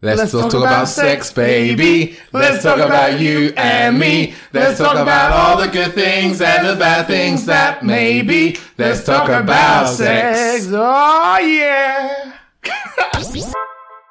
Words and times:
Let's, 0.00 0.30
talk, 0.30 0.54
about, 0.54 0.86
sex, 0.86 1.32
baby. 1.32 2.16
Let's 2.32 2.62
talk 2.62 2.78
about 2.78 3.18
you 3.18 3.52
and 3.56 3.98
me. 3.98 4.32
Let's 4.52 4.78
talk 4.78 4.96
about 4.96 5.32
all 5.32 5.60
the 5.60 5.66
good 5.66 5.92
things 5.92 6.40
and 6.40 6.68
the 6.68 6.76
bad 6.76 7.08
things 7.08 7.46
that 7.46 7.84
may 7.84 8.22
be. 8.22 8.56
Let's 8.78 9.04
talk 9.04 9.28
about 9.28 9.88
sex. 9.88 10.68
Oh, 10.70 11.38
yeah. 11.38 12.32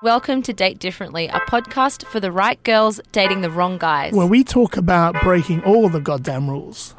Welcome 0.04 0.42
to 0.42 0.52
Date 0.52 0.80
Differently, 0.80 1.28
a 1.28 1.40
podcast 1.50 2.06
for 2.08 2.20
the 2.20 2.34
right 2.34 2.62
girls 2.66 3.00
dating 3.14 3.40
the 3.40 3.50
wrong 3.50 3.78
guys. 3.78 4.12
Where 4.12 4.28
we 4.28 4.44
talk 4.44 4.76
about 4.76 5.16
breaking 5.24 5.64
all 5.64 5.88
the 5.88 6.02
goddamn 6.02 6.50
rules. 6.50 6.96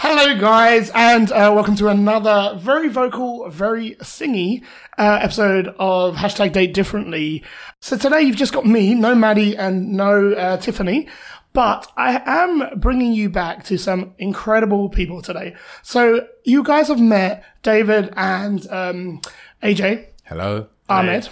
Hello, 0.00 0.38
guys, 0.38 0.92
and 0.94 1.32
uh, 1.32 1.50
welcome 1.52 1.74
to 1.74 1.88
another 1.88 2.56
very 2.56 2.88
vocal, 2.88 3.50
very 3.50 3.96
singy 3.96 4.62
uh, 4.96 5.18
episode 5.20 5.74
of 5.76 6.14
hashtag 6.14 6.52
Date 6.52 6.72
Differently. 6.72 7.42
So 7.80 7.96
today 7.98 8.22
you've 8.22 8.36
just 8.36 8.52
got 8.52 8.64
me, 8.64 8.94
no 8.94 9.16
Maddie 9.16 9.56
and 9.56 9.94
no 9.94 10.34
uh, 10.34 10.56
Tiffany, 10.58 11.08
but 11.52 11.90
I 11.96 12.22
am 12.24 12.78
bringing 12.78 13.12
you 13.12 13.28
back 13.28 13.64
to 13.64 13.76
some 13.76 14.14
incredible 14.18 14.88
people 14.88 15.20
today. 15.20 15.56
So 15.82 16.28
you 16.44 16.62
guys 16.62 16.86
have 16.86 17.00
met 17.00 17.44
David 17.64 18.14
and 18.16 18.70
um, 18.70 19.20
AJ 19.64 20.06
Hello. 20.26 20.68
Ahmad 20.88 21.28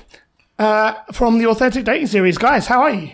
uh, 0.59 0.95
from 1.13 1.39
the 1.39 1.47
Authentic 1.47 1.85
Dating 1.85 2.09
series. 2.09 2.37
Guys, 2.37 2.67
how 2.67 2.83
are 2.83 2.91
you? 2.91 3.13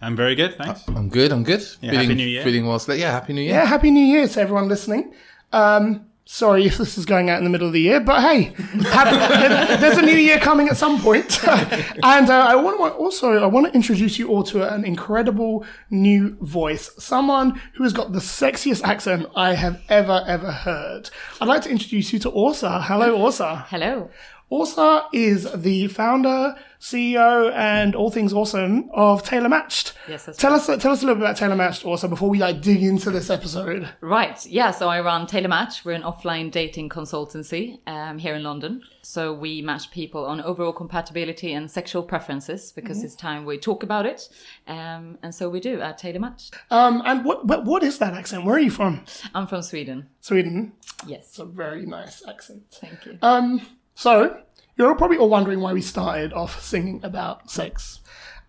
I'm 0.00 0.16
very 0.16 0.34
good, 0.34 0.56
thanks. 0.56 0.86
I'm 0.88 1.08
good. 1.08 1.32
I'm 1.32 1.42
good. 1.42 1.60
Yeah, 1.80 1.90
feeling, 1.90 2.08
Happy 2.08 2.14
New 2.14 2.26
Year. 2.26 2.44
Feeling 2.44 2.66
well. 2.66 2.80
Yeah, 2.88 3.12
happy 3.12 3.32
New 3.32 3.40
Year. 3.40 3.54
Yeah, 3.54 3.64
happy 3.64 3.90
New 3.90 4.04
Year 4.04 4.28
to 4.28 4.40
everyone 4.40 4.68
listening. 4.68 5.14
Um, 5.52 6.06
sorry 6.26 6.66
if 6.66 6.76
this 6.76 6.98
is 6.98 7.06
going 7.06 7.30
out 7.30 7.38
in 7.38 7.44
the 7.44 7.50
middle 7.50 7.68
of 7.68 7.72
the 7.72 7.80
year, 7.80 8.00
but 8.00 8.20
hey, 8.20 8.52
happy, 8.90 9.16
there's 9.80 9.96
a 9.96 10.02
new 10.02 10.16
year 10.16 10.38
coming 10.38 10.68
at 10.68 10.76
some 10.76 11.00
point. 11.00 11.42
and 11.48 12.28
uh, 12.28 12.46
I 12.48 12.56
want 12.56 12.78
to 12.78 12.98
also 12.98 13.42
I 13.42 13.46
want 13.46 13.66
to 13.68 13.72
introduce 13.72 14.18
you 14.18 14.28
all 14.28 14.42
to 14.44 14.70
an 14.72 14.84
incredible 14.84 15.64
new 15.88 16.36
voice, 16.40 16.90
someone 16.98 17.60
who 17.74 17.84
has 17.84 17.92
got 17.92 18.12
the 18.12 18.18
sexiest 18.18 18.82
accent 18.82 19.26
I 19.34 19.54
have 19.54 19.80
ever 19.88 20.24
ever 20.26 20.50
heard. 20.50 21.10
I'd 21.40 21.48
like 21.48 21.62
to 21.62 21.70
introduce 21.70 22.12
you 22.12 22.18
to 22.20 22.32
Asa. 22.34 22.82
Hello, 22.82 23.24
Asa. 23.24 23.64
Hello. 23.68 24.10
Asa 24.50 25.08
is 25.12 25.50
the 25.52 25.88
founder, 25.88 26.54
CEO, 26.78 27.52
and 27.52 27.96
all 27.96 28.10
things 28.12 28.32
awesome 28.32 28.88
of 28.92 29.24
Tailor 29.24 29.48
Matched. 29.48 29.92
Yes, 30.08 30.26
that's 30.26 30.38
tell 30.38 30.52
us 30.52 30.66
tell 30.66 30.92
us 30.92 31.02
a 31.02 31.06
little 31.06 31.16
bit 31.16 31.22
about 31.22 31.36
Tailor 31.36 31.56
Matched, 31.56 31.84
Asa, 31.84 32.06
before 32.06 32.30
we 32.30 32.38
like 32.38 32.60
dig 32.60 32.80
into 32.80 33.10
this 33.10 33.28
episode. 33.28 33.88
Right. 34.00 34.44
Yeah. 34.46 34.70
So 34.70 34.88
I 34.88 35.00
run 35.00 35.26
TailorMatch. 35.26 35.84
We're 35.84 35.92
an 35.92 36.02
offline 36.02 36.52
dating 36.52 36.90
consultancy 36.90 37.80
um, 37.88 38.18
here 38.18 38.36
in 38.36 38.44
London. 38.44 38.82
So 39.02 39.32
we 39.32 39.62
match 39.62 39.90
people 39.90 40.24
on 40.24 40.40
overall 40.40 40.72
compatibility 40.72 41.52
and 41.52 41.68
sexual 41.68 42.04
preferences 42.04 42.70
because 42.70 43.02
it's 43.02 43.16
time 43.16 43.44
we 43.46 43.58
talk 43.58 43.82
about 43.82 44.06
it. 44.06 44.28
Um, 44.68 45.18
and 45.22 45.34
so 45.34 45.48
we 45.48 45.58
do 45.58 45.80
at 45.80 46.00
TailorMatch. 46.00 46.52
Um, 46.70 47.02
and 47.04 47.24
what, 47.24 47.46
what 47.46 47.64
what 47.64 47.82
is 47.82 47.98
that 47.98 48.14
accent? 48.14 48.44
Where 48.44 48.54
are 48.56 48.60
you 48.60 48.70
from? 48.70 49.04
I'm 49.34 49.48
from 49.48 49.62
Sweden. 49.62 50.08
Sweden. 50.20 50.72
Yes. 51.04 51.30
It's 51.30 51.38
a 51.40 51.44
very 51.44 51.84
nice 51.84 52.22
accent. 52.28 52.62
Thank 52.70 53.06
you. 53.06 53.18
Um, 53.22 53.60
so 53.96 54.38
you're 54.76 54.94
probably 54.94 55.16
all 55.16 55.28
wondering 55.28 55.60
why 55.60 55.72
we 55.72 55.80
started 55.80 56.32
off 56.32 56.62
singing 56.62 57.00
about 57.02 57.50
sex, 57.50 58.00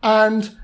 and 0.03 0.55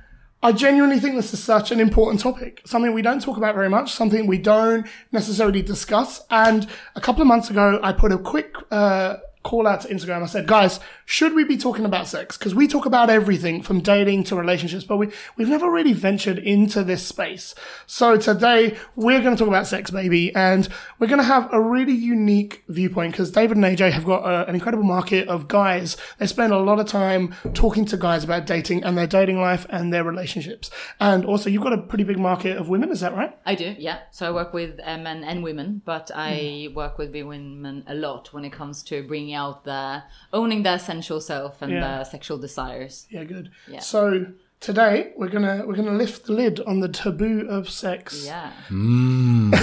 I 0.43 0.51
genuinely 0.51 0.99
think 0.99 1.15
this 1.15 1.33
is 1.33 1.41
such 1.41 1.71
an 1.71 1.79
important 1.79 2.19
topic, 2.19 2.61
something 2.65 2.93
we 2.93 3.01
don't 3.01 3.21
talk 3.21 3.37
about 3.37 3.55
very 3.55 3.69
much, 3.69 3.93
something 3.93 4.27
we 4.27 4.37
don't 4.37 4.85
necessarily 5.13 5.61
discuss. 5.61 6.25
And 6.29 6.67
a 6.97 7.01
couple 7.01 7.21
of 7.21 7.27
months 7.29 7.49
ago, 7.49 7.79
I 7.81 7.93
put 7.93 8.11
a 8.11 8.17
quick 8.17 8.57
uh, 8.69 9.15
call 9.43 9.67
out 9.67 9.81
to 9.81 9.89
Instagram. 9.89 10.23
I 10.23 10.27
said, 10.27 10.47
guys, 10.47 10.79
should 11.05 11.33
we 11.33 11.43
be 11.43 11.57
talking 11.57 11.85
about 11.85 12.07
sex? 12.07 12.37
Because 12.37 12.55
we 12.55 12.67
talk 12.67 12.85
about 12.85 13.09
everything 13.09 13.61
from 13.61 13.81
dating 13.81 14.23
to 14.25 14.35
relationships, 14.35 14.85
but 14.85 14.97
we, 14.97 15.09
we've 15.35 15.49
never 15.49 15.69
really 15.69 15.93
ventured 15.93 16.39
into 16.39 16.83
this 16.83 17.05
space. 17.05 17.53
So 17.85 18.17
today 18.17 18.77
we're 18.95 19.21
going 19.21 19.35
to 19.35 19.39
talk 19.39 19.49
about 19.49 19.67
sex, 19.67 19.91
baby, 19.91 20.33
and 20.33 20.67
we're 20.97 21.07
going 21.07 21.19
to 21.19 21.25
have 21.25 21.51
a 21.51 21.59
really 21.59 21.93
unique 21.93 22.63
viewpoint 22.69 23.13
because 23.13 23.31
David 23.31 23.57
and 23.57 23.65
AJ 23.65 23.91
have 23.91 24.05
got 24.05 24.23
a, 24.23 24.47
an 24.47 24.55
incredible 24.55 24.85
market 24.85 25.27
of 25.27 25.49
guys. 25.49 25.97
They 26.19 26.27
spend 26.27 26.53
a 26.53 26.59
lot 26.59 26.79
of 26.79 26.87
time 26.87 27.35
talking 27.53 27.83
to 27.85 27.97
guys 27.97 28.23
about 28.23 28.45
dating 28.45 28.83
and 28.85 28.97
their 28.97 29.07
dating 29.07 29.41
life 29.41 29.65
and 29.69 29.91
their 29.91 30.05
relationships. 30.05 30.71
And 31.01 31.25
also 31.25 31.49
you've 31.49 31.63
got 31.63 31.73
a 31.73 31.81
pretty 31.81 32.05
big 32.05 32.17
market 32.17 32.57
of 32.57 32.69
women. 32.69 32.91
Is 32.91 33.01
that 33.01 33.13
right? 33.13 33.37
I 33.45 33.55
do, 33.55 33.75
yeah. 33.77 33.99
So 34.11 34.29
I 34.29 34.31
work 34.31 34.53
with 34.53 34.79
uh, 34.81 34.97
men 34.97 35.25
and 35.25 35.43
women, 35.43 35.81
but 35.83 36.11
I 36.15 36.69
work 36.73 36.97
with 36.97 37.11
women 37.11 37.83
a 37.87 37.95
lot 37.95 38.31
when 38.31 38.45
it 38.45 38.53
comes 38.53 38.83
to 38.83 39.03
bringing 39.03 39.32
out 39.35 39.63
the 39.65 40.03
owning 40.31 40.63
their 40.63 40.79
sensual 40.79 41.19
self 41.21 41.61
and 41.61 41.71
Yeah. 41.73 41.81
their 41.81 42.05
sexual 42.05 42.37
desires. 42.37 43.05
Yeah, 43.09 43.23
good. 43.23 43.49
Yeah. 43.67 43.79
So 43.79 44.27
today 44.59 45.11
we're 45.17 45.27
gonna 45.29 45.63
we're 45.65 45.75
gonna 45.75 45.91
lift 45.91 46.25
the 46.25 46.33
lid 46.33 46.59
on 46.61 46.79
the 46.79 46.87
taboo 46.87 47.47
of 47.49 47.69
sex, 47.69 48.23
Yeah. 48.25 48.51
Mm. 48.69 49.53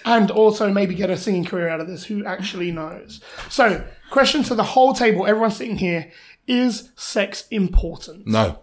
and 0.04 0.30
also 0.30 0.72
maybe 0.72 0.94
get 0.94 1.10
a 1.10 1.16
singing 1.16 1.44
career 1.44 1.68
out 1.68 1.80
of 1.80 1.86
this. 1.88 2.04
Who 2.04 2.24
actually 2.24 2.70
knows? 2.72 3.20
So, 3.50 3.84
question 4.10 4.42
to 4.44 4.54
the 4.54 4.64
whole 4.64 4.94
table, 4.94 5.26
everyone 5.26 5.50
sitting 5.50 5.76
here: 5.78 6.10
Is 6.46 6.90
sex 6.96 7.46
important? 7.50 8.26
No. 8.26 8.60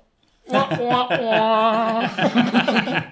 Wah, 0.47 0.77
wah, 0.79 1.07
wah. 1.09 3.03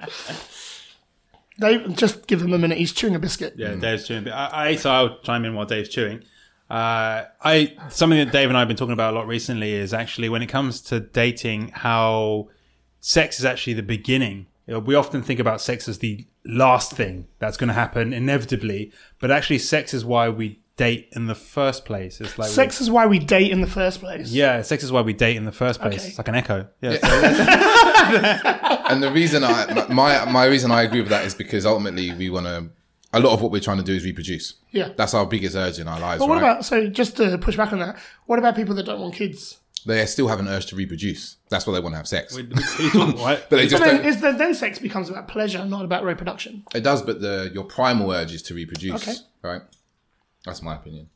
Dave, 1.59 1.95
just 1.95 2.27
give 2.27 2.41
him 2.41 2.53
a 2.53 2.57
minute. 2.57 2.77
He's 2.77 2.91
chewing 2.93 3.15
a 3.15 3.19
biscuit. 3.19 3.53
Yeah, 3.57 3.75
Dave's 3.75 4.07
chewing. 4.07 4.23
But 4.23 4.33
I, 4.33 4.69
I 4.69 4.75
so 4.75 4.91
I'll 4.91 5.19
chime 5.19 5.45
in 5.45 5.53
while 5.53 5.65
Dave's 5.65 5.89
chewing. 5.89 6.23
Uh, 6.69 7.25
I 7.43 7.75
something 7.89 8.17
that 8.17 8.31
Dave 8.31 8.49
and 8.49 8.57
I 8.57 8.61
have 8.61 8.67
been 8.67 8.77
talking 8.77 8.93
about 8.93 9.13
a 9.13 9.15
lot 9.15 9.27
recently 9.27 9.73
is 9.73 9.93
actually 9.93 10.29
when 10.29 10.41
it 10.41 10.47
comes 10.47 10.81
to 10.81 10.99
dating, 10.99 11.69
how 11.69 12.49
sex 12.99 13.39
is 13.39 13.45
actually 13.45 13.73
the 13.73 13.83
beginning. 13.83 14.47
You 14.65 14.75
know, 14.75 14.79
we 14.79 14.95
often 14.95 15.21
think 15.21 15.39
about 15.39 15.61
sex 15.61 15.87
as 15.89 15.99
the 15.99 16.25
last 16.45 16.93
thing 16.93 17.27
that's 17.39 17.57
going 17.57 17.67
to 17.67 17.73
happen 17.73 18.13
inevitably, 18.13 18.91
but 19.19 19.29
actually, 19.29 19.59
sex 19.59 19.93
is 19.93 20.05
why 20.05 20.29
we 20.29 20.59
date 20.77 21.09
in 21.11 21.27
the 21.27 21.35
first 21.35 21.85
place. 21.85 22.19
It's 22.19 22.39
like 22.39 22.49
Sex 22.49 22.81
is 22.81 22.89
why 22.89 23.05
we 23.05 23.19
date 23.19 23.51
in 23.51 23.61
the 23.61 23.67
first 23.67 23.99
place. 23.99 24.31
Yeah, 24.31 24.61
sex 24.63 24.83
is 24.83 24.91
why 24.91 25.01
we 25.01 25.13
date 25.13 25.35
in 25.35 25.45
the 25.45 25.51
first 25.51 25.79
place. 25.81 25.95
Okay. 25.99 26.07
It's 26.07 26.17
like 26.17 26.27
an 26.29 26.35
echo. 26.35 26.67
Yeah. 26.81 26.97
so- 26.97 28.49
And 28.89 29.01
the 29.03 29.11
reason 29.11 29.43
I 29.43 29.87
my 29.89 30.25
my 30.25 30.45
reason 30.45 30.71
I 30.71 30.83
agree 30.83 31.01
with 31.01 31.09
that 31.09 31.25
is 31.25 31.35
because 31.35 31.65
ultimately 31.65 32.13
we 32.13 32.29
want 32.29 32.45
to. 32.47 32.69
A 33.15 33.19
lot 33.19 33.33
of 33.33 33.41
what 33.41 33.51
we're 33.51 33.61
trying 33.61 33.77
to 33.77 33.83
do 33.83 33.93
is 33.93 34.03
reproduce. 34.03 34.55
Yeah. 34.71 34.89
That's 34.97 35.13
our 35.13 35.25
biggest 35.25 35.55
urge 35.55 35.77
in 35.79 35.87
our 35.87 35.99
lives, 35.99 36.19
But 36.19 36.29
what 36.29 36.41
right? 36.41 36.51
about 36.51 36.65
so? 36.65 36.87
Just 36.87 37.15
to 37.17 37.37
push 37.37 37.55
back 37.55 37.71
on 37.71 37.79
that, 37.79 37.97
what 38.25 38.39
about 38.39 38.55
people 38.55 38.73
that 38.75 38.85
don't 38.85 38.99
want 38.99 39.13
kids? 39.15 39.59
they 39.85 40.05
still 40.05 40.29
have 40.29 40.39
an 40.39 40.47
urge 40.47 40.65
to 40.67 40.77
reproduce. 40.77 41.35
That's 41.49 41.67
why 41.67 41.73
they 41.73 41.81
want 41.81 41.91
to 41.91 41.97
have 41.97 42.07
sex. 42.07 42.33
What 42.33 42.49
talking- 42.51 43.19
what? 43.21 43.47
But 43.49 43.57
they 43.57 43.67
just 43.67 43.83
But 43.83 43.85
then, 43.85 43.97
don't, 43.97 44.05
is 44.05 44.21
then, 44.21 44.37
then 44.37 44.53
sex 44.55 44.79
becomes 44.79 45.09
about 45.09 45.27
pleasure, 45.27 45.65
not 45.65 45.83
about 45.83 46.05
reproduction. 46.05 46.63
it 46.73 46.81
does, 46.85 47.01
but 47.01 47.19
the 47.19 47.51
your 47.53 47.65
primal 47.65 48.09
urge 48.11 48.33
is 48.33 48.41
to 48.43 48.53
reproduce, 48.53 48.95
Okay. 49.07 49.17
right? 49.41 49.61
That's 50.45 50.61
my 50.61 50.75
opinion. 50.75 51.09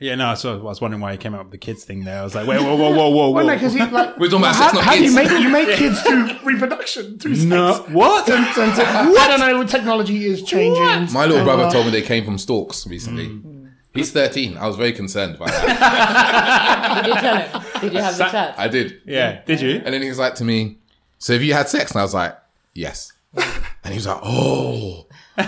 Yeah, 0.00 0.16
no, 0.16 0.34
so 0.34 0.58
I 0.58 0.62
was 0.62 0.80
wondering 0.80 1.00
why 1.00 1.12
he 1.12 1.18
came 1.18 1.34
up 1.34 1.42
with 1.44 1.52
the 1.52 1.58
kids 1.58 1.84
thing 1.84 2.02
there. 2.04 2.18
I 2.20 2.24
was 2.24 2.34
like, 2.34 2.46
wait, 2.48 2.60
whoa, 2.60 2.74
whoa, 2.74 2.90
whoa, 2.90 3.08
whoa, 3.10 3.28
whoa. 3.28 3.30
Well, 3.30 3.46
no, 3.46 3.54
because 3.54 3.76
like 3.76 3.92
We're 4.18 4.26
talking 4.26 4.40
about 4.40 4.56
how, 4.56 4.62
sex, 4.64 4.74
not 4.74 4.84
how 4.84 4.94
do 4.96 5.04
you 5.04 5.14
make 5.14 5.30
you 5.30 5.48
make 5.48 5.76
kids 5.76 6.02
through 6.02 6.30
reproduction 6.42 7.18
through 7.18 7.36
sex? 7.36 7.46
No, 7.46 7.74
what? 7.92 8.28
And- 8.28 8.44
and- 8.44 8.58
and- 8.58 8.80
I 9.18 9.26
don't 9.28 9.40
know. 9.40 9.64
Technology 9.64 10.26
is 10.26 10.42
changing. 10.42 11.12
My 11.14 11.26
little 11.26 11.44
brother 11.44 11.64
Uh, 11.64 11.70
told 11.70 11.86
me 11.86 11.92
they 11.92 12.02
came 12.02 12.24
from 12.24 12.38
storks 12.38 12.86
recently. 12.88 13.28
Mm. 13.28 13.70
He's 13.94 14.10
13. 14.10 14.56
I 14.58 14.66
was 14.66 14.74
very 14.76 14.92
concerned 14.92 15.38
by 15.38 15.46
that. 15.46 17.04
Did 17.04 17.14
you 17.14 17.20
tell 17.20 17.36
him? 17.36 17.80
Did 17.80 17.92
you 17.92 18.00
have 18.00 18.18
the 18.18 18.24
chat? 18.28 18.54
I 18.58 18.66
did. 18.66 19.00
Yeah, 19.06 19.42
did 19.46 19.60
you? 19.60 19.80
And 19.84 19.94
then 19.94 20.02
he 20.02 20.08
was 20.08 20.18
like 20.18 20.34
to 20.36 20.44
me, 20.44 20.78
So 21.18 21.32
have 21.34 21.42
you 21.42 21.54
had 21.54 21.68
sex? 21.68 21.92
And 21.92 22.00
I 22.00 22.02
was 22.02 22.12
like, 22.14 22.36
Yes. 22.74 23.12
And 23.36 23.92
he 23.92 23.94
was 23.94 24.06
like, 24.08 24.18
Oh. 24.24 25.06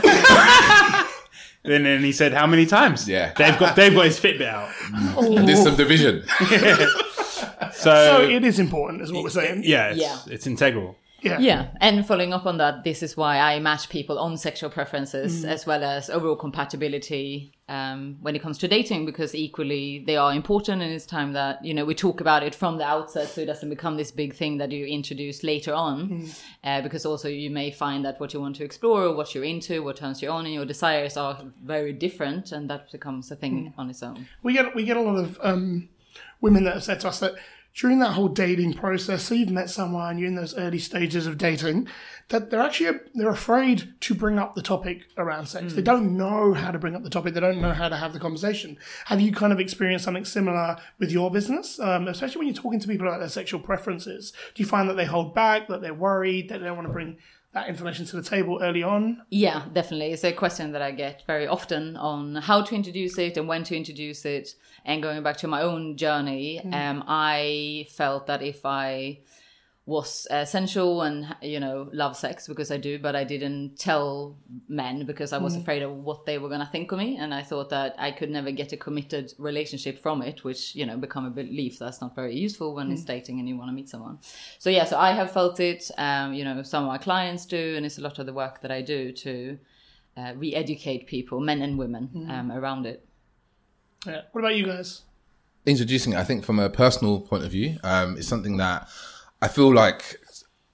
And 1.68 1.84
then 1.86 2.02
he 2.02 2.12
said, 2.12 2.32
"How 2.32 2.46
many 2.46 2.66
times?" 2.66 3.08
Yeah. 3.08 3.32
they've 3.36 3.58
got 3.58 3.76
they've 3.76 3.94
got 3.94 4.06
his 4.06 4.18
Fitbit 4.20 4.46
out. 4.46 4.70
And 5.18 5.46
there's 5.48 5.62
some 5.62 5.76
division. 5.76 6.24
So, 7.72 7.90
So 8.16 8.22
it 8.22 8.44
is 8.44 8.58
important, 8.58 9.02
is 9.02 9.12
what 9.12 9.22
we're 9.22 9.28
saying. 9.30 9.62
yeah, 9.64 9.88
it's, 9.90 10.00
Yeah. 10.00 10.18
it's 10.28 10.46
integral. 10.46 10.96
Yeah. 11.22 11.38
Yeah, 11.38 11.68
and 11.80 12.06
following 12.06 12.32
up 12.32 12.46
on 12.46 12.58
that, 12.58 12.84
this 12.84 13.02
is 13.02 13.16
why 13.16 13.38
I 13.38 13.58
match 13.58 13.88
people 13.88 14.18
on 14.18 14.36
sexual 14.36 14.70
preferences 14.70 15.44
as 15.44 15.66
well 15.66 15.82
as 15.82 16.10
overall 16.10 16.36
compatibility 16.36 17.52
um, 17.68 18.18
when 18.20 18.36
it 18.36 18.42
comes 18.42 18.58
to 18.58 18.68
dating, 18.68 19.06
because 19.06 19.34
equally 19.34 20.04
they 20.06 20.16
are 20.16 20.32
important, 20.32 20.82
and 20.82 20.92
it's 20.92 21.06
time 21.06 21.32
that 21.32 21.64
you 21.64 21.74
know 21.74 21.84
we 21.84 21.94
talk 21.94 22.20
about 22.20 22.42
it 22.42 22.54
from 22.54 22.78
the 22.78 22.84
outset, 22.84 23.28
so 23.28 23.40
it 23.40 23.46
doesn't 23.46 23.70
become 23.70 23.96
this 23.96 24.10
big 24.10 24.34
thing 24.34 24.58
that 24.58 24.70
you 24.70 24.86
introduce 24.86 25.42
later 25.42 25.72
on. 25.74 26.28
Uh, 26.62 26.82
because 26.82 27.04
also 27.06 27.28
you 27.28 27.50
may 27.50 27.70
find 27.70 28.04
that 28.04 28.20
what 28.20 28.32
you 28.34 28.40
want 28.40 28.54
to 28.56 28.64
explore, 28.64 29.14
what 29.14 29.34
you're 29.34 29.44
into, 29.44 29.82
what 29.82 29.96
turns 29.96 30.22
you 30.22 30.28
on, 30.30 30.44
and 30.44 30.54
your 30.54 30.66
desires 30.66 31.16
are 31.16 31.42
very 31.64 31.92
different, 31.92 32.52
and 32.52 32.68
that 32.70 32.92
becomes 32.92 33.30
a 33.30 33.36
thing 33.36 33.72
on 33.78 33.90
its 33.90 34.02
own. 34.02 34.26
We 34.42 34.52
get 34.52 34.74
we 34.74 34.84
get 34.84 34.96
a 34.96 35.00
lot 35.00 35.16
of 35.16 35.38
um, 35.42 35.88
women 36.40 36.64
that 36.64 36.74
have 36.74 36.84
said 36.84 37.00
to 37.00 37.08
us 37.08 37.20
that 37.20 37.34
during 37.76 37.98
that 37.98 38.12
whole 38.12 38.28
dating 38.28 38.72
process, 38.72 39.24
so 39.24 39.34
you've 39.34 39.50
met 39.50 39.68
someone, 39.68 40.16
you're 40.16 40.28
in 40.28 40.34
those 40.34 40.56
early 40.56 40.78
stages 40.78 41.26
of 41.26 41.36
dating, 41.36 41.86
that 42.28 42.50
they're 42.50 42.60
actually 42.60 42.98
they're 43.14 43.28
afraid 43.28 43.92
to 44.00 44.14
bring 44.14 44.38
up 44.38 44.54
the 44.54 44.62
topic 44.62 45.04
around 45.18 45.46
sex. 45.46 45.74
They 45.74 45.82
don't 45.82 46.16
know 46.16 46.54
how 46.54 46.70
to 46.70 46.78
bring 46.78 46.96
up 46.96 47.02
the 47.02 47.10
topic. 47.10 47.34
They 47.34 47.40
don't 47.40 47.60
know 47.60 47.72
how 47.72 47.88
to 47.88 47.96
have 47.96 48.14
the 48.14 48.18
conversation. 48.18 48.78
Have 49.04 49.20
you 49.20 49.30
kind 49.30 49.52
of 49.52 49.60
experienced 49.60 50.06
something 50.06 50.24
similar 50.24 50.78
with 50.98 51.12
your 51.12 51.30
business, 51.30 51.78
um, 51.78 52.08
especially 52.08 52.38
when 52.38 52.48
you're 52.48 52.56
talking 52.56 52.80
to 52.80 52.88
people 52.88 53.06
about 53.06 53.20
their 53.20 53.28
sexual 53.28 53.60
preferences? 53.60 54.32
Do 54.54 54.62
you 54.62 54.68
find 54.68 54.88
that 54.88 54.94
they 54.94 55.04
hold 55.04 55.34
back, 55.34 55.68
that 55.68 55.82
they're 55.82 55.94
worried, 55.94 56.48
that 56.48 56.60
they 56.60 56.66
don't 56.66 56.76
want 56.76 56.88
to 56.88 56.92
bring 56.92 57.18
that 57.56 57.68
information 57.68 58.04
to 58.04 58.16
the 58.16 58.22
table 58.22 58.58
early 58.62 58.82
on? 58.82 59.22
Yeah, 59.30 59.64
definitely. 59.72 60.12
It's 60.12 60.24
a 60.24 60.32
question 60.32 60.72
that 60.72 60.82
I 60.82 60.90
get 60.90 61.22
very 61.26 61.46
often 61.46 61.96
on 61.96 62.36
how 62.36 62.62
to 62.62 62.74
introduce 62.74 63.16
it 63.18 63.36
and 63.36 63.48
when 63.48 63.64
to 63.64 63.76
introduce 63.76 64.24
it. 64.24 64.50
And 64.86 65.02
going 65.02 65.22
back 65.22 65.36
to 65.38 65.48
my 65.48 65.62
own 65.62 65.96
journey, 65.96 66.60
um, 66.72 67.04
I 67.08 67.86
felt 67.90 68.28
that 68.28 68.40
if 68.40 68.64
I 68.64 69.18
was 69.86 70.26
uh, 70.32 70.44
sensual 70.44 71.02
and 71.02 71.36
you 71.40 71.60
know 71.60 71.88
love 71.92 72.16
sex 72.16 72.48
because 72.48 72.72
I 72.72 72.76
do, 72.76 72.98
but 72.98 73.14
I 73.14 73.22
didn't 73.22 73.78
tell 73.78 74.36
men 74.68 75.06
because 75.06 75.32
I 75.32 75.38
was 75.38 75.54
afraid 75.54 75.82
of 75.82 75.92
what 75.92 76.26
they 76.26 76.38
were 76.38 76.48
gonna 76.48 76.68
think 76.72 76.90
of 76.90 76.98
me, 76.98 77.16
and 77.16 77.32
I 77.32 77.42
thought 77.42 77.70
that 77.70 77.94
I 77.96 78.10
could 78.10 78.30
never 78.30 78.50
get 78.50 78.72
a 78.72 78.76
committed 78.76 79.32
relationship 79.38 80.02
from 80.02 80.22
it, 80.22 80.42
which 80.42 80.74
you 80.74 80.86
know 80.86 80.96
become 80.96 81.24
a 81.24 81.30
belief 81.30 81.78
that's 81.78 82.00
not 82.00 82.16
very 82.16 82.34
useful 82.34 82.74
when 82.74 82.90
it's 82.90 83.04
dating 83.04 83.38
and 83.38 83.48
you 83.48 83.56
want 83.56 83.68
to 83.70 83.74
meet 83.74 83.88
someone. 83.88 84.18
So 84.58 84.70
yeah, 84.70 84.84
so 84.84 84.98
I 84.98 85.12
have 85.12 85.30
felt 85.30 85.60
it. 85.60 85.88
Um, 85.98 86.34
you 86.34 86.44
know, 86.44 86.62
some 86.64 86.82
of 86.84 86.88
my 86.88 86.98
clients 86.98 87.46
do, 87.46 87.74
and 87.76 87.86
it's 87.86 87.98
a 87.98 88.02
lot 88.02 88.18
of 88.18 88.26
the 88.26 88.32
work 88.32 88.62
that 88.62 88.72
I 88.72 88.82
do 88.82 89.12
to 89.12 89.58
uh, 90.16 90.32
re-educate 90.36 91.06
people, 91.06 91.38
men 91.40 91.62
and 91.62 91.78
women, 91.78 92.10
um, 92.30 92.50
around 92.50 92.86
it. 92.86 93.06
Yeah. 94.06 94.22
What 94.32 94.40
about 94.40 94.56
you 94.56 94.64
guys? 94.64 95.02
introducing 95.66 96.14
I 96.14 96.24
think 96.24 96.44
from 96.44 96.58
a 96.58 96.70
personal 96.70 97.20
point 97.20 97.44
of 97.44 97.50
view, 97.50 97.78
um, 97.82 98.16
it's 98.16 98.28
something 98.28 98.56
that 98.56 98.88
I 99.42 99.48
feel 99.48 99.74
like 99.74 100.20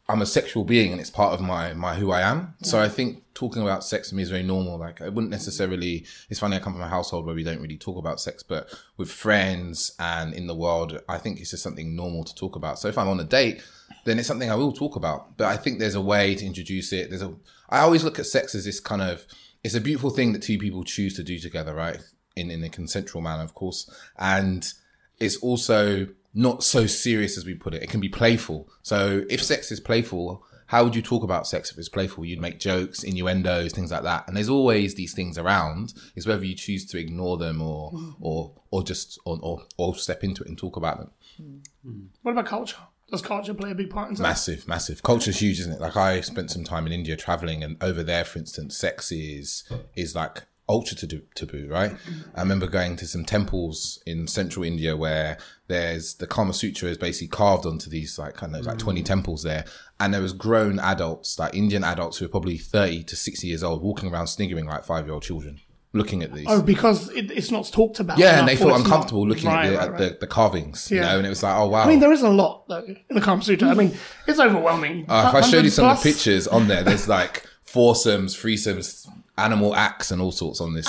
I'm 0.09 0.21
a 0.21 0.27
sexual 0.27 0.65
being 0.65 0.93
and 0.93 1.01
it's 1.01 1.11
part 1.11 1.33
of 1.33 1.41
my 1.41 1.73
my 1.73 1.95
who 1.95 2.13
I 2.13 2.21
am. 2.21 2.55
So 2.63 2.81
I 2.81 2.89
think 2.89 3.23
talking 3.35 3.63
about 3.63 3.83
sex 3.83 4.11
to 4.11 4.15
me 4.15 4.23
is 4.23 4.31
very 4.31 4.43
normal. 4.43 4.79
Like 4.79 5.01
I 5.01 5.09
wouldn't 5.09 5.31
necessarily. 5.31 6.05
It's 6.29 6.39
funny 6.39 6.57
I 6.57 6.61
come 6.61 6.75
from 6.75 6.83
a 6.83 6.89
household 6.89 7.25
where 7.25 7.35
we 7.35 7.43
don't 7.43 7.61
really 7.61 7.79
talk 7.79 7.97
about 7.97 8.21
sex, 8.21 8.43
but 8.43 8.73
with 8.99 9.11
friends 9.11 9.93
and 9.99 10.35
in 10.35 10.47
the 10.47 10.55
world, 10.55 11.01
I 11.09 11.19
think 11.19 11.41
it's 11.41 11.51
just 11.51 11.63
something 11.63 11.97
normal 11.97 12.25
to 12.25 12.35
talk 12.35 12.55
about. 12.55 12.79
So 12.79 12.89
if 12.89 12.99
I'm 12.99 13.09
on 13.09 13.21
a 13.21 13.25
date, 13.25 13.63
then 14.05 14.19
it's 14.19 14.29
something 14.29 14.51
I 14.51 14.57
will 14.57 14.73
talk 14.73 14.97
about. 14.97 15.39
But 15.39 15.47
I 15.47 15.57
think 15.57 15.79
there's 15.79 15.95
a 15.95 16.01
way 16.01 16.35
to 16.35 16.45
introduce 16.45 16.93
it. 16.93 17.09
There's 17.09 17.23
a. 17.23 17.35
I 17.71 17.81
always 17.81 18.05
look 18.05 18.19
at 18.19 18.27
sex 18.27 18.55
as 18.55 18.67
this 18.67 18.81
kind 18.81 19.01
of. 19.01 19.25
It's 19.65 19.77
a 19.77 19.81
beautiful 19.81 20.11
thing 20.11 20.33
that 20.33 20.43
two 20.43 20.59
people 20.59 20.83
choose 20.83 21.15
to 21.15 21.23
do 21.23 21.39
together, 21.39 21.73
right? 21.73 21.99
In 22.37 22.51
in 22.51 22.63
a 22.65 22.69
consensual 22.69 23.23
manner, 23.23 23.43
of 23.43 23.55
course, 23.55 23.91
and 24.19 24.73
it's 25.19 25.37
also 25.37 26.09
not 26.35 26.63
so 26.63 26.87
serious 26.87 27.37
as 27.37 27.45
we 27.45 27.55
put 27.55 27.75
it. 27.75 27.83
It 27.83 27.91
can 27.91 28.01
be 28.01 28.09
playful. 28.09 28.69
So 28.83 29.25
if 29.29 29.43
sex 29.43 29.71
is 29.71 29.81
playful, 29.81 30.45
how 30.67 30.85
would 30.85 30.97
you 30.97 31.03
talk 31.03 31.23
about 31.23 31.47
sex 31.47 31.71
if 31.71 31.77
it's 31.77 31.91
playful? 31.91 32.25
You'd 32.25 32.41
make 32.41 32.59
jokes, 32.59 33.03
innuendos, 33.03 33.73
things 33.73 33.91
like 33.91 34.05
that. 34.05 34.27
And 34.27 34.35
there's 34.35 34.49
always 34.49 34.95
these 34.95 35.13
things 35.13 35.37
around. 35.37 35.93
It's 36.17 36.27
whether 36.27 36.45
you 36.45 36.55
choose 36.55 36.87
to 36.87 36.99
ignore 36.99 37.37
them 37.37 37.61
or 37.61 37.93
mm. 37.93 38.15
or 38.21 38.53
or 38.71 38.83
just 38.83 39.19
or 39.27 39.39
or, 39.43 39.63
or 39.77 39.95
step 39.95 40.25
into 40.25 40.43
it 40.43 40.49
and 40.49 40.57
talk 40.57 40.77
about 40.77 40.99
them. 40.99 41.11
Hmm. 41.37 41.59
Hmm. 41.85 42.05
What 42.23 42.33
about 42.33 42.47
culture? 42.47 42.79
Does 43.11 43.21
culture 43.21 43.53
play 43.53 43.71
a 43.71 43.75
big 43.75 43.91
part 43.91 44.09
in 44.09 44.17
sex? 44.17 44.23
Massive, 44.23 44.67
massive. 44.67 45.03
Culture's 45.03 45.39
huge, 45.39 45.61
isn't 45.61 45.75
it? 45.75 45.81
Like 45.83 45.99
I 45.99 46.23
spent 46.23 46.51
some 46.51 46.65
time 46.65 46.87
in 46.87 46.93
India 46.95 47.15
traveling, 47.15 47.63
and 47.63 47.77
over 47.83 48.03
there, 48.03 48.25
for 48.25 48.39
instance, 48.39 48.75
sex 48.75 49.13
is 49.13 49.65
is 49.95 50.15
like 50.15 50.45
ultra 50.69 50.97
taboo, 50.97 51.23
taboo, 51.35 51.69
right? 51.69 51.93
I 52.35 52.41
remember 52.41 52.67
going 52.67 52.97
to 52.97 53.07
some 53.07 53.25
temples 53.25 54.03
in 54.07 54.27
central 54.27 54.65
India 54.65 54.97
where 54.97 55.37
there's 55.69 56.15
the 56.15 56.27
Kama 56.27 56.55
Sutra 56.55 56.89
is 56.89 56.99
basically 56.99 57.29
carved 57.29 57.67
onto 57.67 57.91
these 57.91 58.19
like 58.19 58.35
kind 58.35 58.55
of 58.57 58.65
like 58.65 58.79
20 58.79 59.03
temples 59.03 59.43
there. 59.43 59.65
And 60.01 60.15
there 60.15 60.23
was 60.23 60.33
grown 60.33 60.79
adults, 60.79 61.39
like 61.39 61.55
Indian 61.55 61.85
adults 61.85 62.19
who 62.19 62.25
were 62.25 62.31
probably 62.31 62.59
30 62.59 63.05
to 63.05 63.17
60 63.17 63.47
years 63.47 63.63
old, 63.63 63.83
walking 63.83 64.11
around 64.13 64.29
sniggering 64.29 64.67
like 64.67 64.85
five 64.85 65.05
year 65.07 65.15
old 65.15 65.23
children, 65.25 65.61
looking 65.93 66.23
at 66.23 66.33
these. 66.33 66.47
Oh, 66.49 66.63
because 66.63 67.11
it, 67.11 67.31
it's 67.31 67.51
not 67.51 67.67
talked 67.71 68.01
about. 68.01 68.19
yeah, 68.19 68.39
and 68.39 68.49
they 68.49 68.57
felt 68.57 68.71
it's 68.71 68.79
not- 68.79 68.87
uncomfortable 68.87 69.27
looking 69.29 69.49
Right, 69.49 69.67
at, 69.67 69.71
the, 69.73 69.77
right, 69.79 69.91
right. 69.91 69.99
the, 69.99 70.17
the 70.21 70.27
carvings, 70.27 70.91
you 70.91 70.97
Yeah. 70.99 71.03
know, 71.13 71.19
and 71.19 71.27
it 71.27 71.31
was 71.31 71.43
like, 71.43 71.57
oh 71.57 71.69
wow. 71.69 71.83
I 71.85 71.89
mean, 71.89 72.01
there 72.01 72.13
is 72.13 72.23
a 72.23 72.31
lot 72.31 72.67
though 72.69 72.85
in 72.85 72.99
the 73.11 73.21
Kama 73.21 73.43
Sutra. 73.43 73.69
I 73.69 73.75
mean, 73.75 73.95
it's 74.27 74.41
overwhelming. 74.41 75.07
Uh, 75.09 75.27
if 75.29 75.35
I 75.35 75.41
showed 75.49 75.65
you 75.65 75.71
some 75.71 75.89
of 75.89 76.03
the 76.03 76.11
pictures 76.13 76.49
on 76.49 76.67
there, 76.69 76.83
there's 76.83 77.09
like 77.09 77.47
foursomes, 77.63 78.37
threesomes, 78.37 79.07
animal 79.39 79.75
acts, 79.75 80.11
and 80.11 80.21
all 80.21 80.33
sorts 80.33 80.61
on 80.61 80.75
this 80.75 80.89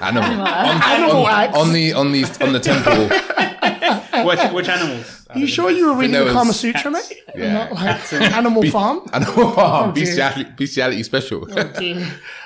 animal, 0.00 0.30
on, 0.30 0.82
Animal 0.82 1.26
on, 1.26 1.30
acts. 1.32 1.56
on 1.56 1.72
the 1.72 1.92
on 1.92 2.12
these 2.12 2.40
on 2.40 2.52
the 2.52 2.60
temple. 2.60 3.08
Which, 4.24 4.40
which 4.52 4.68
animals? 4.68 5.26
Are 5.30 5.38
you 5.38 5.46
sure 5.46 5.70
you 5.70 5.88
were 5.88 5.94
reading 5.94 6.12
the 6.16 6.24
was 6.24 6.32
Kama 6.34 6.52
Sutra, 6.52 6.90
mate? 6.90 7.12
Yeah. 7.34 7.52
Not 7.70 7.72
like 7.72 8.12
Animal 8.12 8.70
Farm. 8.70 9.06
Animal 9.12 9.52
farm, 9.52 9.94
dear. 9.94 10.04
bestiality, 10.04 10.44
bestiality 10.56 11.02
special. 11.02 11.48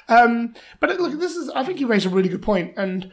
um, 0.08 0.54
but 0.80 1.00
look, 1.00 1.18
this 1.18 1.34
is. 1.36 1.50
I 1.50 1.64
think 1.64 1.80
you 1.80 1.86
raised 1.86 2.06
a 2.06 2.10
really 2.10 2.28
good 2.28 2.42
point, 2.42 2.74
and 2.76 3.10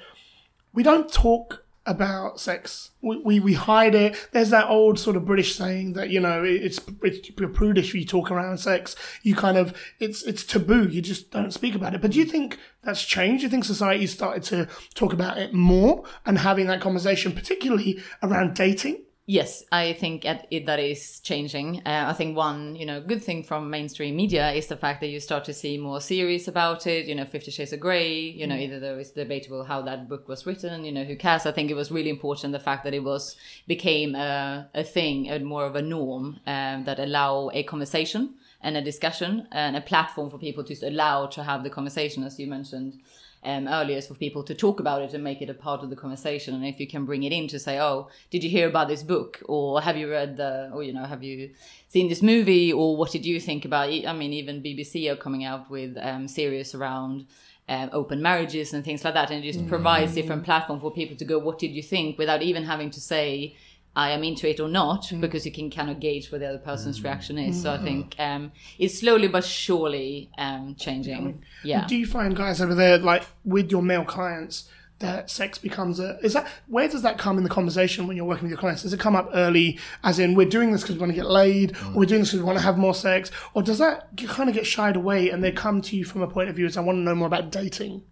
we 0.74 0.83
don't 0.83 1.12
talk 1.12 1.63
about 1.86 2.39
sex. 2.39 2.92
We, 3.01 3.18
we 3.18 3.39
we 3.39 3.54
hide 3.54 3.95
it. 3.95 4.16
There's 4.31 4.51
that 4.51 4.68
old 4.68 5.00
sort 5.00 5.16
of 5.16 5.25
British 5.25 5.56
saying 5.56 5.94
that 5.94 6.10
you 6.10 6.19
know 6.19 6.44
it's 6.44 6.80
it's 7.01 7.30
prudish 7.30 7.89
if 7.89 7.95
you 7.95 8.06
talk 8.06 8.30
around 8.30 8.60
sex. 8.60 8.95
You 9.24 9.36
kind 9.36 9.57
of 9.57 9.75
it's 10.00 10.24
it's 10.24 10.44
taboo. 10.44 10.88
You 10.88 11.01
just 11.01 11.31
don't 11.31 11.51
speak 11.51 11.75
about 11.75 11.95
it. 11.95 12.01
But 12.01 12.12
do 12.12 12.19
you 12.19 12.25
think 12.25 12.57
that's 12.83 13.04
changed? 13.04 13.42
Do 13.42 13.45
you 13.45 13.50
think 13.50 13.66
society 13.66 14.06
started 14.07 14.44
to 14.44 14.68
talk 14.94 15.13
about 15.13 15.38
it 15.38 15.54
more 15.54 16.04
and 16.25 16.38
having 16.39 16.68
that 16.68 16.81
conversation, 16.81 17.31
particularly 17.31 18.01
around 18.22 18.56
dating? 18.56 19.04
Yes, 19.31 19.63
I 19.72 19.94
think 19.94 20.25
at- 20.25 20.45
it, 20.51 20.66
that 20.66 20.81
is 20.81 21.22
changing. 21.22 21.81
Uh, 21.86 22.04
I 22.10 22.12
think 22.12 22.36
one, 22.36 22.75
you 22.75 22.86
know, 22.86 23.00
good 23.00 23.24
thing 23.24 23.44
from 23.44 23.69
mainstream 23.69 24.18
media 24.18 24.51
is 24.51 24.68
the 24.68 24.75
fact 24.75 25.00
that 25.00 25.07
you 25.07 25.22
start 25.22 25.45
to 25.45 25.54
see 25.54 25.78
more 25.78 26.01
series 26.01 26.50
about 26.50 26.86
it. 26.86 27.06
You 27.06 27.16
know, 27.16 27.24
Fifty 27.24 27.50
Shades 27.50 27.72
of 27.72 27.80
Grey. 27.80 28.13
You 28.39 28.45
know, 28.45 28.56
either 28.56 28.78
though 28.78 28.98
it's 28.98 29.12
debatable 29.12 29.63
how 29.63 29.83
that 29.83 30.10
book 30.10 30.28
was 30.28 30.45
written. 30.45 30.83
You 30.83 30.92
know, 30.92 31.06
who 31.06 31.16
cares? 31.16 31.45
I 31.45 31.54
think 31.54 31.72
it 31.72 31.75
was 31.75 31.92
really 31.94 32.10
important 32.10 32.51
the 32.51 32.60
fact 32.60 32.83
that 32.83 32.94
it 32.94 33.06
was 33.06 33.38
became 33.68 34.16
a, 34.16 34.69
a 34.74 34.83
thing, 34.83 35.31
a 35.31 35.39
more 35.39 35.66
of 35.66 35.78
a 35.78 35.81
norm 35.81 36.42
um, 36.45 36.83
that 36.83 37.00
allow 37.00 37.50
a 37.54 37.63
conversation 37.63 38.33
and 38.62 38.75
a 38.75 38.81
discussion 38.81 39.48
and 39.54 39.78
a 39.78 39.81
platform 39.81 40.30
for 40.30 40.39
people 40.39 40.66
to 40.66 40.75
allow 40.86 41.25
to 41.28 41.42
have 41.44 41.63
the 41.63 41.69
conversation, 41.69 42.25
as 42.25 42.38
you 42.38 42.48
mentioned 42.48 43.00
um, 43.43 43.67
earlier 43.67 43.97
is 43.97 44.07
for 44.07 44.13
people 44.13 44.43
to 44.43 44.53
talk 44.53 44.79
about 44.79 45.01
it 45.01 45.13
and 45.13 45.23
make 45.23 45.41
it 45.41 45.49
a 45.49 45.53
part 45.53 45.83
of 45.83 45.89
the 45.89 45.95
conversation. 45.95 46.53
And 46.53 46.65
if 46.65 46.79
you 46.79 46.88
can 46.88 47.05
bring 47.05 47.23
it 47.23 47.31
in 47.31 47.47
to 47.47 47.59
say, 47.59 47.79
"Oh, 47.79 48.09
did 48.29 48.43
you 48.43 48.49
hear 48.49 48.67
about 48.67 48.88
this 48.88 49.03
book?" 49.03 49.41
or 49.45 49.81
"Have 49.81 49.97
you 49.97 50.09
read 50.09 50.38
the?" 50.38 50.69
or 50.73 50.83
you 50.83 50.93
know, 50.93 51.05
"Have 51.05 51.23
you 51.23 51.51
seen 51.88 52.07
this 52.07 52.21
movie?" 52.21 52.71
or 52.71 52.95
"What 52.95 53.11
did 53.11 53.25
you 53.25 53.39
think 53.39 53.65
about?" 53.65 53.89
it? 53.89 54.05
I 54.07 54.13
mean, 54.13 54.33
even 54.33 54.61
BBC 54.61 55.11
are 55.11 55.15
coming 55.15 55.43
out 55.43 55.69
with 55.69 55.97
um, 55.99 56.27
series 56.27 56.75
around. 56.75 57.27
Um, 57.69 57.89
open 57.93 58.21
marriages 58.21 58.73
and 58.73 58.83
things 58.83 59.05
like 59.05 59.13
that, 59.13 59.31
and 59.31 59.45
it 59.45 59.49
just 59.49 59.65
provides 59.69 60.13
different 60.13 60.44
platform 60.44 60.81
for 60.81 60.91
people 60.91 61.15
to 61.15 61.23
go. 61.23 61.39
What 61.39 61.57
did 61.57 61.71
you 61.71 61.81
think? 61.81 62.17
Without 62.17 62.41
even 62.41 62.63
having 62.65 62.89
to 62.89 62.99
say, 62.99 63.55
I 63.95 64.11
am 64.11 64.23
into 64.23 64.49
it 64.49 64.59
or 64.59 64.69
not, 64.69 65.11
because 65.19 65.45
you 65.45 65.51
can 65.51 65.69
kind 65.69 65.89
of 65.89 65.99
gauge 65.99 66.31
what 66.31 66.39
the 66.39 66.47
other 66.47 66.57
person's 66.57 67.03
reaction 67.03 67.37
is. 67.37 67.61
So 67.61 67.73
I 67.73 67.77
think 67.77 68.16
um, 68.19 68.51
it's 68.80 68.99
slowly 68.99 69.27
but 69.27 69.44
surely 69.44 70.30
um, 70.37 70.75
changing. 70.75 71.44
Yeah. 71.63 71.85
Do 71.87 71.97
you 71.97 72.06
find 72.06 72.35
guys 72.35 72.61
over 72.61 72.73
there, 72.73 72.97
like 72.97 73.23
with 73.44 73.69
your 73.69 73.81
male 73.81 74.06
clients, 74.06 74.69
that 74.99 75.30
sex 75.30 75.57
becomes 75.57 75.99
a 75.99 76.19
is 76.21 76.33
that 76.33 76.47
where 76.68 76.87
does 76.87 77.01
that 77.01 77.18
come 77.18 77.37
in 77.37 77.44
the 77.44 77.49
conversation 77.49 78.07
when 78.07 78.16
you're 78.16 78.25
working 78.25 78.44
with 78.44 78.51
your 78.51 78.59
clients? 78.59 78.83
Does 78.83 78.94
it 78.94 78.99
come 78.99 79.16
up 79.16 79.30
early, 79.33 79.77
as 80.04 80.19
in 80.19 80.35
we're 80.35 80.47
doing 80.47 80.71
this 80.71 80.81
because 80.83 80.95
we 80.95 80.99
want 81.01 81.11
to 81.11 81.16
get 81.16 81.25
laid, 81.30 81.75
or 81.87 81.99
we're 81.99 82.06
doing 82.06 82.21
this 82.21 82.30
because 82.30 82.42
we 82.42 82.45
want 82.45 82.59
to 82.59 82.63
have 82.63 82.77
more 82.77 82.94
sex, 82.94 83.30
or 83.54 83.61
does 83.61 83.80
that 83.80 84.16
get- 84.16 84.30
kind 84.30 84.47
of 84.47 84.56
get 84.56 84.66
shied 84.66 84.95
away 84.95 85.30
and 85.30 85.44
they 85.44 85.51
come 85.51 85.81
to 85.81 85.97
you 85.97 86.06
from 86.06 86.21
a 86.21 86.27
point 86.27 86.49
of 86.49 86.56
view 86.56 86.66
as 86.66 86.77
I 86.77 86.81
want 86.81 86.97
to 86.97 87.01
know 87.01 87.16
more 87.16 87.27
about 87.27 87.51
dating? 87.51 88.04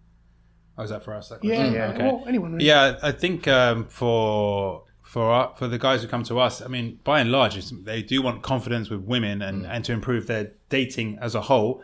Oh, 0.78 0.84
is 0.84 0.90
that 0.90 1.04
for 1.04 1.14
us? 1.14 1.30
That 1.30 1.44
Yeah, 1.44 1.70
yeah. 1.70 1.90
Okay. 1.92 2.04
Well, 2.04 2.24
anyone. 2.28 2.54
Really. 2.54 2.66
Yeah, 2.66 2.98
I 3.04 3.12
think 3.12 3.48
um, 3.48 3.86
for 3.86 4.84
for 5.10 5.32
our, 5.32 5.56
for 5.58 5.68
the 5.68 5.80
guys 5.80 6.04
who 6.04 6.08
come 6.08 6.24
to 6.24 6.40
us, 6.40 6.62
I 6.62 6.68
mean, 6.68 7.00
by 7.04 7.20
and 7.20 7.32
large, 7.32 7.58
it's, 7.58 7.72
they 7.72 8.04
do 8.04 8.22
want 8.22 8.44
confidence 8.44 8.92
with 8.92 9.02
women 9.02 9.42
and, 9.42 9.66
and 9.66 9.84
to 9.86 9.92
improve 9.92 10.28
their 10.28 10.52
dating 10.70 11.18
as 11.20 11.34
a 11.34 11.42
whole, 11.42 11.84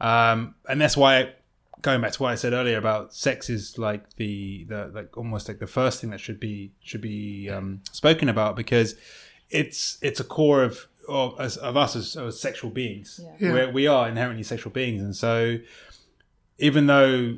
um, 0.00 0.54
and 0.68 0.80
that's 0.80 0.96
why. 0.96 1.32
Going 1.82 2.00
back 2.00 2.12
to 2.12 2.22
what 2.22 2.32
I 2.32 2.34
said 2.36 2.52
earlier 2.52 2.78
about 2.78 3.14
sex 3.14 3.48
is 3.48 3.78
like 3.78 4.16
the, 4.16 4.64
the 4.64 4.90
like 4.92 5.16
almost 5.16 5.46
like 5.46 5.60
the 5.60 5.68
first 5.68 6.00
thing 6.00 6.10
that 6.10 6.20
should 6.20 6.40
be 6.40 6.72
should 6.80 7.02
be 7.02 7.48
um, 7.48 7.82
spoken 7.92 8.28
about 8.28 8.56
because 8.56 8.96
it's 9.50 9.98
it's 10.00 10.18
a 10.18 10.24
core 10.24 10.64
of 10.64 10.88
of, 11.06 11.38
of 11.58 11.76
us 11.76 11.94
as, 11.94 12.16
as 12.16 12.40
sexual 12.40 12.70
beings. 12.70 13.20
Yeah. 13.38 13.52
Where 13.52 13.70
we 13.70 13.86
are 13.86 14.08
inherently 14.08 14.42
sexual 14.42 14.72
beings, 14.72 15.02
and 15.02 15.14
so 15.14 15.58
even 16.58 16.86
though 16.86 17.36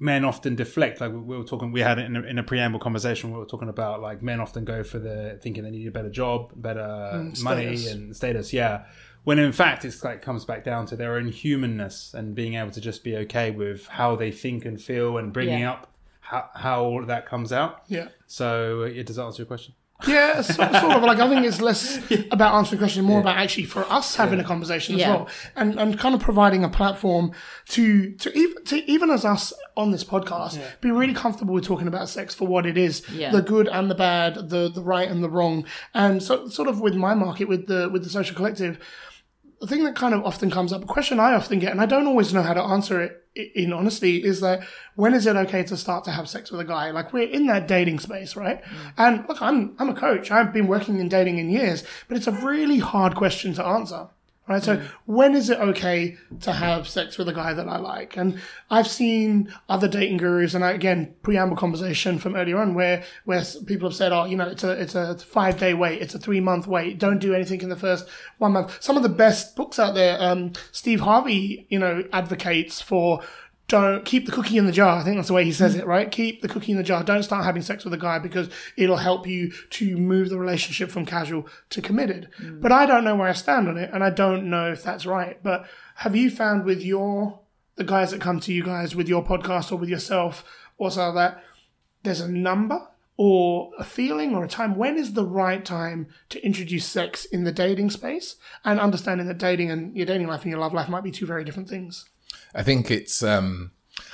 men 0.00 0.24
often 0.24 0.56
deflect. 0.56 1.00
Like 1.00 1.12
we 1.12 1.18
we 1.18 1.36
were 1.36 1.44
talking, 1.44 1.70
we 1.70 1.80
had 1.80 1.98
it 2.00 2.06
in 2.06 2.16
a, 2.16 2.22
in 2.22 2.38
a 2.38 2.42
preamble 2.42 2.80
conversation. 2.80 3.30
We 3.30 3.38
were 3.38 3.44
talking 3.44 3.68
about 3.68 4.00
like 4.00 4.22
men 4.22 4.40
often 4.40 4.64
go 4.64 4.82
for 4.82 4.98
the 4.98 5.38
thinking 5.42 5.62
they 5.62 5.70
need 5.70 5.86
a 5.86 5.90
better 5.92 6.10
job, 6.10 6.52
better 6.56 7.30
money, 7.42 7.86
and 7.88 8.16
status. 8.16 8.52
Yeah, 8.52 8.86
when 9.24 9.38
in 9.38 9.52
fact 9.52 9.84
it's 9.84 10.02
like 10.02 10.22
comes 10.22 10.44
back 10.44 10.64
down 10.64 10.86
to 10.86 10.96
their 10.96 11.14
own 11.16 11.28
humanness 11.28 12.14
and 12.14 12.34
being 12.34 12.54
able 12.54 12.70
to 12.72 12.80
just 12.80 13.04
be 13.04 13.16
okay 13.18 13.50
with 13.50 13.86
how 13.86 14.16
they 14.16 14.32
think 14.32 14.64
and 14.64 14.80
feel 14.80 15.18
and 15.18 15.32
bringing 15.32 15.60
Yeah. 15.60 15.72
up 15.72 15.86
how, 16.20 16.48
how 16.54 16.84
all 16.84 17.00
of 17.02 17.08
that 17.08 17.26
comes 17.26 17.52
out. 17.52 17.82
Yeah. 17.88 18.08
So 18.26 18.82
uh, 18.82 18.86
yeah, 18.86 19.02
does 19.02 19.16
that 19.16 19.24
answer 19.24 19.42
your 19.42 19.46
question? 19.48 19.74
Yeah, 20.06 20.40
so, 20.42 20.54
sort 20.54 20.92
of 20.96 21.02
like 21.02 21.18
I 21.18 21.28
think 21.28 21.44
it's 21.46 21.60
less 21.60 21.98
about 22.30 22.54
answering 22.54 22.78
questions, 22.78 23.06
more 23.06 23.20
about 23.20 23.36
actually 23.36 23.64
for 23.64 23.84
us 23.92 24.16
having 24.16 24.40
a 24.40 24.44
conversation 24.44 24.94
as 24.94 25.00
Yeah. 25.02 25.10
well, 25.10 25.28
and 25.56 25.78
and 25.78 25.98
kind 25.98 26.14
of 26.14 26.20
providing 26.20 26.64
a 26.64 26.68
platform 26.68 27.32
to 27.70 28.12
to 28.12 28.32
even 28.38 28.64
to 28.64 28.90
even 28.90 29.10
as 29.10 29.24
us 29.24 29.52
on 29.76 29.90
this 29.90 30.04
podcast 30.04 30.60
be 30.80 30.90
really 30.90 31.14
comfortable 31.14 31.54
with 31.54 31.64
talking 31.64 31.86
about 31.88 32.08
sex 32.08 32.34
for 32.34 32.46
what 32.46 32.66
it 32.66 32.76
is, 32.78 33.02
Yeah. 33.10 33.30
the 33.30 33.42
good 33.42 33.68
and 33.68 33.90
the 33.90 33.94
bad, 33.94 34.48
the 34.50 34.68
the 34.68 34.82
right 34.82 35.08
and 35.08 35.22
the 35.22 35.30
wrong, 35.30 35.64
and 35.94 36.22
so 36.22 36.48
sort 36.48 36.68
of 36.68 36.80
with 36.80 36.94
my 36.94 37.14
market 37.14 37.48
with 37.48 37.66
the 37.66 37.88
with 37.92 38.02
the 38.04 38.10
social 38.10 38.34
collective. 38.36 38.78
The 39.60 39.66
thing 39.66 39.84
that 39.84 39.94
kind 39.94 40.14
of 40.14 40.24
often 40.24 40.50
comes 40.50 40.72
up, 40.72 40.82
a 40.82 40.86
question 40.86 41.20
I 41.20 41.34
often 41.34 41.58
get, 41.58 41.70
and 41.70 41.80
I 41.80 41.86
don't 41.86 42.06
always 42.06 42.32
know 42.32 42.42
how 42.42 42.54
to 42.54 42.62
answer 42.62 43.02
it 43.02 43.20
in 43.54 43.72
honesty, 43.72 44.24
is 44.24 44.40
that 44.40 44.66
when 44.96 45.14
is 45.14 45.26
it 45.26 45.36
okay 45.36 45.62
to 45.64 45.76
start 45.76 46.04
to 46.04 46.10
have 46.10 46.28
sex 46.28 46.50
with 46.50 46.60
a 46.60 46.64
guy? 46.64 46.90
Like 46.90 47.12
we're 47.12 47.28
in 47.28 47.46
that 47.46 47.68
dating 47.68 47.98
space, 47.98 48.36
right? 48.36 48.62
Mm. 48.64 48.92
And 48.96 49.28
look, 49.28 49.42
I'm 49.42 49.76
I'm 49.78 49.90
a 49.90 49.94
coach. 49.94 50.30
I've 50.30 50.52
been 50.52 50.66
working 50.66 50.98
in 50.98 51.08
dating 51.08 51.38
in 51.38 51.50
years, 51.50 51.84
but 52.08 52.16
it's 52.16 52.26
a 52.26 52.32
really 52.32 52.78
hard 52.78 53.14
question 53.14 53.54
to 53.54 53.64
answer. 53.64 54.08
Right. 54.50 54.60
So 54.64 54.82
when 55.06 55.36
is 55.36 55.48
it 55.48 55.60
okay 55.60 56.16
to 56.40 56.50
have 56.50 56.88
sex 56.88 57.16
with 57.16 57.28
a 57.28 57.32
guy 57.32 57.52
that 57.52 57.68
I 57.68 57.76
like? 57.76 58.16
And 58.16 58.40
I've 58.68 58.88
seen 58.88 59.54
other 59.68 59.86
dating 59.86 60.16
gurus, 60.16 60.54
and 60.54 60.64
I, 60.64 60.72
again, 60.72 61.14
preamble 61.22 61.56
conversation 61.56 62.18
from 62.18 62.34
earlier 62.34 62.58
on, 62.58 62.74
where 62.74 63.04
where 63.26 63.44
people 63.66 63.88
have 63.88 63.96
said, 63.96 64.10
"Oh, 64.10 64.24
you 64.24 64.36
know, 64.36 64.48
it's 64.48 64.64
a 64.64 64.72
it's 64.72 64.96
a 64.96 65.16
five 65.18 65.60
day 65.60 65.72
wait, 65.72 66.02
it's 66.02 66.16
a 66.16 66.18
three 66.18 66.40
month 66.40 66.66
wait. 66.66 66.98
Don't 66.98 67.20
do 67.20 67.32
anything 67.32 67.60
in 67.60 67.68
the 67.68 67.76
first 67.76 68.08
one 68.38 68.50
month." 68.50 68.76
Some 68.82 68.96
of 68.96 69.04
the 69.04 69.08
best 69.08 69.54
books 69.54 69.78
out 69.78 69.94
there, 69.94 70.20
um, 70.20 70.54
Steve 70.72 71.02
Harvey, 71.02 71.66
you 71.68 71.78
know, 71.78 72.02
advocates 72.12 72.82
for 72.82 73.20
don't 73.70 74.04
keep 74.04 74.26
the 74.26 74.32
cookie 74.32 74.58
in 74.58 74.66
the 74.66 74.72
jar. 74.72 74.98
I 74.98 75.04
think 75.04 75.16
that's 75.16 75.28
the 75.28 75.34
way 75.34 75.44
he 75.44 75.52
says 75.52 75.76
it, 75.76 75.86
right? 75.86 76.10
Keep 76.10 76.42
the 76.42 76.48
cookie 76.48 76.72
in 76.72 76.78
the 76.78 76.84
jar. 76.84 77.04
Don't 77.04 77.22
start 77.22 77.44
having 77.44 77.62
sex 77.62 77.84
with 77.84 77.94
a 77.94 77.98
guy 77.98 78.18
because 78.18 78.50
it'll 78.76 78.96
help 78.96 79.28
you 79.28 79.52
to 79.70 79.96
move 79.96 80.28
the 80.28 80.38
relationship 80.38 80.90
from 80.90 81.06
casual 81.06 81.46
to 81.70 81.80
committed. 81.80 82.28
Mm. 82.38 82.60
But 82.60 82.72
I 82.72 82.84
don't 82.84 83.04
know 83.04 83.14
where 83.14 83.28
I 83.28 83.32
stand 83.32 83.68
on 83.68 83.78
it, 83.78 83.90
and 83.92 84.02
I 84.02 84.10
don't 84.10 84.50
know 84.50 84.72
if 84.72 84.82
that's 84.82 85.06
right. 85.06 85.40
But 85.40 85.66
have 85.94 86.16
you 86.16 86.30
found 86.30 86.64
with 86.64 86.82
your 86.82 87.40
the 87.76 87.84
guys 87.84 88.10
that 88.10 88.20
come 88.20 88.40
to 88.40 88.52
you 88.52 88.64
guys 88.64 88.96
with 88.96 89.08
your 89.08 89.24
podcast 89.24 89.72
or 89.72 89.76
with 89.76 89.88
yourself 89.88 90.44
also 90.76 91.12
that 91.12 91.42
there's 92.02 92.20
a 92.20 92.28
number 92.28 92.88
or 93.16 93.70
a 93.78 93.84
feeling 93.84 94.34
or 94.34 94.44
a 94.44 94.48
time 94.48 94.76
when 94.76 94.98
is 94.98 95.14
the 95.14 95.24
right 95.24 95.64
time 95.64 96.08
to 96.28 96.44
introduce 96.44 96.84
sex 96.84 97.24
in 97.24 97.44
the 97.44 97.52
dating 97.52 97.88
space 97.88 98.36
and 98.64 98.80
understanding 98.80 99.26
that 99.26 99.38
dating 99.38 99.70
and 99.70 99.96
your 99.96 100.04
dating 100.04 100.26
life 100.26 100.42
and 100.42 100.50
your 100.50 100.60
love 100.60 100.74
life 100.74 100.88
might 100.90 101.04
be 101.04 101.10
two 101.10 101.24
very 101.24 101.44
different 101.44 101.68
things 101.70 102.06
I 102.54 102.62
think 102.62 102.90
it's 102.90 103.22
um, 103.22 103.72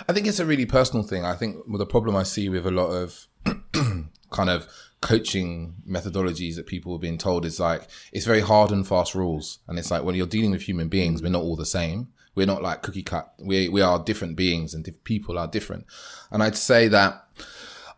I 0.09 0.13
think 0.13 0.27
it's 0.27 0.41
a 0.41 0.47
really 0.47 0.67
personal 0.67 1.05
thing. 1.05 1.25
I 1.25 1.35
think 1.35 1.57
well, 1.67 1.79
the 1.79 1.87
problem 1.87 2.17
I 2.17 2.23
see 2.23 2.49
with 2.49 2.67
a 2.67 2.71
lot 2.71 2.89
of 2.89 3.27
kind 4.31 4.51
of 4.51 4.67
coaching 5.01 5.75
methodologies 5.89 6.57
that 6.57 6.67
people 6.67 6.95
are 6.95 6.99
being 6.99 7.19
told 7.19 7.45
is 7.45 7.61
like 7.61 7.89
it's 8.13 8.27
very 8.27 8.41
hard 8.41 8.71
and 8.71 8.87
fast 8.87 9.15
rules, 9.15 9.59
and 9.69 9.79
it's 9.79 9.91
like 9.91 10.05
when 10.05 10.15
you're 10.15 10.27
dealing 10.27 10.51
with 10.51 10.63
human 10.63 10.89
beings, 10.89 11.23
we're 11.23 11.29
not 11.29 11.43
all 11.43 11.57
the 11.57 11.67
same. 11.67 12.09
We're 12.35 12.47
not 12.47 12.63
like 12.63 12.83
cookie 12.83 13.03
cut. 13.03 13.33
We 13.39 13.69
we 13.69 13.81
are 13.81 14.03
different 14.03 14.37
beings, 14.37 14.75
and 14.75 14.85
diff- 14.85 15.05
people 15.05 15.39
are 15.39 15.49
different. 15.49 15.87
And 16.31 16.43
I'd 16.43 16.57
say 16.57 16.89
that 16.89 17.27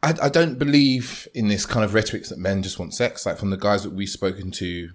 I, 0.03 0.15
I 0.23 0.29
don't 0.29 0.59
believe 0.59 1.27
in 1.35 1.49
this 1.49 1.67
kind 1.67 1.85
of 1.85 1.95
rhetoric 1.95 2.29
that 2.29 2.39
men 2.39 2.63
just 2.63 2.79
want 2.79 2.95
sex. 2.95 3.27
Like 3.27 3.39
from 3.39 3.51
the 3.51 3.57
guys 3.57 3.83
that 3.83 3.93
we've 3.93 4.09
spoken 4.09 4.51
to, 4.53 4.91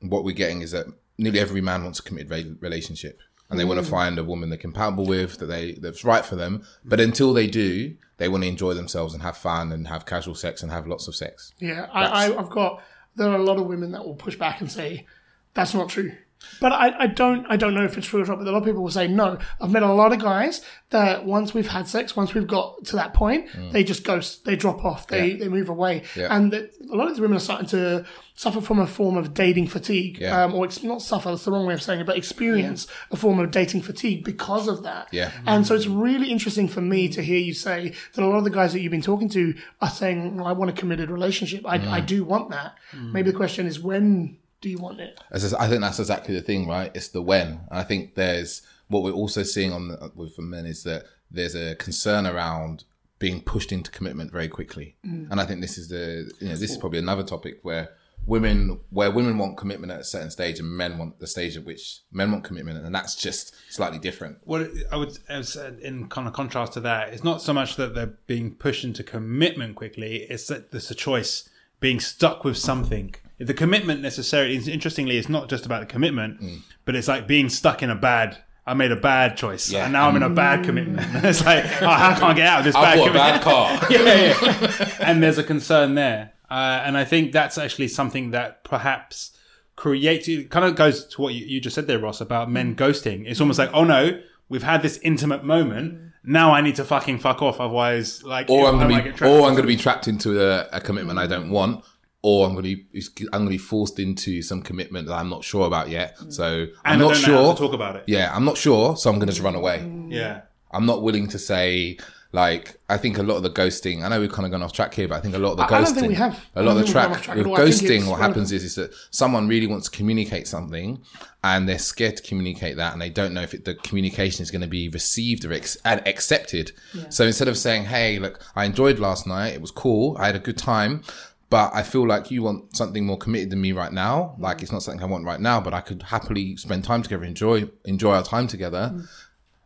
what 0.00 0.24
we're 0.24 0.34
getting 0.34 0.62
is 0.62 0.70
that 0.70 0.86
nearly 1.18 1.40
every 1.40 1.60
man 1.60 1.84
wants 1.84 1.98
a 1.98 2.02
committed 2.02 2.30
re- 2.30 2.56
relationship, 2.60 3.20
and 3.48 3.58
they 3.58 3.64
want 3.64 3.80
to 3.80 3.86
mm. 3.86 3.90
find 3.90 4.18
a 4.18 4.24
woman 4.24 4.48
they're 4.48 4.58
compatible 4.58 5.06
with, 5.06 5.38
that 5.38 5.46
they 5.46 5.72
that's 5.72 6.04
right 6.04 6.24
for 6.24 6.36
them. 6.36 6.64
But 6.84 6.98
mm. 6.98 7.04
until 7.04 7.32
they 7.32 7.46
do, 7.46 7.96
they 8.18 8.28
want 8.28 8.44
to 8.44 8.48
enjoy 8.48 8.74
themselves 8.74 9.14
and 9.14 9.22
have 9.22 9.36
fun 9.36 9.72
and 9.72 9.88
have 9.88 10.06
casual 10.06 10.34
sex 10.34 10.62
and 10.62 10.72
have 10.72 10.86
lots 10.86 11.08
of 11.08 11.14
sex. 11.14 11.52
Yeah, 11.58 11.88
I, 11.92 12.34
I've 12.34 12.50
got. 12.50 12.82
There 13.14 13.28
are 13.28 13.36
a 13.36 13.42
lot 13.42 13.58
of 13.58 13.66
women 13.66 13.92
that 13.92 14.04
will 14.04 14.14
push 14.14 14.36
back 14.36 14.60
and 14.60 14.70
say 14.70 15.06
that's 15.54 15.72
not 15.72 15.88
true. 15.88 16.12
But 16.60 16.72
I, 16.72 17.02
I 17.02 17.06
don't 17.06 17.46
I 17.48 17.56
don't 17.56 17.74
know 17.74 17.84
if 17.84 17.98
it's 17.98 18.06
true 18.06 18.22
or 18.22 18.26
not. 18.26 18.38
But 18.38 18.46
a 18.46 18.50
lot 18.50 18.58
of 18.58 18.64
people 18.64 18.82
will 18.82 18.90
say 18.90 19.08
no. 19.08 19.38
I've 19.60 19.70
met 19.70 19.82
a 19.82 19.92
lot 19.92 20.12
of 20.12 20.20
guys 20.20 20.62
that 20.90 21.24
once 21.24 21.52
we've 21.52 21.66
had 21.66 21.88
sex, 21.88 22.14
once 22.16 22.34
we've 22.34 22.46
got 22.46 22.84
to 22.86 22.96
that 22.96 23.12
point, 23.12 23.48
mm. 23.48 23.72
they 23.72 23.82
just 23.84 24.04
ghost, 24.04 24.44
they 24.44 24.56
drop 24.56 24.84
off, 24.84 25.08
they 25.08 25.32
Yeah. 25.32 25.36
they 25.38 25.48
move 25.48 25.68
away, 25.68 26.02
Yeah. 26.14 26.34
and 26.34 26.52
that 26.52 26.72
a 26.90 26.94
lot 26.94 27.08
of 27.08 27.14
these 27.14 27.20
women 27.20 27.36
are 27.36 27.40
starting 27.40 27.66
to 27.68 28.04
suffer 28.36 28.60
from 28.60 28.78
a 28.78 28.86
form 28.86 29.16
of 29.16 29.34
dating 29.34 29.66
fatigue, 29.66 30.18
Yeah. 30.20 30.44
um, 30.44 30.54
or 30.54 30.64
it's 30.64 30.82
not 30.82 31.02
suffer. 31.02 31.30
That's 31.30 31.44
the 31.44 31.50
wrong 31.50 31.66
way 31.66 31.74
of 31.74 31.82
saying 31.82 32.00
it, 32.00 32.06
but 32.06 32.16
experience 32.16 32.86
a 33.10 33.16
form 33.16 33.38
of 33.40 33.50
dating 33.50 33.82
fatigue 33.82 34.24
because 34.24 34.68
of 34.68 34.82
that. 34.84 35.08
Yeah. 35.10 35.32
And 35.46 35.66
so 35.66 35.74
it's 35.74 35.86
really 35.86 36.30
interesting 36.30 36.68
for 36.68 36.80
me 36.80 37.08
to 37.08 37.22
hear 37.22 37.38
you 37.38 37.54
say 37.54 37.92
that 38.14 38.22
a 38.24 38.26
lot 38.26 38.38
of 38.38 38.44
the 38.44 38.50
guys 38.50 38.72
that 38.72 38.80
you've 38.80 38.92
been 38.92 39.02
talking 39.02 39.28
to 39.30 39.54
are 39.80 39.90
saying, 39.90 40.36
well, 40.36 40.46
I 40.46 40.52
want 40.52 40.70
a 40.70 40.74
committed 40.74 41.10
relationship. 41.10 41.62
I, 41.66 41.78
mm. 41.78 41.88
I 41.88 42.00
do 42.00 42.24
want 42.24 42.50
that. 42.50 42.76
Mm. 42.94 43.12
Maybe 43.12 43.30
the 43.30 43.36
question 43.36 43.66
is, 43.66 43.80
when 43.80 44.36
do 44.66 44.72
you 44.72 44.78
want 44.78 45.00
it? 45.00 45.16
As 45.30 45.54
I 45.54 45.68
think 45.68 45.80
that's 45.80 46.00
exactly 46.00 46.34
the 46.34 46.42
thing, 46.42 46.66
right? 46.66 46.90
It's 46.92 47.08
the 47.08 47.22
when. 47.22 47.46
And 47.70 47.78
I 47.78 47.84
think 47.84 48.16
there's 48.16 48.62
what 48.88 49.04
we're 49.04 49.12
also 49.12 49.44
seeing 49.44 49.72
on 49.72 49.88
the, 49.88 50.10
with 50.16 50.36
men 50.40 50.66
is 50.66 50.82
that 50.82 51.04
there's 51.30 51.54
a 51.54 51.76
concern 51.76 52.26
around 52.26 52.82
being 53.20 53.40
pushed 53.40 53.70
into 53.70 53.92
commitment 53.92 54.32
very 54.32 54.48
quickly. 54.48 54.96
Mm. 55.06 55.30
And 55.30 55.40
I 55.40 55.46
think 55.46 55.60
this 55.60 55.78
is 55.78 55.88
the 55.88 56.30
you 56.40 56.48
know 56.48 56.56
this 56.56 56.72
is 56.72 56.78
probably 56.78 56.98
another 56.98 57.22
topic 57.22 57.60
where 57.62 57.90
women 58.26 58.80
where 58.90 59.12
women 59.12 59.38
want 59.38 59.56
commitment 59.56 59.92
at 59.92 60.00
a 60.00 60.04
certain 60.04 60.32
stage 60.32 60.58
and 60.58 60.68
men 60.68 60.98
want 60.98 61.20
the 61.20 61.28
stage 61.28 61.56
at 61.56 61.64
which 61.64 62.00
men 62.10 62.32
want 62.32 62.42
commitment 62.42 62.84
and 62.84 62.92
that's 62.92 63.14
just 63.14 63.54
slightly 63.70 64.00
different. 64.00 64.38
What 64.42 64.68
I 64.90 64.96
would, 64.96 65.16
as 65.28 65.54
in 65.80 66.08
kind 66.08 66.26
of 66.26 66.34
contrast 66.34 66.72
to 66.72 66.80
that, 66.80 67.12
it's 67.12 67.22
not 67.22 67.40
so 67.40 67.52
much 67.52 67.76
that 67.76 67.94
they're 67.94 68.18
being 68.26 68.56
pushed 68.56 68.82
into 68.82 69.04
commitment 69.04 69.76
quickly; 69.76 70.26
it's 70.28 70.48
that 70.48 70.72
there's 70.72 70.90
a 70.90 70.96
choice 70.96 71.48
being 71.78 72.00
stuck 72.00 72.42
with 72.42 72.56
something. 72.56 73.14
The 73.38 73.54
commitment 73.54 74.00
necessarily, 74.00 74.56
interestingly, 74.56 75.18
it's 75.18 75.28
not 75.28 75.48
just 75.50 75.66
about 75.66 75.80
the 75.80 75.86
commitment, 75.86 76.40
Mm. 76.40 76.60
but 76.86 76.94
it's 76.96 77.08
like 77.08 77.26
being 77.26 77.48
stuck 77.48 77.82
in 77.82 77.90
a 77.90 77.94
bad. 77.94 78.38
I 78.68 78.74
made 78.74 78.90
a 78.90 78.96
bad 78.96 79.36
choice, 79.36 79.70
Yeah. 79.70 79.84
and 79.84 79.92
now 79.92 80.08
I'm 80.08 80.16
in 80.16 80.22
a 80.24 80.30
bad 80.30 80.64
commitment. 80.64 81.06
it's 81.24 81.44
like 81.44 81.64
oh, 81.82 81.86
I 81.86 82.16
can't 82.18 82.36
get 82.36 82.46
out 82.48 82.58
of 82.60 82.64
this 82.64 82.74
I 82.74 82.82
bad 82.82 82.98
bought 82.98 83.08
a 83.08 83.12
bad 83.12 83.42
car. 83.42 83.80
yeah, 83.90 84.02
yeah. 84.42 84.88
and 85.00 85.22
there's 85.22 85.38
a 85.38 85.44
concern 85.44 85.94
there, 85.94 86.32
uh, 86.50 86.82
and 86.84 86.96
I 86.98 87.04
think 87.04 87.32
that's 87.32 87.58
actually 87.58 87.88
something 87.88 88.30
that 88.32 88.64
perhaps 88.64 89.32
creates. 89.76 90.26
It 90.28 90.50
kind 90.50 90.64
of 90.64 90.74
goes 90.74 91.04
to 91.06 91.20
what 91.22 91.34
you, 91.34 91.44
you 91.44 91.60
just 91.60 91.74
said 91.74 91.86
there, 91.86 91.98
Ross, 91.98 92.20
about 92.20 92.50
men 92.50 92.74
ghosting. 92.74 93.24
It's 93.26 93.40
almost 93.40 93.58
like, 93.58 93.70
oh 93.72 93.84
no, 93.84 94.20
we've 94.48 94.62
had 94.62 94.82
this 94.82 94.98
intimate 94.98 95.44
moment. 95.44 96.00
Now 96.24 96.52
I 96.52 96.60
need 96.60 96.74
to 96.76 96.84
fucking 96.84 97.20
fuck 97.20 97.42
off, 97.42 97.60
otherwise, 97.60 98.24
like, 98.24 98.50
or 98.50 98.66
I'm 98.66 98.78
gonna 98.78 98.88
be, 99.02 99.10
trapped 99.12 99.22
or 99.22 99.42
I'm 99.42 99.50
into 99.50 99.56
gonna 99.62 99.66
be 99.68 99.76
trapped 99.76 100.08
into 100.08 100.42
a, 100.42 100.66
a 100.72 100.80
commitment 100.80 101.20
I 101.20 101.28
don't 101.28 101.50
want, 101.50 101.84
or 102.28 102.44
I'm 102.46 102.54
gonna 102.56 102.62
be, 102.62 102.86
I'm 103.32 103.40
gonna 103.42 103.50
be 103.50 103.58
forced 103.58 104.00
into 104.00 104.42
some 104.42 104.60
commitment 104.60 105.06
that 105.06 105.14
I'm 105.14 105.28
not 105.28 105.44
sure 105.44 105.64
about 105.66 105.90
yet. 105.90 106.18
Mm. 106.18 106.32
So 106.32 106.46
I'm 106.84 106.92
And 106.94 107.00
not 107.00 107.12
don't 107.14 107.22
know 107.22 107.36
how 107.38 107.44
sure. 107.44 107.54
to 107.54 107.58
talk 107.60 107.72
about 107.72 107.94
it. 107.96 108.04
Yeah, 108.08 108.32
I'm 108.34 108.44
not 108.44 108.56
sure, 108.56 108.96
so 108.96 109.10
I'm 109.10 109.20
gonna 109.20 109.30
just 109.32 109.44
run 109.44 109.54
away. 109.54 109.78
Mm. 109.84 110.10
Yeah. 110.10 110.40
I'm 110.72 110.86
not 110.86 111.02
willing 111.02 111.28
to 111.28 111.38
say 111.38 111.98
like 112.32 112.76
I 112.88 112.96
think 112.98 113.16
a 113.18 113.22
lot 113.22 113.36
of 113.36 113.44
the 113.44 113.50
ghosting. 113.50 114.02
I 114.04 114.08
know 114.08 114.20
we've 114.20 114.32
kind 114.32 114.44
of 114.44 114.50
gone 114.52 114.62
off 114.62 114.72
track 114.72 114.92
here, 114.92 115.06
but 115.08 115.14
I 115.14 115.20
think 115.20 115.34
a 115.36 115.38
lot 115.38 115.52
of 115.52 115.56
the 115.58 115.62
I- 115.62 115.66
ghosting. 115.68 115.72
I 115.74 115.84
don't 115.84 115.94
think 115.94 116.08
we 116.08 116.14
have. 116.16 116.44
A 116.56 116.62
lot 116.62 116.72
of 116.72 116.76
the 116.78 116.82
think 116.82 116.86
we've 116.88 116.94
gone 116.94 117.10
track 117.12 117.22
track 117.22 117.36
with 117.36 117.46
at 117.46 117.50
all. 117.50 117.56
I 117.56 117.70
think 117.70 117.90
ghosting. 117.90 118.10
What 118.10 118.20
happens 118.20 118.52
is 118.52 118.64
is 118.64 118.74
that 118.74 118.90
someone 119.10 119.46
really 119.48 119.68
wants 119.68 119.88
to 119.88 119.96
communicate 119.96 120.46
something, 120.48 121.00
and 121.44 121.68
they're 121.68 121.78
scared 121.78 122.16
to 122.18 122.22
communicate 122.24 122.76
that, 122.76 122.92
and 122.92 123.00
they 123.00 123.10
don't 123.10 123.32
know 123.32 123.42
if 123.42 123.54
it, 123.54 123.64
the 123.64 123.74
communication 123.76 124.42
is 124.42 124.50
going 124.50 124.60
to 124.62 124.66
be 124.80 124.88
received 124.88 125.44
or 125.44 125.52
ex- 125.52 125.78
and 125.84 126.06
accepted. 126.06 126.72
So 127.10 127.24
instead 127.24 127.48
of 127.48 127.56
saying, 127.56 127.84
"Hey, 127.84 128.18
look, 128.18 128.40
I 128.56 128.64
enjoyed 128.64 128.98
last 128.98 129.26
night. 129.26 129.54
It 129.54 129.60
was 129.62 129.70
cool. 129.70 130.16
I 130.18 130.26
had 130.26 130.36
a 130.36 130.40
good 130.40 130.58
time." 130.58 131.02
But 131.48 131.70
I 131.74 131.82
feel 131.82 132.06
like 132.06 132.30
you 132.30 132.42
want 132.42 132.76
something 132.76 133.06
more 133.06 133.18
committed 133.18 133.50
than 133.50 133.60
me 133.60 133.72
right 133.72 133.92
now. 133.92 134.34
Mm. 134.36 134.42
Like 134.42 134.62
it's 134.62 134.72
not 134.72 134.82
something 134.82 135.02
I 135.02 135.06
want 135.06 135.24
right 135.24 135.40
now, 135.40 135.60
but 135.60 135.74
I 135.74 135.80
could 135.80 136.02
happily 136.02 136.56
spend 136.56 136.84
time 136.84 137.02
together, 137.02 137.24
enjoy 137.24 137.68
enjoy 137.84 138.14
our 138.14 138.24
time 138.24 138.46
together. 138.48 138.92
Mm. 138.92 139.08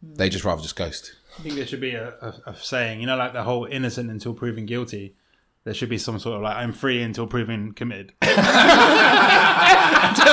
Mm. 0.05 0.17
They 0.17 0.29
just 0.29 0.45
rather 0.45 0.63
just 0.63 0.77
ghost. 0.77 1.15
I 1.39 1.43
think 1.43 1.55
there 1.55 1.67
should 1.67 1.81
be 1.81 1.95
a, 1.95 2.09
a, 2.21 2.35
a 2.51 2.57
saying, 2.57 3.01
you 3.01 3.07
know, 3.07 3.17
like 3.17 3.33
the 3.33 3.43
whole 3.45 3.65
innocent 3.65 4.11
until 4.11 4.35
proven 4.35 4.67
guilty. 4.67 5.15
There 5.65 5.75
should 5.75 5.91
be 5.91 5.99
some 5.99 6.19
sort 6.19 6.37
of 6.37 6.43
like, 6.43 6.57
I'm 6.57 6.73
free 6.73 7.03
until 7.03 7.27
proven 7.27 7.73
committed. 7.73 8.15
until, 8.23 8.41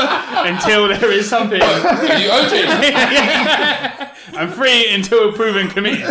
until 0.08 0.88
there 0.88 1.12
is 1.12 1.30
something. 1.30 1.62
Are 1.62 2.18
you 2.18 2.30
OJ? 2.30 2.66
I'm 4.38 4.50
free 4.52 4.94
until 4.94 5.34
proven 5.34 5.68
committed. 5.68 6.06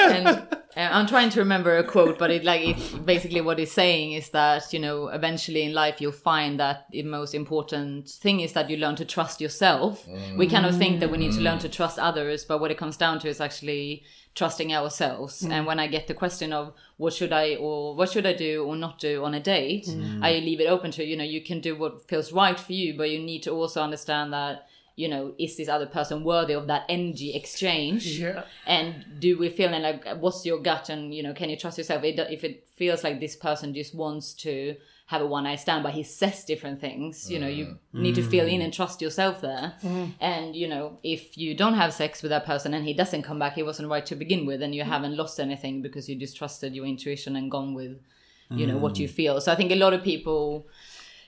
and 0.00 0.46
uh, 0.76 0.88
I'm 0.92 1.06
trying 1.06 1.30
to 1.30 1.40
remember 1.40 1.76
a 1.76 1.84
quote, 1.84 2.18
but 2.18 2.30
it 2.30 2.44
like 2.44 2.60
it 2.62 3.04
basically 3.06 3.40
what 3.40 3.58
it's 3.58 3.72
saying 3.72 4.12
is 4.12 4.30
that 4.30 4.72
you 4.72 4.78
know 4.78 5.08
eventually 5.08 5.62
in 5.62 5.74
life 5.74 6.00
you'll 6.00 6.12
find 6.12 6.60
that 6.60 6.86
the 6.90 7.02
most 7.02 7.34
important 7.34 8.08
thing 8.08 8.40
is 8.40 8.52
that 8.52 8.70
you 8.70 8.76
learn 8.76 8.94
to 8.96 9.04
trust 9.04 9.40
yourself. 9.40 10.06
We 10.36 10.46
kind 10.46 10.66
of 10.66 10.76
think 10.76 11.00
that 11.00 11.10
we 11.10 11.18
need 11.18 11.32
to 11.32 11.40
learn 11.40 11.58
to 11.60 11.68
trust 11.68 11.98
others, 11.98 12.44
but 12.44 12.60
what 12.60 12.70
it 12.70 12.78
comes 12.78 12.96
down 12.96 13.18
to 13.20 13.28
is 13.28 13.40
actually 13.40 14.04
trusting 14.36 14.72
ourselves. 14.72 15.42
And 15.42 15.66
when 15.66 15.80
I 15.80 15.88
get 15.88 16.06
the 16.06 16.14
question 16.14 16.52
of 16.52 16.72
what 16.98 17.12
should 17.14 17.32
I 17.32 17.56
or 17.56 17.96
what 17.96 18.12
should 18.12 18.26
I 18.26 18.32
do 18.32 18.64
or 18.64 18.76
not 18.76 19.00
do 19.00 19.24
on 19.24 19.34
a 19.34 19.40
date, 19.40 19.88
I 20.22 20.34
leave 20.34 20.60
it 20.60 20.66
open 20.66 20.92
to 20.92 21.04
you 21.04 21.16
know 21.16 21.24
you 21.24 21.42
can 21.42 21.60
do 21.60 21.74
what 21.76 22.08
feels 22.08 22.32
right 22.32 22.58
for 22.58 22.72
you, 22.72 22.96
but 22.96 23.10
you 23.10 23.18
need 23.18 23.42
to 23.42 23.50
also 23.50 23.82
understand 23.82 24.32
that 24.32 24.68
you 25.00 25.08
know, 25.08 25.32
is 25.38 25.56
this 25.56 25.68
other 25.68 25.86
person 25.86 26.24
worthy 26.24 26.52
of 26.52 26.66
that 26.66 26.84
energy 26.88 27.32
exchange? 27.34 28.06
Yeah. 28.06 28.44
And 28.66 29.04
do 29.18 29.38
we 29.38 29.48
feel 29.48 29.72
and 29.72 29.82
like, 29.82 30.06
what's 30.20 30.44
your 30.44 30.58
gut? 30.58 30.90
And 30.90 31.14
you 31.14 31.22
know, 31.22 31.32
can 31.32 31.48
you 31.48 31.56
trust 31.56 31.78
yourself? 31.78 32.04
It, 32.04 32.18
if 32.18 32.44
it 32.44 32.68
feels 32.76 33.02
like 33.02 33.18
this 33.18 33.34
person 33.34 33.72
just 33.72 33.94
wants 33.94 34.34
to 34.34 34.76
have 35.06 35.22
a 35.22 35.26
one 35.26 35.44
night 35.44 35.58
stand, 35.58 35.82
but 35.82 35.94
he 35.94 36.02
says 36.02 36.44
different 36.44 36.80
things, 36.80 37.30
you 37.30 37.38
know, 37.38 37.48
you 37.48 37.64
mm. 37.66 37.78
need 38.04 38.14
to 38.14 38.22
feel 38.22 38.46
in 38.46 38.60
mm. 38.60 38.64
and 38.64 38.74
trust 38.74 39.00
yourself 39.00 39.40
there. 39.40 39.72
Mm. 39.82 40.12
And 40.20 40.54
you 40.54 40.68
know, 40.68 40.98
if 41.02 41.36
you 41.38 41.56
don't 41.56 41.74
have 41.74 41.94
sex 41.94 42.22
with 42.22 42.30
that 42.30 42.44
person 42.44 42.74
and 42.74 42.84
he 42.84 42.92
doesn't 42.92 43.22
come 43.22 43.38
back, 43.38 43.54
he 43.54 43.62
wasn't 43.62 43.88
right 43.88 44.04
to 44.06 44.14
begin 44.14 44.44
with, 44.44 44.60
and 44.62 44.74
you 44.74 44.84
haven't 44.84 45.16
lost 45.16 45.40
anything 45.40 45.80
because 45.80 46.08
you 46.10 46.14
just 46.14 46.36
trusted 46.36 46.74
your 46.74 46.84
intuition 46.84 47.36
and 47.36 47.50
gone 47.50 47.72
with, 47.74 47.98
you 48.50 48.66
know, 48.66 48.76
what 48.76 48.98
you 48.98 49.08
feel. 49.08 49.40
So 49.40 49.50
I 49.50 49.56
think 49.56 49.72
a 49.72 49.76
lot 49.76 49.94
of 49.94 50.02
people 50.02 50.66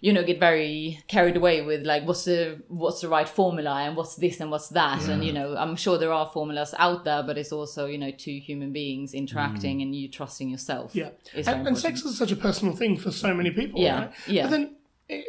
you 0.04 0.12
know 0.12 0.23
get 0.30 0.38
very 0.40 0.99
carried 1.09 1.37
away 1.37 1.62
with 1.62 1.82
like 1.87 2.02
what's 2.09 2.25
the 2.25 2.40
what's 2.68 3.00
the 3.02 3.09
right 3.09 3.28
formula 3.28 3.75
and 3.85 3.97
what's 3.97 4.16
this 4.16 4.40
and 4.40 4.50
what's 4.50 4.68
that 4.80 5.00
and 5.12 5.25
you 5.25 5.32
know 5.32 5.49
i'm 5.56 5.76
sure 5.76 5.97
there 5.97 6.12
are 6.12 6.26
formulas 6.37 6.75
out 6.87 7.04
there 7.04 7.23
but 7.23 7.38
it's 7.38 7.52
also 7.52 7.87
you 7.87 7.97
know 8.02 8.11
two 8.11 8.37
human 8.49 8.73
beings 8.73 9.14
interacting 9.14 9.80
and 9.82 9.94
you 9.94 10.09
trusting 10.09 10.49
yourself 10.50 10.88
Yeah, 10.94 11.11
and, 11.47 11.68
and 11.68 11.78
sex 11.78 11.94
is 12.04 12.18
such 12.18 12.32
a 12.32 12.37
personal 12.37 12.75
thing 12.75 12.97
for 12.99 13.11
so 13.12 13.32
many 13.32 13.50
people. 13.61 13.80
Yeah, 13.80 13.99
right? 14.00 14.12
yeah. 14.26 14.42
But 14.44 14.50
then, 14.50 14.64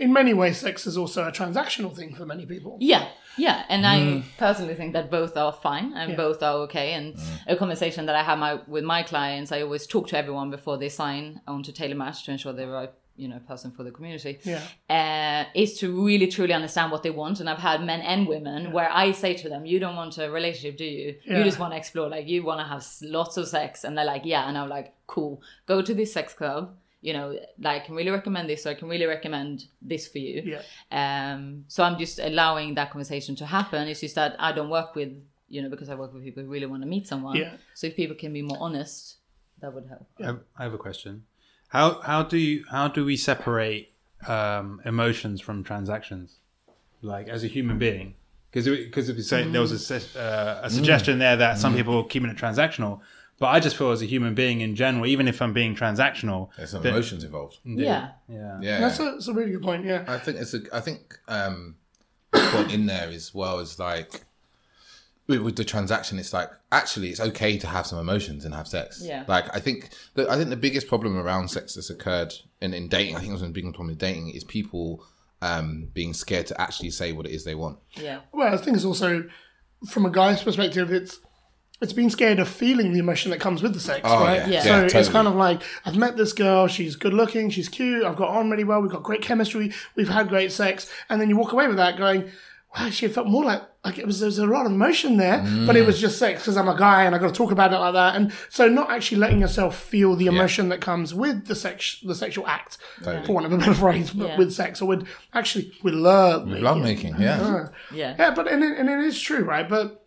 in 0.05 0.11
many 0.13 0.33
ways, 0.33 0.57
sex 0.57 0.87
is 0.87 0.97
also 0.97 1.19
a 1.27 1.31
transactional 1.31 1.93
thing 1.95 2.15
for 2.15 2.25
many 2.25 2.45
people. 2.53 2.77
Yeah, 2.79 3.05
yeah, 3.37 3.57
and 3.69 3.83
Mm. 3.83 4.21
I 4.21 4.23
personally 4.37 4.75
think 4.79 4.93
that 4.93 5.11
both 5.11 5.35
are 5.37 5.53
fine 5.69 5.87
and 5.99 6.15
both 6.25 6.41
are 6.47 6.55
okay. 6.65 6.93
And 6.97 7.15
a 7.47 7.55
conversation 7.55 8.05
that 8.07 8.15
I 8.15 8.23
have 8.29 8.39
my 8.39 8.53
with 8.75 8.83
my 8.95 9.01
clients, 9.03 9.51
I 9.51 9.61
always 9.61 9.85
talk 9.87 10.07
to 10.11 10.17
everyone 10.17 10.49
before 10.57 10.77
they 10.77 10.89
sign 10.89 11.41
on 11.47 11.61
to 11.63 11.71
Tailor 11.71 11.95
Match 12.03 12.23
to 12.25 12.31
ensure 12.31 12.53
they're 12.53 12.69
right 12.81 12.93
you 13.15 13.27
know 13.27 13.39
person 13.47 13.71
for 13.71 13.83
the 13.83 13.91
community. 13.91 14.39
Yeah. 14.43 14.61
uh, 14.89 15.45
is 15.53 15.77
to 15.79 16.05
really 16.05 16.27
truly 16.27 16.53
understand 16.53 16.91
what 16.91 17.03
they 17.03 17.11
want. 17.11 17.39
And 17.39 17.49
I've 17.49 17.59
had 17.59 17.83
men 17.83 18.01
and 18.01 18.27
women 18.27 18.71
where 18.71 18.91
I 18.91 19.11
say 19.11 19.33
to 19.35 19.49
them, 19.49 19.65
"You 19.65 19.79
don't 19.79 19.95
want 19.95 20.17
a 20.17 20.29
relationship, 20.29 20.77
do 20.77 20.85
you? 20.85 21.15
Yeah. 21.25 21.37
You 21.37 21.43
just 21.43 21.59
want 21.59 21.73
to 21.73 21.77
explore. 21.77 22.09
Like 22.09 22.27
you 22.27 22.43
want 22.43 22.59
to 22.59 22.65
have 22.65 22.85
lots 23.01 23.37
of 23.37 23.47
sex." 23.47 23.83
And 23.83 23.97
they're 23.97 24.05
like, 24.05 24.23
"Yeah," 24.25 24.47
and 24.47 24.57
I'm 24.57 24.69
like, 24.69 24.93
"Cool. 25.07 25.41
Go 25.65 25.81
to 25.81 25.93
this 25.93 26.13
sex 26.13 26.33
club." 26.33 26.75
You 27.01 27.11
know, 27.11 27.37
like, 27.59 27.81
I 27.81 27.85
can 27.85 27.95
really 27.95 28.11
recommend 28.11 28.49
this, 28.49 28.65
or 28.65 28.69
I 28.69 28.75
can 28.75 28.87
really 28.87 29.05
recommend 29.05 29.65
this 29.81 30.07
for 30.07 30.19
you. 30.19 30.41
Yeah. 30.45 30.61
Um, 31.33 31.65
so 31.67 31.83
I'm 31.83 31.99
just 31.99 32.17
allowing 32.17 32.75
that 32.75 32.91
conversation 32.91 33.35
to 33.35 33.45
happen. 33.45 33.89
It's 33.89 33.99
just 33.99 34.15
that 34.15 34.37
I 34.39 34.53
don't 34.53 34.69
work 34.69 34.95
with, 34.95 35.11
you 35.49 35.61
know, 35.61 35.69
because 35.69 35.89
I 35.89 35.95
work 35.95 36.13
with 36.13 36.23
people 36.23 36.43
who 36.43 36.49
really 36.49 36.65
want 36.65 36.81
to 36.81 36.87
meet 36.87 37.05
someone. 37.05 37.35
Yeah. 37.35 37.57
So 37.73 37.87
if 37.87 37.97
people 37.97 38.15
can 38.15 38.31
be 38.31 38.41
more 38.41 38.57
honest, 38.57 39.17
that 39.59 39.73
would 39.73 39.87
help. 39.87 40.07
I 40.17 40.25
have, 40.27 40.39
I 40.55 40.63
have 40.63 40.73
a 40.73 40.77
question. 40.77 41.25
How 41.73 41.99
how 42.01 42.21
do 42.21 42.37
you 42.37 42.63
how 42.69 42.87
do 42.87 43.03
we 43.03 43.17
separate 43.17 43.91
um, 44.27 44.79
emotions 44.85 45.41
from 45.41 45.63
transactions, 45.63 46.37
like 47.01 47.27
as 47.27 47.43
a 47.43 47.47
human 47.47 47.79
being? 47.79 48.13
Because 48.51 48.67
because 48.67 49.09
if 49.09 49.17
you 49.17 49.23
say 49.23 49.43
there 49.49 49.59
was 49.59 49.91
a, 49.91 49.95
uh, 50.19 50.61
a 50.63 50.69
suggestion 50.69 51.17
there 51.17 51.35
that 51.35 51.57
some 51.57 51.75
people 51.75 51.97
are 51.97 52.03
keeping 52.03 52.29
it 52.29 52.37
transactional, 52.37 52.99
but 53.39 53.47
I 53.47 53.59
just 53.59 53.75
feel 53.75 53.89
as 53.89 54.03
a 54.03 54.05
human 54.05 54.35
being 54.35 54.61
in 54.61 54.75
general, 54.75 55.07
even 55.07 55.27
if 55.27 55.41
I'm 55.41 55.51
being 55.51 55.75
transactional, 55.75 56.49
There's 56.55 56.69
some 56.69 56.83
that- 56.83 56.89
emotions 56.89 57.23
involved. 57.23 57.57
Yeah. 57.65 58.11
yeah, 58.29 58.59
Yeah, 58.61 58.79
That's 58.79 58.99
a, 58.99 59.03
that's 59.05 59.27
a 59.27 59.33
really 59.33 59.53
good 59.53 59.63
point. 59.63 59.83
Yeah. 59.83 60.05
I 60.07 60.19
think 60.19 60.37
it's 60.37 60.53
a. 60.53 60.61
I 60.71 60.79
think 60.79 61.17
um, 61.27 61.77
the 62.31 62.47
point 62.51 62.71
in 62.71 62.85
there 62.85 63.09
as 63.09 63.33
well 63.33 63.57
is 63.57 63.79
like 63.79 64.21
with, 65.27 65.41
with 65.41 65.55
the 65.55 65.63
transaction. 65.63 66.19
It's 66.19 66.33
like 66.33 66.49
actually 66.71 67.09
it's 67.09 67.19
okay 67.19 67.57
to 67.57 67.67
have 67.67 67.85
some 67.85 67.99
emotions 67.99 68.45
and 68.45 68.53
have 68.53 68.67
sex. 68.67 69.01
Yeah. 69.03 69.23
Like 69.27 69.45
I 69.55 69.59
think 69.59 69.89
the, 70.15 70.29
I 70.29 70.35
think 70.37 70.49
the 70.49 70.55
biggest 70.57 70.87
problem 70.87 71.17
around 71.17 71.49
sex 71.49 71.75
that's 71.75 71.89
occurred 71.89 72.33
in, 72.61 72.73
in 72.73 72.87
dating. 72.87 73.15
I 73.15 73.19
think 73.19 73.29
it 73.29 73.33
was 73.33 73.41
a 73.41 73.47
big 73.49 73.63
problem 73.65 73.89
in 73.91 73.97
dating 73.97 74.29
is 74.31 74.43
people 74.43 75.03
um, 75.41 75.89
being 75.93 76.13
scared 76.13 76.47
to 76.47 76.61
actually 76.61 76.89
say 76.89 77.11
what 77.11 77.25
it 77.25 77.31
is 77.31 77.43
they 77.43 77.55
want. 77.55 77.79
Yeah. 77.93 78.19
Well, 78.31 78.53
I 78.53 78.57
think 78.57 78.75
it's 78.75 78.85
also 78.85 79.29
from 79.89 80.05
a 80.05 80.09
guy's 80.09 80.41
perspective, 80.43 80.91
it's 80.91 81.19
it's 81.81 81.91
being 81.91 82.09
scared 82.09 82.39
of 82.39 82.47
feeling 82.47 82.93
the 82.93 82.99
emotion 82.99 83.29
that 83.31 83.41
comes 83.41 83.61
with 83.61 83.73
the 83.73 83.79
sex, 83.79 84.01
Oh, 84.05 84.23
right? 84.23 84.37
yeah. 84.37 84.47
Yeah. 84.47 84.61
So 84.63 84.69
Yeah, 84.87 84.99
it's 84.99 85.09
kind 85.09 85.27
of 85.27 85.35
like 85.35 85.61
I've 85.85 85.97
met 85.97 86.15
this 86.15 86.31
girl, 86.31 86.67
she's 86.67 86.95
good 86.95 87.13
looking, 87.13 87.49
she's 87.49 87.67
cute, 87.67 88.05
I've 88.05 88.15
got 88.15 88.29
on 88.29 88.49
really 88.49 88.63
well, 88.63 88.79
we've 88.81 88.91
got 88.91 89.03
great 89.03 89.21
chemistry, 89.21 89.73
we've 89.95 90.07
had 90.07 90.29
great 90.29 90.53
sex, 90.53 90.89
and 91.09 91.19
then 91.19 91.27
you 91.27 91.35
walk 91.35 91.51
away 91.51 91.67
with 91.67 91.75
that 91.75 91.97
going, 91.97 92.31
"Wow, 92.77 92.89
she 92.89 93.07
felt 93.07 93.27
more 93.27 93.43
like 93.45 93.61
like 93.85 93.97
it 93.97 94.05
was 94.05 94.19
there 94.21 94.27
was 94.27 94.39
a 94.39 94.45
lot 94.45 94.65
of 94.65 94.71
emotion 94.71 95.17
there, 95.17 95.39
but 95.39 95.75
Mm. 95.75 95.75
it 95.75 95.85
was 95.85 95.99
just 95.99 96.17
sex 96.17 96.41
because 96.41 96.55
I'm 96.55 96.69
a 96.69 96.77
guy 96.77 97.03
and 97.03 97.13
I 97.13 97.17
got 97.17 97.27
to 97.27 97.33
talk 97.33 97.51
about 97.51 97.73
it 97.73 97.77
like 97.77 97.93
that." 97.93 98.15
And 98.15 98.31
so 98.49 98.67
not 98.69 98.89
actually 98.89 99.17
letting 99.19 99.41
yourself 99.41 99.77
feel 99.77 100.15
the 100.15 100.27
emotion 100.27 100.69
that 100.69 100.79
comes 100.79 101.13
with 101.13 101.47
the 101.47 101.55
sex 101.55 101.97
the 102.03 102.15
sexual 102.15 102.47
act, 102.47 102.77
Totally. 103.03 103.25
for 103.25 103.33
want 103.33 103.45
of 103.45 103.51
a 103.53 103.57
better 103.57 103.73
phrase, 103.73 104.11
but 104.11 104.27
Yeah. 104.29 104.37
with 104.37 104.53
sex 104.53 104.81
or 104.81 104.87
with 104.87 105.05
actually 105.33 105.71
with 105.83 105.93
love, 105.95 106.47
Love 106.47 106.77
making, 106.77 107.15
yeah. 107.19 107.67
Yeah. 107.93 108.15
yeah, 108.17 108.31
but 108.33 108.47
and 108.47 108.63
it, 108.63 108.77
and 108.77 108.89
it 108.89 108.99
is 108.99 109.19
true, 109.19 109.43
right? 109.43 109.67
But 109.67 110.02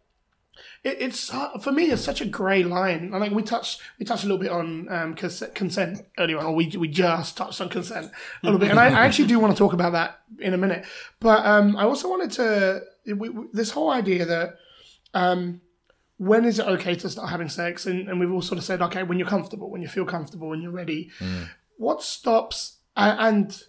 it, 0.84 0.96
it's 1.00 1.32
uh, 1.32 1.58
for 1.58 1.72
me, 1.72 1.84
it's 1.84 2.02
such 2.02 2.20
a 2.20 2.26
grey 2.26 2.62
line. 2.62 3.12
I 3.14 3.20
think 3.20 3.34
we 3.34 3.42
touched 3.42 3.80
we 3.98 4.06
touched 4.06 4.24
a 4.24 4.26
little 4.26 4.40
bit 4.40 4.50
on 4.50 4.88
um, 4.92 5.14
cons- 5.14 5.42
consent 5.54 6.06
earlier 6.18 6.38
on, 6.38 6.46
or 6.46 6.54
we 6.54 6.68
we 6.76 6.88
just 6.88 7.36
touched 7.36 7.60
on 7.60 7.68
consent 7.68 8.06
a 8.42 8.46
little 8.46 8.58
bit, 8.58 8.70
and 8.70 8.80
I, 8.80 8.86
I 8.86 9.06
actually 9.06 9.28
do 9.28 9.38
want 9.38 9.54
to 9.54 9.58
talk 9.58 9.72
about 9.72 9.92
that 9.92 10.20
in 10.38 10.54
a 10.54 10.58
minute. 10.58 10.84
But 11.20 11.44
um, 11.44 11.76
I 11.76 11.84
also 11.84 12.08
wanted 12.08 12.30
to 12.32 12.82
we, 13.06 13.28
we, 13.28 13.46
this 13.52 13.70
whole 13.70 13.90
idea 13.90 14.24
that 14.24 14.56
um, 15.14 15.60
when 16.18 16.44
is 16.44 16.58
it 16.58 16.66
okay 16.66 16.94
to 16.94 17.08
start 17.08 17.30
having 17.30 17.48
sex, 17.48 17.86
and, 17.86 18.08
and 18.08 18.20
we've 18.20 18.32
all 18.32 18.42
sort 18.42 18.58
of 18.58 18.64
said, 18.64 18.82
okay, 18.82 19.02
when 19.02 19.18
you're 19.18 19.28
comfortable, 19.28 19.70
when 19.70 19.82
you 19.82 19.88
feel 19.88 20.04
comfortable, 20.04 20.48
when 20.48 20.62
you're 20.62 20.72
ready. 20.72 21.10
What 21.78 22.02
stops 22.02 22.78
uh, 22.96 23.16
and 23.18 23.62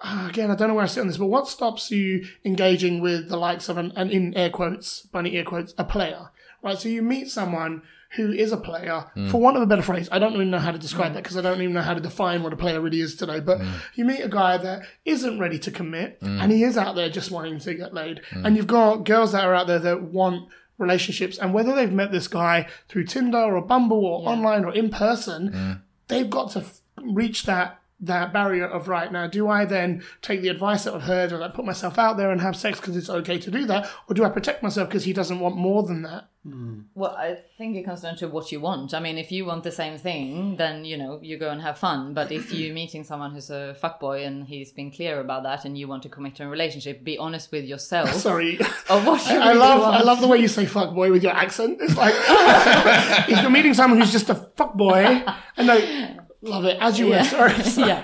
uh, 0.00 0.26
again, 0.28 0.50
I 0.50 0.54
don't 0.54 0.68
know 0.68 0.74
where 0.74 0.84
I 0.84 0.88
sit 0.88 1.00
on 1.00 1.06
this, 1.06 1.16
but 1.16 1.26
what 1.26 1.48
stops 1.48 1.90
you 1.90 2.26
engaging 2.44 3.00
with 3.00 3.28
the 3.28 3.36
likes 3.36 3.68
of 3.68 3.78
an, 3.78 3.92
an 3.96 4.10
in 4.10 4.34
air 4.34 4.50
quotes, 4.50 5.02
bunny 5.02 5.36
air 5.36 5.44
quotes, 5.44 5.72
a 5.78 5.84
player, 5.84 6.30
right? 6.64 6.78
So 6.78 6.88
you 6.88 7.02
meet 7.02 7.30
someone 7.30 7.82
who 8.16 8.32
is 8.32 8.52
a 8.52 8.56
player, 8.56 9.06
hmm. 9.14 9.28
for 9.28 9.40
want 9.40 9.56
of 9.56 9.62
a 9.62 9.66
better 9.66 9.82
phrase. 9.82 10.08
I 10.10 10.18
don't 10.18 10.34
even 10.34 10.50
know 10.50 10.58
how 10.58 10.70
to 10.70 10.78
describe 10.78 11.14
that 11.14 11.22
because 11.22 11.36
I 11.36 11.42
don't 11.42 11.60
even 11.60 11.74
know 11.74 11.82
how 11.82 11.94
to 11.94 12.00
define 12.00 12.42
what 12.42 12.52
a 12.52 12.56
player 12.56 12.80
really 12.80 13.00
is 13.00 13.16
today. 13.16 13.40
But 13.40 13.60
hmm. 13.60 13.70
you 13.94 14.04
meet 14.04 14.20
a 14.20 14.28
guy 14.28 14.56
that 14.56 14.82
isn't 15.04 15.38
ready 15.38 15.58
to 15.60 15.70
commit, 15.70 16.18
hmm. 16.20 16.40
and 16.40 16.50
he 16.50 16.64
is 16.64 16.76
out 16.76 16.96
there 16.96 17.10
just 17.10 17.30
wanting 17.30 17.58
to 17.60 17.74
get 17.74 17.92
laid, 17.92 18.20
and 18.32 18.56
you've 18.56 18.66
got 18.66 19.04
girls 19.04 19.32
that 19.32 19.44
are 19.44 19.54
out 19.54 19.66
there 19.66 19.78
that 19.78 20.02
want 20.02 20.48
relationships, 20.78 21.38
and 21.38 21.54
whether 21.54 21.74
they've 21.74 21.92
met 21.92 22.10
this 22.10 22.26
guy 22.26 22.66
through 22.88 23.04
Tinder 23.04 23.38
or 23.38 23.60
Bumble 23.62 24.04
or 24.04 24.28
online 24.28 24.64
or 24.64 24.72
in 24.72 24.90
person, 24.90 25.82
they've 26.08 26.30
got 26.30 26.50
to 26.52 26.60
f- 26.60 26.80
reach 27.00 27.44
that 27.44 27.80
that 28.00 28.32
barrier 28.32 28.66
of 28.66 28.88
right 28.88 29.12
now 29.12 29.26
do 29.26 29.48
i 29.48 29.64
then 29.64 30.02
take 30.20 30.42
the 30.42 30.48
advice 30.48 30.84
that 30.84 30.94
i've 30.94 31.02
heard 31.02 31.32
and 31.32 31.42
i 31.42 31.48
put 31.48 31.64
myself 31.64 31.98
out 31.98 32.16
there 32.16 32.30
and 32.30 32.40
have 32.40 32.56
sex 32.56 32.80
because 32.80 32.96
it's 32.96 33.08
okay 33.08 33.38
to 33.38 33.50
do 33.50 33.64
that 33.64 33.88
or 34.08 34.14
do 34.14 34.24
i 34.24 34.28
protect 34.28 34.62
myself 34.62 34.88
because 34.88 35.04
he 35.04 35.12
doesn't 35.12 35.40
want 35.40 35.56
more 35.56 35.82
than 35.82 36.02
that 36.02 36.28
hmm. 36.42 36.80
Well, 36.94 37.12
I 37.12 37.38
think 37.58 37.76
it 37.76 37.84
comes 37.84 38.02
down 38.02 38.16
to 38.16 38.28
what 38.28 38.52
you 38.52 38.60
want. 38.60 38.94
I 38.94 39.00
mean, 39.00 39.18
if 39.18 39.32
you 39.32 39.46
want 39.46 39.64
the 39.64 39.72
same 39.72 39.96
thing, 39.98 40.56
then 40.56 40.84
you 40.84 40.96
know 40.96 41.18
you 41.22 41.38
go 41.38 41.50
and 41.50 41.60
have 41.62 41.78
fun. 41.78 42.14
But 42.14 42.30
if 42.30 42.52
you're 42.52 42.74
meeting 42.82 43.02
someone 43.02 43.32
who's 43.32 43.50
a 43.50 43.74
fuckboy 43.82 44.26
and 44.26 44.46
he's 44.46 44.70
been 44.70 44.90
clear 44.92 45.20
about 45.20 45.42
that, 45.44 45.64
and 45.64 45.76
you 45.76 45.88
want 45.88 46.02
to 46.04 46.08
commit 46.08 46.36
to 46.36 46.44
a 46.44 46.48
relationship, 46.48 47.02
be 47.02 47.16
honest 47.18 47.50
with 47.50 47.64
yourself. 47.64 48.12
sorry 48.30 48.58
Of 48.88 49.06
what 49.06 49.26
you 49.26 49.36
I 49.36 49.48
really 49.48 49.58
love 49.58 49.80
want. 49.80 49.96
I 49.96 50.02
love 50.02 50.20
the 50.20 50.28
way 50.28 50.38
you 50.38 50.48
say 50.48 50.66
fuck 50.66 50.94
boy 50.94 51.10
with 51.10 51.22
your 51.22 51.32
accent. 51.32 51.78
It's 51.80 51.96
like 51.96 52.14
if 53.28 53.40
you're 53.40 53.50
meeting 53.50 53.74
someone 53.74 53.98
who's 53.98 54.12
just 54.12 54.28
a 54.30 54.34
fuck 54.34 54.74
boy, 54.74 55.24
and 55.56 55.66
no, 55.66 56.23
love 56.44 56.64
it 56.64 56.76
as 56.80 56.98
you 56.98 57.08
Yeah. 57.08 57.18
were. 57.18 57.24
Sorry. 57.24 57.86
yeah. 57.88 58.02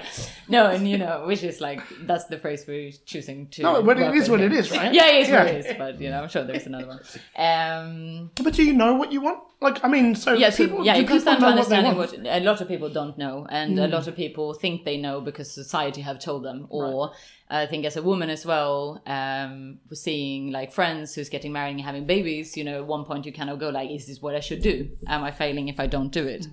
No, 0.48 0.66
and 0.66 0.88
you 0.88 0.98
know, 0.98 1.24
which 1.26 1.42
is 1.44 1.60
like 1.60 1.80
that's 2.02 2.24
the 2.24 2.36
phrase 2.38 2.64
we're 2.66 2.90
choosing 3.06 3.46
to. 3.48 3.62
No, 3.62 3.82
but 3.82 3.98
it 4.00 4.14
is 4.14 4.28
what 4.28 4.40
it 4.40 4.52
is, 4.52 4.70
right? 4.72 4.92
Yeah, 4.98 5.06
it 5.06 5.22
is 5.22 5.28
Yeah. 5.28 5.44
what 5.44 5.54
it 5.54 5.66
is. 5.66 5.76
But 5.78 6.00
you 6.00 6.10
know, 6.10 6.22
I'm 6.22 6.28
sure 6.28 6.42
there's 6.44 6.66
another 6.66 6.88
one. 6.88 7.00
Um, 7.36 8.30
But 8.42 8.54
do 8.54 8.64
you 8.64 8.72
know 8.72 8.94
what 8.94 9.12
you 9.12 9.20
want? 9.20 9.40
Like, 9.60 9.84
I 9.84 9.88
mean, 9.88 10.14
so 10.14 10.32
yeah, 10.32 10.50
so, 10.50 10.64
people, 10.64 10.84
yeah, 10.84 10.94
do 10.96 11.02
it 11.02 11.08
comes 11.08 11.22
people 11.22 11.34
to 11.34 11.40
know 11.40 11.46
what 11.46 11.52
understanding 11.52 11.96
what, 11.96 12.14
a 12.26 12.40
lot 12.40 12.60
of 12.62 12.66
people 12.68 12.88
don't 12.88 13.16
know, 13.18 13.46
and 13.50 13.78
a 13.78 13.86
Hmm. 13.86 13.92
lot 13.92 14.06
of 14.08 14.16
people 14.16 14.54
think 14.54 14.84
they 14.84 14.96
know 14.96 15.20
because 15.20 15.52
society 15.52 16.00
have 16.00 16.18
told 16.18 16.44
them. 16.44 16.66
Or 16.70 17.12
I 17.50 17.66
think 17.66 17.84
as 17.84 17.96
a 17.96 18.02
woman 18.02 18.30
as 18.30 18.46
well, 18.46 19.02
um, 19.06 19.80
seeing 19.92 20.52
like 20.52 20.72
friends 20.72 21.14
who's 21.14 21.28
getting 21.28 21.52
married 21.52 21.72
and 21.72 21.80
having 21.80 22.06
babies, 22.06 22.56
you 22.56 22.62
know, 22.62 22.76
at 22.76 22.86
one 22.86 23.04
point 23.04 23.26
you 23.26 23.32
kind 23.32 23.50
of 23.50 23.58
go 23.58 23.70
like, 23.70 23.90
"Is 23.90 24.06
this 24.06 24.22
what 24.22 24.36
I 24.36 24.40
should 24.40 24.62
do? 24.62 24.88
Am 25.08 25.24
I 25.24 25.32
failing 25.32 25.68
if 25.68 25.80
I 25.80 25.86
don't 25.86 26.12
do 26.12 26.26
it?" 26.26 26.46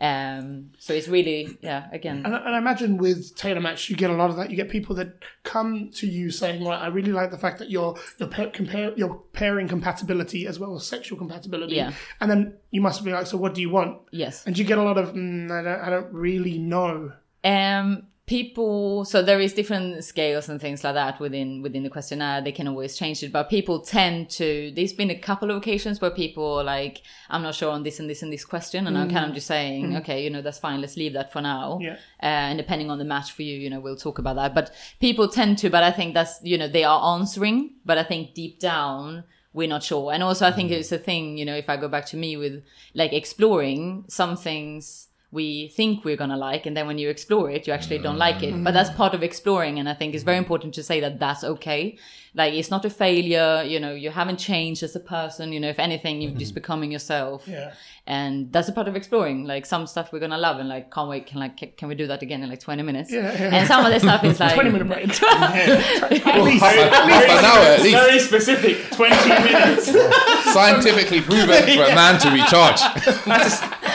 Um, 0.00 0.72
so 0.78 0.92
it's 0.92 1.08
really, 1.08 1.56
yeah, 1.62 1.88
again, 1.92 2.22
And, 2.26 2.34
and 2.34 2.54
I 2.54 2.58
imagine 2.58 2.98
with 2.98 3.34
Tailor 3.36 3.60
Match, 3.60 3.88
you 3.88 3.96
get 3.96 4.10
a 4.10 4.14
lot 4.14 4.30
of 4.30 4.36
that. 4.36 4.50
You 4.50 4.56
get 4.56 4.68
people 4.68 4.94
that 4.96 5.22
come 5.44 5.90
to 5.94 6.06
you 6.06 6.30
saying, 6.30 6.64
"Right, 6.64 6.80
I 6.80 6.88
really 6.88 7.12
like 7.12 7.30
the 7.30 7.38
fact 7.38 7.58
that 7.60 7.70
you're 7.70 7.96
you're 8.18 8.28
pair, 8.28 8.50
compare 8.50 8.92
you're 8.96 9.22
pairing 9.32 9.68
compatibility 9.68 10.46
as 10.46 10.58
well 10.58 10.74
as 10.76 10.84
sexual 10.86 11.16
compatibility." 11.16 11.76
Yeah. 11.76 11.92
And 12.20 12.30
then 12.30 12.58
you 12.70 12.82
must 12.82 13.04
be 13.04 13.12
like, 13.12 13.26
"So 13.26 13.38
what 13.38 13.54
do 13.54 13.60
you 13.62 13.70
want?" 13.70 13.98
yes. 14.10 14.44
And 14.46 14.58
you 14.58 14.64
get 14.64 14.76
a 14.76 14.82
lot 14.82 14.98
of, 14.98 15.14
mm, 15.14 15.50
"I 15.50 15.62
don't, 15.62 15.80
I 15.80 15.88
don't 15.88 16.12
really 16.12 16.58
know." 16.58 17.12
Um, 17.44 18.06
people 18.26 19.04
so 19.04 19.20
there 19.20 19.40
is 19.40 19.52
different 19.52 20.04
scales 20.04 20.48
and 20.48 20.60
things 20.60 20.84
like 20.84 20.94
that 20.94 21.18
within 21.18 21.60
within 21.60 21.82
the 21.82 21.90
questionnaire. 21.90 22.40
They 22.40 22.52
can 22.52 22.68
always 22.68 22.96
change 22.96 23.22
it 23.22 23.32
but 23.32 23.50
people 23.50 23.80
tend 23.80 24.30
to 24.30 24.72
there's 24.76 24.92
been 24.92 25.10
a 25.10 25.18
couple 25.18 25.50
of 25.50 25.56
occasions 25.56 26.00
where 26.00 26.10
people 26.10 26.60
are 26.60 26.64
like 26.64 27.02
i'm 27.30 27.42
not 27.42 27.54
sure 27.54 27.72
on 27.72 27.82
this 27.82 27.98
and 27.98 28.08
this 28.08 28.22
and 28.22 28.32
this 28.32 28.44
question 28.44 28.86
and 28.86 28.96
i'm 28.96 29.10
kind 29.10 29.24
of 29.24 29.32
mm. 29.32 29.34
just 29.34 29.48
saying 29.48 29.90
mm. 29.90 30.00
okay 30.00 30.22
you 30.22 30.30
know 30.30 30.40
that's 30.40 30.58
fine 30.58 30.80
let's 30.80 30.96
leave 30.96 31.14
that 31.14 31.32
for 31.32 31.40
now. 31.40 31.78
Yeah. 31.80 31.94
uh, 32.22 32.50
and 32.50 32.58
depending 32.58 32.90
on 32.90 32.98
the 32.98 33.04
match 33.04 33.32
for 33.32 33.42
you 33.42 33.56
you 33.58 33.68
know 33.68 33.80
we'll 33.80 33.96
talk 33.96 34.18
about 34.18 34.36
that. 34.36 34.54
But 34.54 34.72
people 35.00 35.28
tend 35.28 35.58
to 35.58 35.70
but 35.70 35.82
i 35.82 35.90
think 35.90 36.14
that's 36.14 36.38
you 36.44 36.56
know 36.56 36.68
they 36.68 36.84
are 36.84 37.16
answering 37.16 37.74
but 37.84 37.98
i 37.98 38.04
think 38.04 38.34
deep 38.34 38.60
down 38.60 39.24
we're 39.54 39.68
not 39.68 39.82
sure. 39.82 40.12
And 40.12 40.22
also 40.22 40.46
i 40.46 40.52
think 40.52 40.70
mm. 40.70 40.74
it's 40.74 40.92
a 40.92 40.98
thing 40.98 41.38
you 41.38 41.44
know 41.44 41.56
if 41.56 41.68
i 41.68 41.76
go 41.76 41.88
back 41.88 42.06
to 42.06 42.16
me 42.16 42.36
with 42.36 42.62
like 42.94 43.12
exploring 43.12 44.04
some 44.08 44.36
things 44.36 45.08
we 45.32 45.68
think 45.68 46.04
we're 46.04 46.16
gonna 46.16 46.36
like 46.36 46.66
and 46.66 46.76
then 46.76 46.86
when 46.86 46.98
you 46.98 47.08
explore 47.08 47.50
it 47.50 47.66
you 47.66 47.72
actually 47.72 47.98
don't 47.98 48.18
like 48.18 48.42
it 48.42 48.62
but 48.62 48.72
that's 48.72 48.90
mm. 48.90 48.96
part 48.96 49.14
of 49.14 49.22
exploring 49.22 49.78
and 49.78 49.88
i 49.88 49.94
think 49.94 50.14
it's 50.14 50.24
very 50.24 50.36
mm. 50.36 50.44
important 50.44 50.74
to 50.74 50.82
say 50.82 51.00
that 51.00 51.18
that's 51.18 51.42
okay 51.42 51.98
like 52.34 52.54
it's 52.54 52.70
not 52.70 52.84
a 52.84 52.90
failure 52.90 53.62
you 53.66 53.78
know 53.78 53.92
you 53.94 54.10
haven't 54.10 54.38
changed 54.38 54.82
as 54.82 54.96
a 54.96 55.00
person 55.00 55.52
you 55.52 55.60
know 55.60 55.68
if 55.68 55.78
anything 55.78 56.20
you're 56.20 56.30
just 56.32 56.50
mm-hmm. 56.50 56.54
becoming 56.54 56.92
yourself 56.92 57.44
Yeah. 57.46 57.74
and 58.06 58.52
that's 58.52 58.68
a 58.68 58.72
part 58.72 58.88
of 58.88 58.96
exploring 58.96 59.44
like 59.44 59.66
some 59.66 59.86
stuff 59.86 60.12
we're 60.12 60.20
gonna 60.20 60.38
love 60.38 60.58
and 60.58 60.68
like 60.68 60.90
can't 60.90 61.08
wait 61.08 61.26
can 61.26 61.40
like 61.40 61.76
can 61.76 61.88
we 61.88 61.94
do 61.94 62.06
that 62.06 62.22
again 62.22 62.42
in 62.42 62.48
like 62.48 62.60
20 62.60 62.82
minutes 62.82 63.10
Yeah, 63.10 63.32
yeah. 63.32 63.56
and 63.56 63.68
some 63.68 63.84
of 63.84 63.92
the 63.92 64.00
stuff 64.00 64.24
is 64.24 64.40
like 64.44 64.54
20 64.54 64.70
minute 64.70 64.88
break. 64.88 65.22
at 65.22 66.42
least. 66.42 66.62
Half 66.62 66.74
an 66.74 67.44
at 67.44 67.82
least. 67.82 67.96
Very 67.96 68.18
specific, 68.18 68.90
20 68.90 69.28
minutes. 69.28 69.92
Scientifically 70.52 71.20
proven 71.20 71.62
for 71.62 71.84
a 71.84 71.94
man 71.94 72.18
to 72.20 72.30
recharge. 72.30 72.80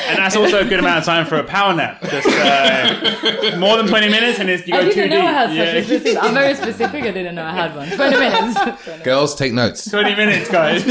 And 0.07 0.17
that's 0.17 0.35
also 0.35 0.61
a 0.61 0.65
good 0.65 0.79
amount 0.79 0.99
of 0.99 1.05
time 1.05 1.25
for 1.25 1.35
a 1.35 1.43
power 1.43 1.73
nap. 1.73 2.01
Just 2.01 2.27
uh, 2.27 3.55
more 3.59 3.77
than 3.77 3.87
20 3.87 4.09
minutes 4.09 4.39
and 4.39 4.49
it's, 4.49 4.67
you 4.67 4.73
go 4.73 4.79
I 4.79 4.83
too 4.83 4.89
didn't 4.89 5.09
deep. 5.11 5.19
know 5.19 5.25
I 5.25 5.31
had 5.31 5.47
such 5.49 5.57
Yeah. 5.57 5.63
a 5.63 5.83
specific. 5.83 6.23
I'm 6.23 6.33
very 6.33 6.55
specific. 6.55 7.03
I 7.03 7.11
didn't 7.11 7.35
know 7.35 7.43
I 7.45 7.51
had 7.53 7.75
one. 7.75 7.89
20 7.89 8.17
minutes. 8.17 9.03
Girls, 9.03 9.35
take 9.35 9.53
notes. 9.53 9.89
20 9.89 10.15
minutes, 10.15 10.49
guys. 10.49 10.83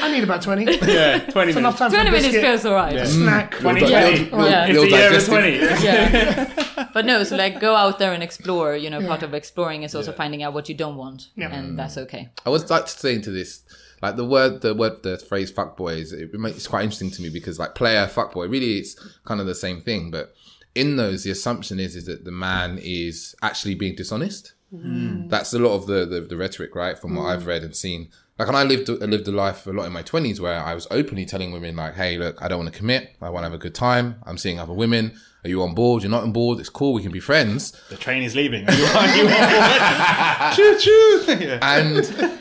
I 0.00 0.12
need 0.12 0.22
about 0.22 0.42
20. 0.42 0.64
yeah, 0.86 1.18
20 1.18 1.52
Enough 1.52 1.54
minutes. 1.54 1.78
time 1.78 1.90
20 1.90 2.04
for 2.06 2.12
minutes 2.12 2.24
biscuit, 2.26 2.42
feels 2.42 2.66
alright. 2.66 2.94
a 2.94 3.06
snack. 3.06 3.58
20, 3.58 3.80
You'll- 3.80 3.90
you'll- 3.90 3.98
Yeah. 4.48 4.64
It's 4.66 4.72
you'll 4.74 4.82
the 4.84 4.90
year 4.90 5.16
of 5.16 5.24
20. 5.24 5.56
Yeah. 5.84 6.88
but 6.94 7.06
no, 7.06 7.24
so 7.24 7.36
like 7.36 7.58
go 7.58 7.74
out 7.74 7.98
there 7.98 8.12
and 8.12 8.22
explore. 8.22 8.76
You 8.76 8.90
know, 8.90 9.00
part 9.06 9.22
Yeah. 9.22 9.28
of 9.28 9.34
exploring 9.34 9.82
is 9.84 9.94
also 9.94 10.12
finding 10.12 10.42
out 10.42 10.52
what 10.52 10.68
you 10.68 10.74
don't 10.74 10.96
want, 10.96 11.28
Yeah. 11.36 11.50
and 11.54 11.78
that's 11.78 11.96
okay. 11.96 12.28
I 12.44 12.50
would 12.50 12.68
like 12.68 12.84
to 12.84 12.90
say 12.92 13.14
into 13.14 13.30
this, 13.30 13.62
like 14.02 14.16
the 14.16 14.24
word, 14.24 14.60
the 14.62 14.74
word, 14.74 15.02
the 15.02 15.18
phrase 15.18 15.52
"fuckboy" 15.52 15.98
is 15.98 16.12
it 16.12 16.32
makes 16.34 16.56
it's 16.56 16.66
quite 16.66 16.82
interesting 16.84 17.10
to 17.12 17.22
me 17.22 17.28
because 17.28 17.58
like 17.58 17.74
player 17.74 18.06
fuckboy, 18.06 18.50
really, 18.50 18.78
it's 18.78 18.94
kind 19.24 19.40
of 19.40 19.46
the 19.46 19.54
same 19.54 19.80
thing. 19.80 20.10
But 20.10 20.34
in 20.74 20.96
those, 20.96 21.24
the 21.24 21.30
assumption 21.30 21.80
is 21.80 21.96
is 21.96 22.06
that 22.06 22.24
the 22.24 22.30
man 22.30 22.78
is 22.80 23.34
actually 23.42 23.74
being 23.74 23.96
dishonest. 23.96 24.54
Mm. 24.74 25.30
That's 25.30 25.52
a 25.54 25.58
lot 25.58 25.74
of 25.74 25.86
the, 25.86 26.04
the 26.04 26.20
the 26.20 26.36
rhetoric, 26.36 26.74
right? 26.74 26.98
From 26.98 27.14
what 27.14 27.24
I've 27.24 27.42
mm. 27.42 27.48
read 27.48 27.62
and 27.62 27.74
seen. 27.74 28.10
Like, 28.38 28.46
and 28.46 28.56
I 28.56 28.62
lived 28.62 28.88
I 28.88 29.06
lived 29.06 29.26
a 29.26 29.32
life 29.32 29.66
a 29.66 29.70
lot 29.70 29.86
in 29.86 29.92
my 29.92 30.02
twenties 30.02 30.40
where 30.40 30.62
I 30.62 30.74
was 30.74 30.86
openly 30.90 31.24
telling 31.24 31.50
women 31.50 31.74
like, 31.74 31.94
"Hey, 31.94 32.18
look, 32.18 32.40
I 32.40 32.48
don't 32.48 32.58
want 32.58 32.72
to 32.72 32.78
commit. 32.78 33.16
I 33.20 33.30
want 33.30 33.42
to 33.42 33.50
have 33.50 33.54
a 33.54 33.58
good 33.58 33.74
time. 33.74 34.16
I'm 34.24 34.38
seeing 34.38 34.60
other 34.60 34.72
women. 34.72 35.18
Are 35.48 35.50
you 35.50 35.62
on 35.62 35.74
board? 35.74 36.02
You're 36.02 36.10
not 36.10 36.22
on 36.24 36.32
board. 36.32 36.60
It's 36.60 36.68
cool. 36.68 36.92
We 36.92 37.02
can 37.02 37.10
be 37.12 37.20
friends." 37.20 37.72
The 37.88 37.96
train 37.96 38.22
is 38.22 38.34
leaving. 38.36 38.62
You 38.68 38.84
are, 38.84 39.16
you 39.16 39.26
are. 39.28 40.52
choo 40.56 40.78
choo. 40.78 41.36
Yeah. 41.40 41.58
And 41.78 42.32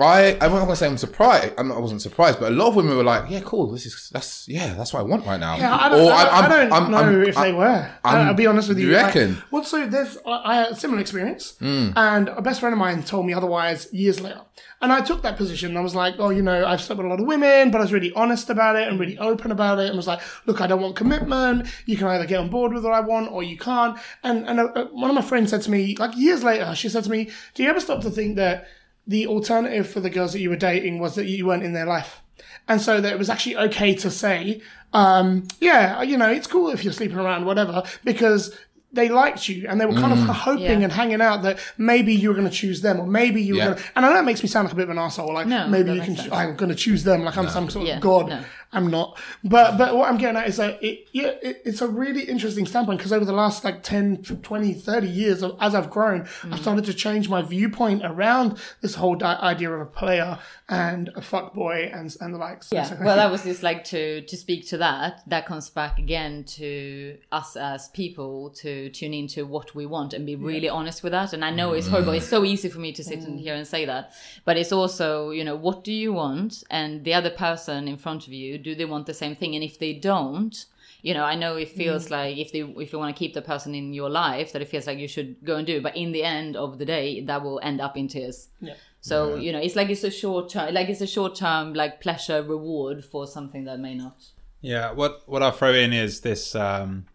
I, 0.00 0.36
I'm 0.40 0.52
not 0.52 0.60
gonna 0.60 0.76
say 0.76 0.86
I'm 0.86 0.96
surprised. 0.98 1.52
I'm 1.58 1.68
not, 1.68 1.78
I 1.78 1.80
wasn't 1.80 2.02
surprised, 2.02 2.38
but 2.40 2.52
a 2.52 2.54
lot 2.54 2.68
of 2.68 2.76
women 2.76 2.96
were 2.96 3.02
like, 3.04 3.30
"Yeah, 3.30 3.40
cool. 3.44 3.70
This 3.72 3.86
is 3.86 4.10
that's 4.12 4.48
yeah, 4.48 4.74
that's 4.74 4.92
what 4.92 5.00
I 5.00 5.02
want 5.02 5.26
right 5.26 5.40
now." 5.40 5.56
Yeah, 5.56 5.74
I 5.76 5.88
don't, 5.88 6.00
Or 6.00 6.12
I, 6.12 6.22
I'm- 6.24 6.44
I 6.44 6.48
don't 6.48 6.72
I'm- 6.72 6.90
know 6.90 6.96
I'm- 6.98 7.22
if 7.24 7.34
they 7.34 7.40
I'm- 7.40 7.56
were. 7.56 7.90
I, 8.04 8.16
I'm- 8.16 8.28
I'll 8.28 8.34
be 8.34 8.46
honest 8.46 8.68
with 8.68 8.78
you. 8.78 8.88
you 8.88 8.94
Like, 8.94 9.06
reckon? 9.14 9.42
well, 9.50 9.64
so 9.64 9.86
there's, 9.86 10.16
I 10.26 10.42
I 10.44 10.54
had 10.56 10.68
a 10.72 10.76
similar 10.76 11.00
experience, 11.00 11.56
Hmm. 11.58 11.90
and 11.96 12.28
a 12.28 12.40
best 12.42 12.60
friend 12.60 12.72
of 12.72 12.78
mine 12.78 13.02
told 13.02 13.26
me 13.26 13.32
otherwise 13.34 13.88
years 13.92 14.20
later. 14.20 14.42
And 14.80 14.92
I 14.92 15.00
took 15.00 15.22
that 15.22 15.36
position. 15.36 15.76
I 15.76 15.80
was 15.80 15.94
like, 15.94 16.14
oh, 16.18 16.30
you 16.30 16.42
know, 16.42 16.64
I've 16.64 16.80
slept 16.80 16.98
with 16.98 17.06
a 17.06 17.08
lot 17.08 17.20
of 17.20 17.26
women, 17.26 17.70
but 17.70 17.78
I 17.78 17.82
was 17.82 17.92
really 17.92 18.12
honest 18.12 18.48
about 18.48 18.76
it 18.76 18.86
and 18.86 18.98
really 19.00 19.18
open 19.18 19.50
about 19.50 19.80
it, 19.80 19.88
and 19.88 19.96
was 19.96 20.06
like, 20.06 20.20
look, 20.46 20.60
I 20.60 20.68
don't 20.68 20.80
want 20.80 20.94
commitment. 20.94 21.68
You 21.86 21.96
can 21.96 22.06
either 22.06 22.26
get 22.26 22.38
on 22.38 22.48
board 22.48 22.72
with 22.72 22.84
what 22.84 22.92
I 22.92 23.00
want 23.00 23.32
or 23.32 23.42
you 23.42 23.58
can't. 23.58 23.98
And 24.22 24.46
and 24.46 24.60
uh, 24.60 24.64
uh, 24.74 24.84
one 24.86 25.10
of 25.10 25.16
my 25.16 25.22
friends 25.22 25.50
said 25.50 25.62
to 25.62 25.70
me, 25.70 25.96
like 25.96 26.16
years 26.16 26.44
later, 26.44 26.74
she 26.74 26.88
said 26.88 27.04
to 27.04 27.10
me, 27.10 27.30
do 27.54 27.62
you 27.62 27.68
ever 27.68 27.80
stop 27.80 28.02
to 28.02 28.10
think 28.10 28.36
that 28.36 28.68
the 29.06 29.26
alternative 29.26 29.88
for 29.88 30.00
the 30.00 30.10
girls 30.10 30.32
that 30.32 30.40
you 30.40 30.50
were 30.50 30.56
dating 30.56 31.00
was 31.00 31.16
that 31.16 31.26
you 31.26 31.46
weren't 31.46 31.64
in 31.64 31.72
their 31.72 31.86
life? 31.86 32.20
And 32.68 32.80
so 32.80 33.00
that 33.00 33.12
it 33.12 33.18
was 33.18 33.30
actually 33.30 33.56
okay 33.56 33.94
to 33.94 34.10
say, 34.10 34.60
um, 34.92 35.48
yeah, 35.60 36.02
you 36.02 36.16
know, 36.16 36.30
it's 36.30 36.46
cool 36.46 36.70
if 36.70 36.84
you're 36.84 36.92
sleeping 36.92 37.18
around, 37.18 37.46
whatever, 37.46 37.82
because 38.04 38.56
they 38.92 39.08
liked 39.10 39.48
you 39.48 39.66
and 39.68 39.78
they 39.80 39.84
were 39.84 39.92
kind 39.92 40.12
of 40.12 40.18
mm. 40.18 40.26
hoping 40.28 40.62
Yeah. 40.64 40.84
and 40.84 40.92
hanging 40.92 41.20
out 41.20 41.42
that 41.42 41.58
maybe 41.76 42.14
you 42.14 42.30
were 42.30 42.34
going 42.34 42.48
to 42.48 42.54
choose 42.54 42.80
them 42.80 42.98
or 42.98 43.06
maybe 43.06 43.42
you 43.42 43.54
were 43.54 43.58
Yeah. 43.58 43.64
going 43.66 43.76
to. 43.76 43.82
And 43.96 44.06
I 44.06 44.12
know 44.14 44.20
it 44.20 44.24
makes 44.24 44.42
me 44.42 44.48
sound 44.48 44.64
like 44.64 44.72
a 44.72 44.76
bit 44.76 44.84
of 44.84 44.90
an 44.90 44.98
asshole. 44.98 45.34
Like 45.34 45.46
No, 45.46 45.68
maybe 45.68 45.92
you 45.92 46.00
can. 46.00 46.16
sense. 46.16 46.32
I'm 46.32 46.56
going 46.56 46.70
to 46.70 46.74
choose 46.74 47.04
them. 47.04 47.22
Like 47.22 47.36
I'm 47.36 47.50
some 47.50 47.68
sort 47.68 47.86
Yeah, 47.86 47.96
of 47.96 48.00
god. 48.00 48.28
no. 48.28 48.40
I'm 48.72 48.88
not. 48.90 49.18
But 49.42 49.78
but 49.78 49.96
what 49.96 50.10
I'm 50.10 50.18
getting 50.18 50.36
at 50.36 50.46
is 50.48 50.58
that 50.58 50.82
it 50.82 51.08
yeah 51.12 51.28
it, 51.42 51.62
it's 51.64 51.80
a 51.80 51.88
really 51.88 52.24
interesting 52.24 52.66
standpoint 52.66 52.98
because 52.98 53.12
over 53.12 53.24
the 53.24 53.32
last 53.32 53.64
like 53.64 53.82
10, 53.82 54.22
20, 54.42 54.74
30 54.74 55.08
years 55.08 55.42
of, 55.42 55.56
as 55.60 55.74
I've 55.74 55.88
grown, 55.90 56.24
Mm. 56.24 56.52
I've 56.52 56.60
started 56.60 56.84
to 56.84 56.94
change 56.94 57.28
my 57.28 57.40
viewpoint 57.42 58.02
around 58.04 58.58
this 58.82 58.94
whole 58.96 59.14
di- 59.14 59.38
idea 59.40 59.70
of 59.70 59.80
a 59.80 59.86
player 59.86 60.38
and 60.68 61.08
a 61.16 61.20
fuckboy 61.20 61.94
and 61.98 62.14
and 62.20 62.34
the 62.34 62.38
likes. 62.38 62.68
Yeah. 62.70 62.82
So- 62.84 62.98
Well, 63.00 63.16
that 63.16 63.30
was 63.30 63.42
just 63.52 63.62
like 63.62 63.84
to 63.84 64.20
to 64.22 64.36
speak 64.36 64.66
to 64.68 64.78
that. 64.78 65.22
That 65.26 65.46
comes 65.46 65.70
back 65.70 65.98
again 65.98 66.44
to 66.58 67.16
us 67.32 67.56
as 67.56 67.88
people 67.88 68.50
to 68.62 68.90
tune 68.90 69.14
into 69.14 69.46
what 69.46 69.74
we 69.74 69.86
want 69.86 70.12
and 70.12 70.26
be 70.26 70.36
really 70.36 70.68
honest 70.68 71.02
with 71.02 71.12
that. 71.12 71.32
And 71.32 71.42
I 71.44 71.50
know 71.50 71.72
it's 71.72 71.86
horrible. 71.88 72.12
It's 72.12 72.28
so 72.28 72.44
easy 72.44 72.68
for 72.68 72.80
me 72.80 72.92
to 72.92 73.02
sit 73.04 73.20
in 73.20 73.38
here 73.38 73.54
and 73.54 73.66
say 73.66 73.84
that, 73.86 74.12
but 74.44 74.56
it's 74.58 74.72
also 74.72 75.30
you 75.30 75.44
know 75.44 75.56
what 75.56 75.84
do 75.84 75.92
you 75.92 76.12
want, 76.12 76.62
and 76.70 77.04
the 77.04 77.14
other 77.14 77.30
person 77.30 77.88
in 77.88 77.96
front 77.96 78.26
of 78.26 78.32
you, 78.32 78.57
do 78.62 78.74
they 78.74 78.84
want 78.84 79.06
the 79.06 79.14
same 79.14 79.36
thing? 79.36 79.54
And 79.54 79.64
if 79.64 79.78
they 79.78 79.92
don't. 79.92 80.64
You 81.00 81.14
know, 81.14 81.22
I 81.22 81.36
know 81.36 81.54
it 81.54 81.68
feels 81.68 82.10
like 82.10 82.38
if 82.38 82.50
they 82.50 82.62
if 82.62 82.92
you 82.92 82.98
want 82.98 83.14
to 83.14 83.18
keep 83.18 83.32
the 83.32 83.40
person 83.40 83.72
in 83.72 83.92
your 83.92 84.10
life, 84.10 84.52
that 84.52 84.62
it 84.62 84.68
feels 84.68 84.88
like 84.88 84.98
you 84.98 85.06
should 85.06 85.36
go 85.44 85.54
and 85.54 85.64
do. 85.64 85.76
it. 85.76 85.82
But 85.84 85.96
in 85.96 86.10
the 86.10 86.24
end 86.24 86.56
of 86.56 86.78
the 86.78 86.84
day, 86.84 87.20
that 87.20 87.40
will 87.40 87.60
end 87.62 87.80
up 87.80 87.96
in 87.96 88.08
tears. 88.08 88.48
Yeah. 88.60 88.74
So 89.00 89.36
you 89.36 89.52
know, 89.52 89.60
it's 89.60 89.76
like 89.76 89.90
it's 89.90 90.02
a 90.02 90.10
short 90.10 90.50
term, 90.50 90.74
like 90.74 90.88
it's 90.88 91.00
a 91.00 91.06
short 91.06 91.36
term, 91.36 91.72
like 91.72 92.00
pleasure 92.00 92.42
reward 92.42 93.04
for 93.04 93.28
something 93.28 93.64
that 93.64 93.78
may 93.78 93.94
not. 93.94 94.16
Yeah, 94.60 94.90
what 94.92 95.22
what 95.26 95.42
I'll 95.42 95.52
throw 95.52 95.72
in 95.72 95.92
is 95.92 96.20
this. 96.22 96.54
Um, 96.54 97.06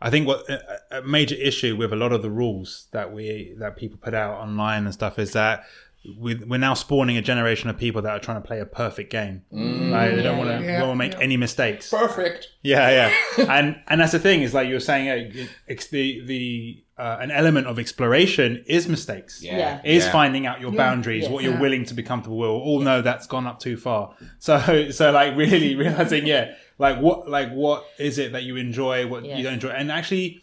I 0.00 0.10
think 0.10 0.26
what 0.26 0.48
a, 0.48 0.98
a 0.98 1.02
major 1.02 1.34
issue 1.34 1.76
with 1.76 1.92
a 1.92 1.96
lot 1.96 2.12
of 2.12 2.22
the 2.22 2.30
rules 2.30 2.88
that 2.92 3.12
we 3.12 3.54
that 3.58 3.76
people 3.76 3.98
put 4.02 4.14
out 4.14 4.40
online 4.40 4.84
and 4.84 4.94
stuff 4.94 5.18
is 5.18 5.32
that 5.32 5.64
we, 6.18 6.34
we're 6.36 6.58
now 6.58 6.74
spawning 6.74 7.16
a 7.16 7.22
generation 7.22 7.68
of 7.70 7.76
people 7.76 8.02
that 8.02 8.10
are 8.10 8.18
trying 8.20 8.40
to 8.40 8.46
play 8.46 8.60
a 8.60 8.66
perfect 8.66 9.10
game. 9.10 9.42
Right? 9.50 10.14
They 10.14 10.22
don't 10.22 10.38
want 10.38 10.50
to 10.50 10.64
yeah. 10.64 10.82
want 10.84 10.98
make 10.98 11.12
Yeah. 11.12 11.18
any 11.20 11.36
mistakes. 11.36 11.90
Perfect. 11.90 12.48
Yeah, 12.62 12.90
yeah, 13.38 13.44
and 13.56 13.80
and 13.88 14.00
that's 14.00 14.12
the 14.12 14.18
thing 14.18 14.42
is 14.42 14.54
like 14.54 14.68
you 14.68 14.74
were 14.74 14.80
saying, 14.80 15.08
uh, 15.08 15.46
it's 15.66 15.88
the 15.88 16.22
the 16.26 16.84
uh, 16.98 17.18
an 17.20 17.30
element 17.30 17.66
of 17.68 17.78
exploration 17.78 18.64
is 18.66 18.88
mistakes. 18.88 19.40
Yeah. 19.42 19.80
Is 19.84 20.04
Yeah. 20.04 20.12
finding 20.12 20.46
out 20.46 20.60
your 20.60 20.72
boundaries, 20.72 21.22
Yes. 21.24 21.30
what 21.30 21.44
you're 21.44 21.52
Yeah. 21.54 21.60
willing 21.60 21.84
to 21.84 21.94
be 21.94 22.02
comfortable 22.02 22.38
with. 22.38 22.48
We 22.50 22.54
all 22.56 22.80
know 22.80 23.02
that's 23.02 23.26
gone 23.28 23.46
up 23.46 23.60
too 23.60 23.76
far. 23.76 24.14
So 24.38 24.90
so 24.90 25.12
like 25.12 25.36
really 25.36 25.74
realizing, 25.84 26.26
yeah, 26.26 26.54
like 26.78 26.98
what 27.00 27.28
like 27.28 27.50
what 27.52 27.84
is 27.98 28.18
it 28.18 28.32
that 28.32 28.42
you 28.42 28.56
enjoy, 28.56 29.06
what 29.06 29.24
Yes. 29.24 29.38
you 29.38 29.44
don't 29.44 29.54
enjoy, 29.54 29.70
and 29.70 29.92
actually 29.92 30.42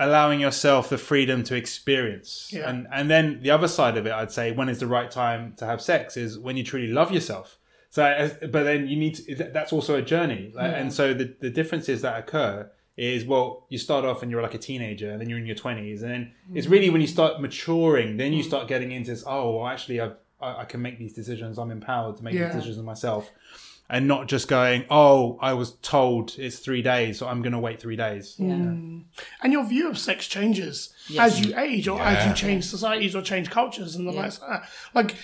allowing 0.00 0.40
yourself 0.40 0.88
the 0.88 0.98
freedom 0.98 1.44
to 1.44 1.54
experience. 1.54 2.48
Yeah. 2.52 2.68
And 2.68 2.88
and 2.92 3.08
then 3.08 3.42
the 3.42 3.50
other 3.50 3.68
side 3.68 3.96
of 3.96 4.06
it, 4.06 4.12
I'd 4.12 4.32
say, 4.32 4.50
when 4.50 4.68
is 4.68 4.80
the 4.80 4.88
right 4.88 5.10
time 5.10 5.54
to 5.58 5.66
have 5.66 5.80
sex 5.80 6.16
is 6.16 6.38
when 6.38 6.56
you 6.56 6.64
truly 6.64 6.88
love 6.88 7.12
yourself. 7.12 7.58
So, 7.90 8.30
but 8.40 8.62
then 8.62 8.86
you 8.86 8.96
need 8.96 9.16
to, 9.16 9.34
that's 9.52 9.72
also 9.72 9.96
a 9.96 10.02
journey. 10.02 10.52
Like, 10.54 10.70
hmm. 10.70 10.80
And 10.80 10.92
so 10.92 11.12
the, 11.12 11.34
the 11.40 11.50
differences 11.50 12.02
that 12.02 12.16
occur 12.18 12.70
is, 12.96 13.24
well, 13.24 13.66
you 13.68 13.78
start 13.78 14.04
off 14.04 14.22
and 14.22 14.30
you're 14.30 14.42
like 14.42 14.54
a 14.54 14.58
teenager 14.58 15.10
and 15.10 15.20
then 15.20 15.28
you're 15.28 15.38
in 15.38 15.46
your 15.46 15.56
20s. 15.56 16.02
And 16.02 16.10
then 16.10 16.32
hmm. 16.46 16.56
it's 16.56 16.68
really 16.68 16.88
when 16.88 17.00
you 17.00 17.08
start 17.08 17.40
maturing, 17.40 18.16
then 18.16 18.32
you 18.32 18.42
hmm. 18.42 18.48
start 18.48 18.68
getting 18.68 18.92
into 18.92 19.10
this, 19.10 19.24
oh, 19.26 19.56
well, 19.56 19.66
actually, 19.66 20.00
I've, 20.00 20.14
I, 20.40 20.60
I 20.62 20.64
can 20.64 20.80
make 20.80 20.98
these 20.98 21.12
decisions. 21.12 21.58
I'm 21.58 21.72
empowered 21.72 22.16
to 22.18 22.24
make 22.24 22.34
Yeah. 22.34 22.46
these 22.46 22.62
decisions 22.62 22.84
myself. 22.84 23.30
And 23.92 24.06
not 24.06 24.28
just 24.28 24.46
going, 24.46 24.84
oh, 24.88 25.36
I 25.40 25.52
was 25.54 25.72
told 25.82 26.36
it's 26.38 26.60
three 26.60 26.80
days, 26.80 27.18
so 27.18 27.26
I'm 27.26 27.42
going 27.42 27.54
to 27.54 27.58
wait 27.58 27.80
three 27.80 27.96
days. 27.96 28.36
Yeah. 28.38 28.54
Mm. 28.54 29.02
and 29.42 29.52
your 29.52 29.64
view 29.64 29.90
of 29.90 29.98
sex 29.98 30.28
changes 30.28 30.94
Yes. 31.08 31.32
as 31.32 31.44
you 31.44 31.58
age 31.58 31.88
or 31.88 32.00
as 32.00 32.24
you 32.24 32.32
change 32.34 32.64
societies 32.64 33.16
or 33.16 33.22
change 33.22 33.50
cultures 33.50 33.96
and 33.96 34.06
the 34.06 34.12
likes 34.12 34.38
of 34.38 34.48
that. 34.48 34.68
Like, 34.94 35.16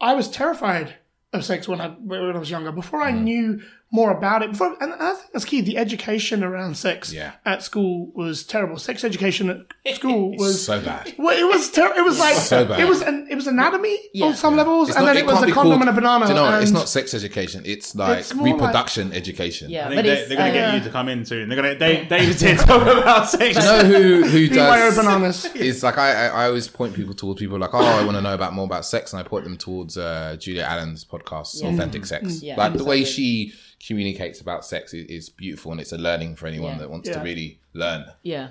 I 0.00 0.14
was 0.14 0.28
terrified 0.28 0.94
of 1.32 1.44
sex 1.44 1.66
when 1.66 1.80
I 1.80 1.88
when 1.88 2.36
I 2.36 2.38
was 2.38 2.50
younger. 2.50 2.70
Before 2.70 3.02
I 3.02 3.12
mm. 3.12 3.22
knew 3.22 3.62
more 3.94 4.10
about 4.10 4.42
it. 4.42 4.56
For, 4.56 4.66
and 4.82 4.92
I 4.94 5.12
think 5.14 5.32
that's 5.32 5.44
key. 5.44 5.60
The 5.60 5.76
education 5.78 6.42
around 6.42 6.76
sex 6.76 7.12
Yeah. 7.12 7.32
at 7.46 7.62
school 7.62 8.10
was 8.14 8.42
terrible. 8.44 8.76
Sex 8.76 9.04
education 9.04 9.48
at 9.86 9.94
school 9.94 10.36
was 10.36 10.64
so 10.66 10.80
bad. 10.80 11.14
Well, 11.16 11.38
it 11.38 11.44
was 11.54 11.70
ter- 11.70 11.94
it 11.96 12.04
was 12.04 12.18
like 12.18 12.34
So 12.34 12.64
bad. 12.64 12.80
it 12.80 12.88
was 12.88 13.02
an, 13.02 13.28
it 13.30 13.36
was 13.36 13.46
anatomy 13.46 13.96
Yeah. 14.12 14.26
on 14.26 14.34
some 14.34 14.56
levels, 14.56 14.88
It's 14.88 14.96
and 14.96 15.06
not- 15.06 15.14
then 15.14 15.22
it, 15.22 15.26
was 15.26 15.36
a 15.42 15.46
condom 15.52 15.54
called- 15.78 15.80
and 15.82 15.90
a 15.90 15.92
banana. 15.92 16.26
You 16.28 16.34
know 16.34 16.42
what? 16.42 16.62
It's 16.62 16.72
not 16.72 16.88
sex 16.88 17.14
education. 17.14 17.62
It's 17.64 17.94
like 17.94 18.18
It's 18.18 18.34
more 18.34 18.48
like- 18.48 18.54
reproduction 18.60 19.12
education. 19.12 19.70
Yeah, 19.70 19.84
I 19.86 19.88
think 19.90 19.96
but 19.98 20.02
they, 20.06 20.24
they're 20.26 20.36
going 20.38 20.52
to 20.52 20.58
uh, 20.60 20.70
get 20.70 20.74
you 20.78 20.84
to 20.84 20.90
come 20.90 21.08
in 21.08 21.24
soon. 21.24 21.48
They're 21.48 21.60
going 21.62 21.72
to. 21.72 21.78
Dave, 21.78 22.08
David's 22.08 22.40
here 22.40 22.56
to 22.56 22.64
talk 22.64 22.82
about 22.98 23.28
sex. 23.28 23.56
Do 23.56 23.62
you 23.62 23.68
know 23.68 23.84
who 23.84 24.24
who 24.24 24.48
does? 24.48 24.96
bananas. 24.96 25.44
It's 25.54 25.82
like 25.84 25.98
I, 25.98 26.26
I 26.26 26.26
I 26.26 26.46
always 26.48 26.66
point 26.68 26.94
people 26.94 27.14
towards 27.14 27.38
people 27.40 27.58
like 27.58 27.72
oh 27.74 27.78
I 27.78 28.04
want 28.04 28.16
to 28.16 28.20
know 28.22 28.34
about 28.34 28.52
more 28.54 28.64
about 28.64 28.84
sex 28.84 29.12
and 29.12 29.20
I 29.20 29.22
point 29.28 29.44
them 29.44 29.56
towards 29.56 29.96
uh, 29.96 30.36
Juliet 30.40 30.68
Allen's 30.68 31.04
podcast 31.04 31.62
Authentic 31.62 32.06
Sex. 32.06 32.42
Yeah, 32.42 32.56
like 32.56 32.72
the 32.74 32.84
way 32.84 33.04
she 33.04 33.52
communicates 33.86 34.40
about 34.40 34.64
sex 34.64 34.94
is, 34.94 35.06
is 35.06 35.28
beautiful 35.28 35.72
and 35.72 35.80
it's 35.80 35.92
a 35.92 35.98
learning 35.98 36.36
for 36.36 36.46
anyone 36.46 36.72
Yeah. 36.72 36.78
that 36.78 36.90
wants 36.90 37.08
Yeah. 37.08 37.18
to 37.18 37.24
really 37.24 37.60
learn. 37.72 38.06
yeah. 38.22 38.50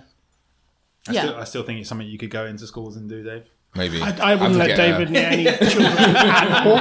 I, 1.07 1.11
Yeah. 1.11 1.21
still, 1.23 1.35
I 1.35 1.43
still 1.43 1.63
think 1.63 1.79
it's 1.81 1.89
something 1.89 2.07
you 2.07 2.17
could 2.17 2.29
go 2.29 2.45
into 2.45 2.65
schools 2.65 2.95
and 2.95 3.09
do, 3.09 3.23
Dave. 3.23 3.43
Maybe 3.75 4.01
I, 4.01 4.33
I 4.33 4.35
wouldn't 4.35 4.55
let 4.55 4.67
to 4.67 4.75
get, 4.75 4.77
David 4.77 5.09
near 5.09 5.25
any 5.25 5.45
children 5.69 5.85
at 5.87 6.67
all. 6.67 6.75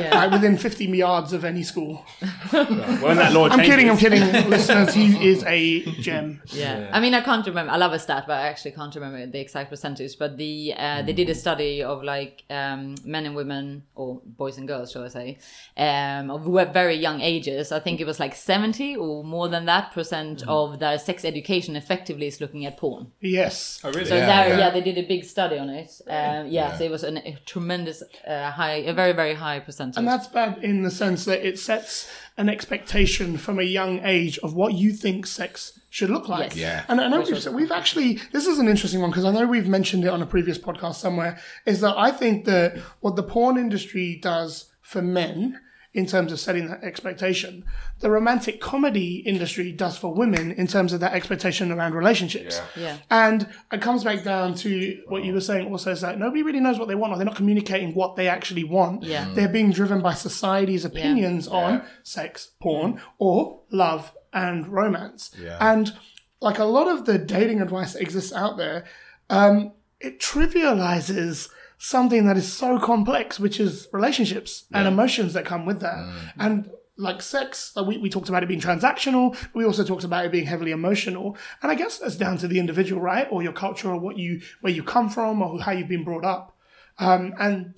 Yeah. 0.00 0.10
Like 0.14 0.30
within 0.30 0.56
50 0.56 0.84
yards 0.86 1.32
of 1.32 1.44
any 1.44 1.64
school. 1.64 2.04
When 2.50 3.16
that 3.16 3.32
law 3.32 3.48
I'm 3.48 3.58
changes, 3.58 3.66
kidding, 3.66 3.90
I'm 3.90 3.96
kidding. 3.96 4.50
Listeners, 4.50 4.94
he 4.94 5.28
is 5.28 5.42
a 5.44 5.82
gem. 6.00 6.40
Yeah. 6.46 6.88
I 6.92 7.00
mean, 7.00 7.14
I 7.14 7.20
can't 7.20 7.44
remember. 7.46 7.72
I 7.72 7.76
love 7.76 7.92
a 7.92 7.98
stat, 7.98 8.24
but 8.28 8.34
I 8.34 8.46
actually 8.46 8.70
can't 8.72 8.94
remember 8.94 9.26
the 9.26 9.40
exact 9.40 9.70
percentage. 9.70 10.16
But 10.18 10.36
the 10.36 10.74
uh, 10.76 11.02
they 11.02 11.12
did 11.12 11.28
a 11.30 11.34
study 11.34 11.82
of 11.82 12.04
like 12.04 12.44
um, 12.48 12.94
men 13.04 13.26
and 13.26 13.34
women, 13.34 13.82
or 13.96 14.20
boys 14.24 14.56
and 14.56 14.68
girls, 14.68 14.92
shall 14.92 15.04
I 15.04 15.08
say, 15.08 15.38
um, 15.76 16.30
of 16.30 16.46
we- 16.46 16.62
very 16.64 16.94
young 16.94 17.20
ages. 17.22 17.72
I 17.72 17.80
think 17.80 18.00
it 18.00 18.06
was 18.06 18.20
like 18.20 18.36
seventy 18.36 18.94
or 18.94 19.24
more 19.24 19.48
than 19.48 19.64
that 19.66 19.90
percent 19.92 20.44
of 20.46 20.78
their 20.78 20.98
sex 20.98 21.24
education 21.24 21.74
effectively 21.74 22.28
is 22.28 22.40
looking 22.40 22.64
at 22.66 22.76
porn. 22.76 23.10
Yes. 23.20 23.80
Oh, 23.82 23.90
really? 23.90 24.04
So 24.04 24.14
Yeah, 24.14 24.26
there, 24.26 24.48
yeah. 24.50 24.58
yeah. 24.66 24.70
they 24.70 24.80
did 24.80 24.96
a 24.98 25.06
big 25.08 25.24
study 25.24 25.58
on 25.58 25.70
it. 25.70 25.90
Um, 26.08 26.35
yeah, 26.44 26.76
so 26.76 26.84
it 26.84 26.90
was 26.90 27.04
an, 27.04 27.18
a 27.18 27.38
tremendous 27.46 28.02
uh, 28.26 28.50
high, 28.50 28.74
a 28.74 28.92
very 28.92 29.12
very 29.12 29.34
high 29.34 29.60
percentage. 29.60 29.96
And 29.96 30.06
that's 30.06 30.26
bad 30.26 30.58
in 30.62 30.82
the 30.82 30.90
sense 30.90 31.24
that 31.24 31.46
it 31.46 31.58
sets 31.58 32.10
an 32.36 32.48
expectation 32.48 33.38
from 33.38 33.58
a 33.58 33.62
young 33.62 34.00
age 34.04 34.38
of 34.38 34.54
what 34.54 34.74
you 34.74 34.92
think 34.92 35.26
sex 35.26 35.78
should 35.90 36.10
look 36.10 36.28
like. 36.28 36.54
Yes. 36.54 36.56
Yeah. 36.56 36.84
And 36.88 37.00
I 37.00 37.08
know 37.08 37.20
we've, 37.22 37.46
we've 37.46 37.72
actually, 37.72 38.20
this 38.32 38.46
is 38.46 38.58
an 38.58 38.68
interesting 38.68 39.00
one 39.00 39.10
because 39.10 39.24
I 39.24 39.30
know 39.32 39.46
we've 39.46 39.68
mentioned 39.68 40.04
it 40.04 40.08
on 40.08 40.20
a 40.20 40.26
previous 40.26 40.58
podcast 40.58 40.96
somewhere, 40.96 41.38
is 41.64 41.80
that 41.80 41.96
I 41.96 42.10
think 42.10 42.44
that 42.44 42.76
what 43.00 43.16
the 43.16 43.22
porn 43.22 43.56
industry 43.56 44.18
does 44.20 44.66
for 44.82 45.00
men 45.00 45.60
in 45.96 46.04
terms 46.04 46.30
of 46.30 46.38
setting 46.38 46.68
that 46.68 46.84
expectation, 46.84 47.64
the 48.00 48.10
romantic 48.10 48.60
comedy 48.60 49.16
industry 49.24 49.72
does 49.72 49.96
for 49.96 50.12
women 50.12 50.52
in 50.52 50.66
terms 50.66 50.92
of 50.92 51.00
that 51.00 51.14
expectation 51.14 51.72
around 51.72 51.94
relationships. 51.94 52.60
Yeah. 52.76 52.98
And 53.10 53.48
it 53.72 53.80
comes 53.80 54.04
back 54.04 54.22
down 54.22 54.54
to 54.56 55.02
what 55.08 55.24
you 55.24 55.32
were 55.32 55.40
saying 55.40 55.68
also 55.68 55.92
is 55.92 56.02
that 56.02 56.18
nobody 56.18 56.42
really 56.42 56.60
knows 56.60 56.78
what 56.78 56.88
they 56.88 56.94
want 56.94 57.14
or 57.14 57.16
they're 57.16 57.24
not 57.24 57.34
communicating 57.34 57.94
what 57.94 58.14
they 58.14 58.28
actually 58.28 58.62
want. 58.62 59.04
Yeah. 59.04 59.26
They're 59.32 59.48
being 59.48 59.72
driven 59.72 60.02
by 60.02 60.12
society's 60.12 60.84
opinions 60.84 61.48
on 61.48 61.82
sex, 62.02 62.50
porn, 62.60 63.00
or 63.18 63.62
love 63.70 64.12
and 64.34 64.68
romance. 64.68 65.30
Yeah. 65.42 65.56
And 65.58 65.96
like 66.42 66.58
a 66.58 66.64
lot 66.64 66.88
of 66.88 67.06
the 67.06 67.16
dating 67.16 67.62
advice 67.62 67.94
that 67.94 68.02
exists 68.02 68.34
out 68.34 68.58
there, 68.58 68.84
um, 69.30 69.72
it 69.98 70.20
trivializes 70.20 71.48
something 71.78 72.26
that 72.26 72.36
is 72.36 72.50
so 72.52 72.78
complex, 72.78 73.38
which 73.38 73.60
is 73.60 73.88
relationships 73.92 74.64
and 74.72 74.88
emotions 74.88 75.32
that 75.34 75.44
come 75.44 75.66
with 75.66 75.80
that. 75.80 75.96
Mm. 75.96 76.32
And 76.38 76.70
like 76.98 77.20
sex, 77.20 77.72
like 77.76 77.86
we, 77.86 77.98
we 77.98 78.08
talked 78.08 78.28
about 78.30 78.42
it 78.42 78.46
being 78.48 78.60
transactional. 78.60 79.36
We 79.54 79.64
also 79.64 79.84
talked 79.84 80.04
about 80.04 80.24
it 80.24 80.32
being 80.32 80.46
heavily 80.46 80.70
emotional. 80.70 81.36
And 81.62 81.70
I 81.70 81.74
guess 81.74 81.98
that's 81.98 82.16
down 82.16 82.38
to 82.38 82.48
the 82.48 82.58
individual, 82.58 83.02
right? 83.02 83.28
Or 83.30 83.42
your 83.42 83.52
culture 83.52 83.90
or 83.90 83.98
what 83.98 84.16
you, 84.16 84.40
where 84.62 84.72
you 84.72 84.82
come 84.82 85.10
from 85.10 85.42
or 85.42 85.60
how 85.60 85.72
you've 85.72 85.88
been 85.88 86.04
brought 86.04 86.24
up. 86.24 86.56
Um, 86.98 87.34
and 87.38 87.74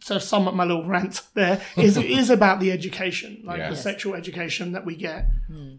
so 0.00 0.18
sum 0.18 0.48
up 0.48 0.54
my 0.54 0.64
little 0.64 0.86
rant 0.86 1.20
there 1.34 1.60
is 1.76 1.96
it 1.98 2.06
is 2.10 2.30
about 2.30 2.60
the 2.60 2.72
education, 2.72 3.42
like 3.44 3.58
Yeah. 3.58 3.68
the 3.68 3.74
Yes. 3.74 3.82
sexual 3.82 4.14
education 4.14 4.72
that 4.72 4.86
we 4.86 4.96
get. 4.96 5.28
Hmm. 5.46 5.74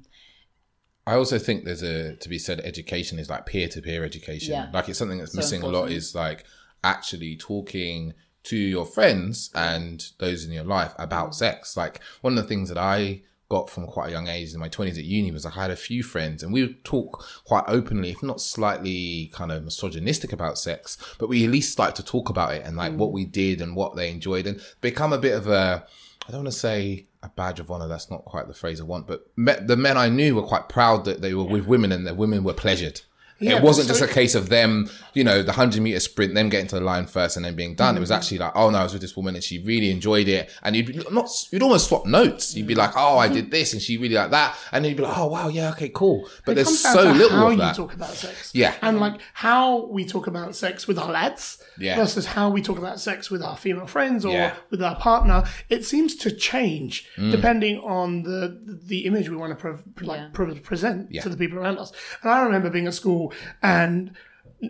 I 1.08 1.14
also 1.16 1.38
think 1.38 1.66
there's 1.66 1.84
a 1.84 2.16
to 2.16 2.30
be 2.30 2.40
said 2.40 2.60
education 2.62 3.20
is 3.20 3.30
like 3.30 3.46
peer 3.46 3.68
to 3.70 3.82
peer 3.82 4.04
education. 4.04 4.54
Yeah. 4.54 4.70
Like 4.74 4.90
it's 4.90 4.98
something 4.98 5.20
that's 5.20 5.34
So 5.34 5.38
missing 5.38 5.62
a 5.62 5.68
lot 5.68 5.92
is 5.92 6.16
like 6.16 6.46
actually 6.86 7.36
talking 7.36 8.14
to 8.44 8.56
your 8.56 8.86
friends 8.86 9.50
and 9.56 10.12
those 10.20 10.46
in 10.46 10.52
your 10.52 10.64
life 10.64 10.94
about 10.98 11.32
mm. 11.32 11.34
sex. 11.34 11.76
Like 11.76 12.00
one 12.22 12.38
of 12.38 12.44
the 12.44 12.48
things 12.48 12.70
that 12.70 12.78
I 12.78 13.22
got 13.50 13.70
from 13.70 13.86
quite 13.86 14.10
a 14.10 14.12
young 14.12 14.28
age 14.28 14.54
in 14.54 14.60
my 14.60 14.70
20s 14.70 14.98
at 14.98 15.04
uni 15.04 15.32
was 15.32 15.46
I 15.46 15.52
had 15.52 15.72
a 15.72 15.76
few 15.76 16.02
friends 16.04 16.42
and 16.42 16.52
we 16.52 16.62
would 16.62 16.84
talk 16.84 17.26
quite 17.44 17.64
openly, 17.68 18.12
if 18.12 18.24
not 18.24 18.42
slightly 18.42 19.32
kind 19.34 19.52
of 19.52 19.64
misogynistic 19.64 20.32
about 20.32 20.58
sex, 20.58 20.98
but 21.20 21.30
we 21.30 21.44
at 21.44 21.52
least 21.52 21.72
started 21.72 21.96
to 21.98 22.06
talk 22.06 22.30
about 22.30 22.54
it 22.54 22.66
and 22.66 22.78
like 22.78 22.94
what 22.94 23.10
mm. 23.10 23.14
we 23.14 23.26
did 23.26 23.62
and 23.62 23.76
what 23.76 23.96
they 23.96 24.10
enjoyed 24.10 24.48
and 24.48 24.62
become 24.82 25.14
a 25.14 25.18
bit 25.18 25.36
of 25.36 25.48
a, 25.48 25.86
I 26.28 26.32
don't 26.32 26.44
want 26.44 26.54
to 26.54 26.60
say 26.60 27.08
a 27.24 27.30
badge 27.30 27.60
of 27.60 27.70
honor. 27.72 27.88
That's 27.88 28.10
not 28.10 28.26
quite 28.26 28.48
the 28.48 28.54
phrase 28.54 28.80
I 28.80 28.84
want, 28.84 29.08
but 29.08 29.26
me, 29.36 29.54
the 29.60 29.78
men 29.78 29.98
I 29.98 30.10
knew 30.10 30.36
were 30.36 30.44
quite 30.44 30.70
proud 30.70 31.06
that 31.06 31.22
they 31.22 31.34
were 31.34 31.44
with 31.44 31.66
women 31.66 31.92
and 31.92 32.06
that 32.06 32.18
women 32.18 32.44
were 32.44 32.54
pleasured. 32.54 33.02
Yeah, 33.40 33.58
it 33.58 33.64
wasn't 33.64 33.88
so- 33.88 33.94
just 33.94 34.10
a 34.10 34.14
case 34.14 34.34
of 34.34 34.50
them, 34.50 34.90
you 35.14 35.24
know, 35.24 35.44
the 35.44 35.52
hundred 35.52 35.82
meter 35.82 36.00
sprint, 36.00 36.34
them 36.34 36.48
getting 36.50 36.68
to 36.68 36.76
the 36.76 36.82
line 36.82 37.06
first 37.06 37.36
and 37.36 37.46
then 37.46 37.56
being 37.56 37.76
done. 37.76 37.98
It 37.98 38.00
was 38.00 38.10
mm-hmm. 38.10 38.18
actually 38.18 38.38
like, 38.38 38.54
oh 38.56 38.70
no, 38.70 38.78
I 38.78 38.84
was 38.84 38.94
with 38.94 39.02
this 39.02 39.16
woman 39.16 39.36
and 39.36 39.44
she 39.44 39.60
really 39.60 39.92
enjoyed 39.92 40.28
it, 40.28 40.50
and 40.64 40.76
you'd 40.76 40.86
be 40.86 41.04
not, 41.12 41.30
you'd 41.52 41.62
almost 41.62 41.90
swap 41.90 42.06
notes. 42.06 42.56
You'd 42.56 42.68
be 42.68 42.74
mm-hmm. 42.74 42.80
like, 42.80 42.92
oh, 42.96 43.18
I 43.18 43.28
did 43.28 43.46
mm-hmm. 43.46 43.52
this 43.52 43.74
and 43.74 43.82
she 43.82 43.98
really 43.98 44.16
liked 44.16 44.32
that, 44.32 44.58
and 44.72 44.84
then 44.84 44.90
you'd 44.92 44.98
be 44.98 45.04
like, 45.04 45.18
oh 45.18 45.28
wow, 45.28 45.50
yeah, 45.50 45.72
okay, 45.72 45.90
cool. 45.90 46.30
But 46.46 46.54
It 46.54 46.56
there's 46.56 46.68
comes 46.68 46.84
down 46.84 46.94
so 46.94 47.04
to 47.04 47.20
little 47.20 47.38
how 47.38 47.48
of 47.48 47.52
you 47.54 47.60
that. 47.60 47.76
talk 47.76 47.94
about 47.94 48.10
sex. 48.12 48.52
Yeah. 48.54 48.74
And 48.82 49.00
like 49.00 49.20
how 49.34 49.86
we 49.88 50.06
talk 50.06 50.28
about 50.28 50.56
sex 50.56 50.88
with 50.88 50.98
our 50.98 51.12
lads 51.12 51.62
Yeah. 51.78 51.98
versus 51.98 52.26
how 52.26 52.50
we 52.50 52.62
talk 52.62 52.78
about 52.78 53.00
sex 53.02 53.30
with 53.30 53.44
our 53.44 53.58
female 53.58 53.88
friends 53.88 54.24
or 54.24 54.32
Yeah. 54.32 54.54
with 54.70 54.82
our 54.82 54.96
partner. 54.96 55.44
It 55.70 55.84
seems 55.86 56.16
to 56.18 56.32
change 56.32 57.08
Mm. 57.18 57.32
depending 57.32 57.80
on 57.80 58.24
the 58.24 58.58
the 58.86 59.06
image 59.06 59.30
we 59.30 59.36
want 59.36 59.52
to 59.52 59.56
pre- 59.56 59.82
pre- 59.96 60.08
like 60.08 60.20
Yeah. 60.20 60.30
pre- 60.34 60.60
present 60.60 61.08
Yeah. 61.12 61.22
to 61.24 61.30
the 61.30 61.38
people 61.38 61.60
around 61.60 61.80
us. 61.80 61.92
And 62.22 62.32
I 62.32 62.42
remember 62.42 62.70
being 62.70 62.88
at 62.88 62.94
school 62.94 63.25
and 63.62 64.12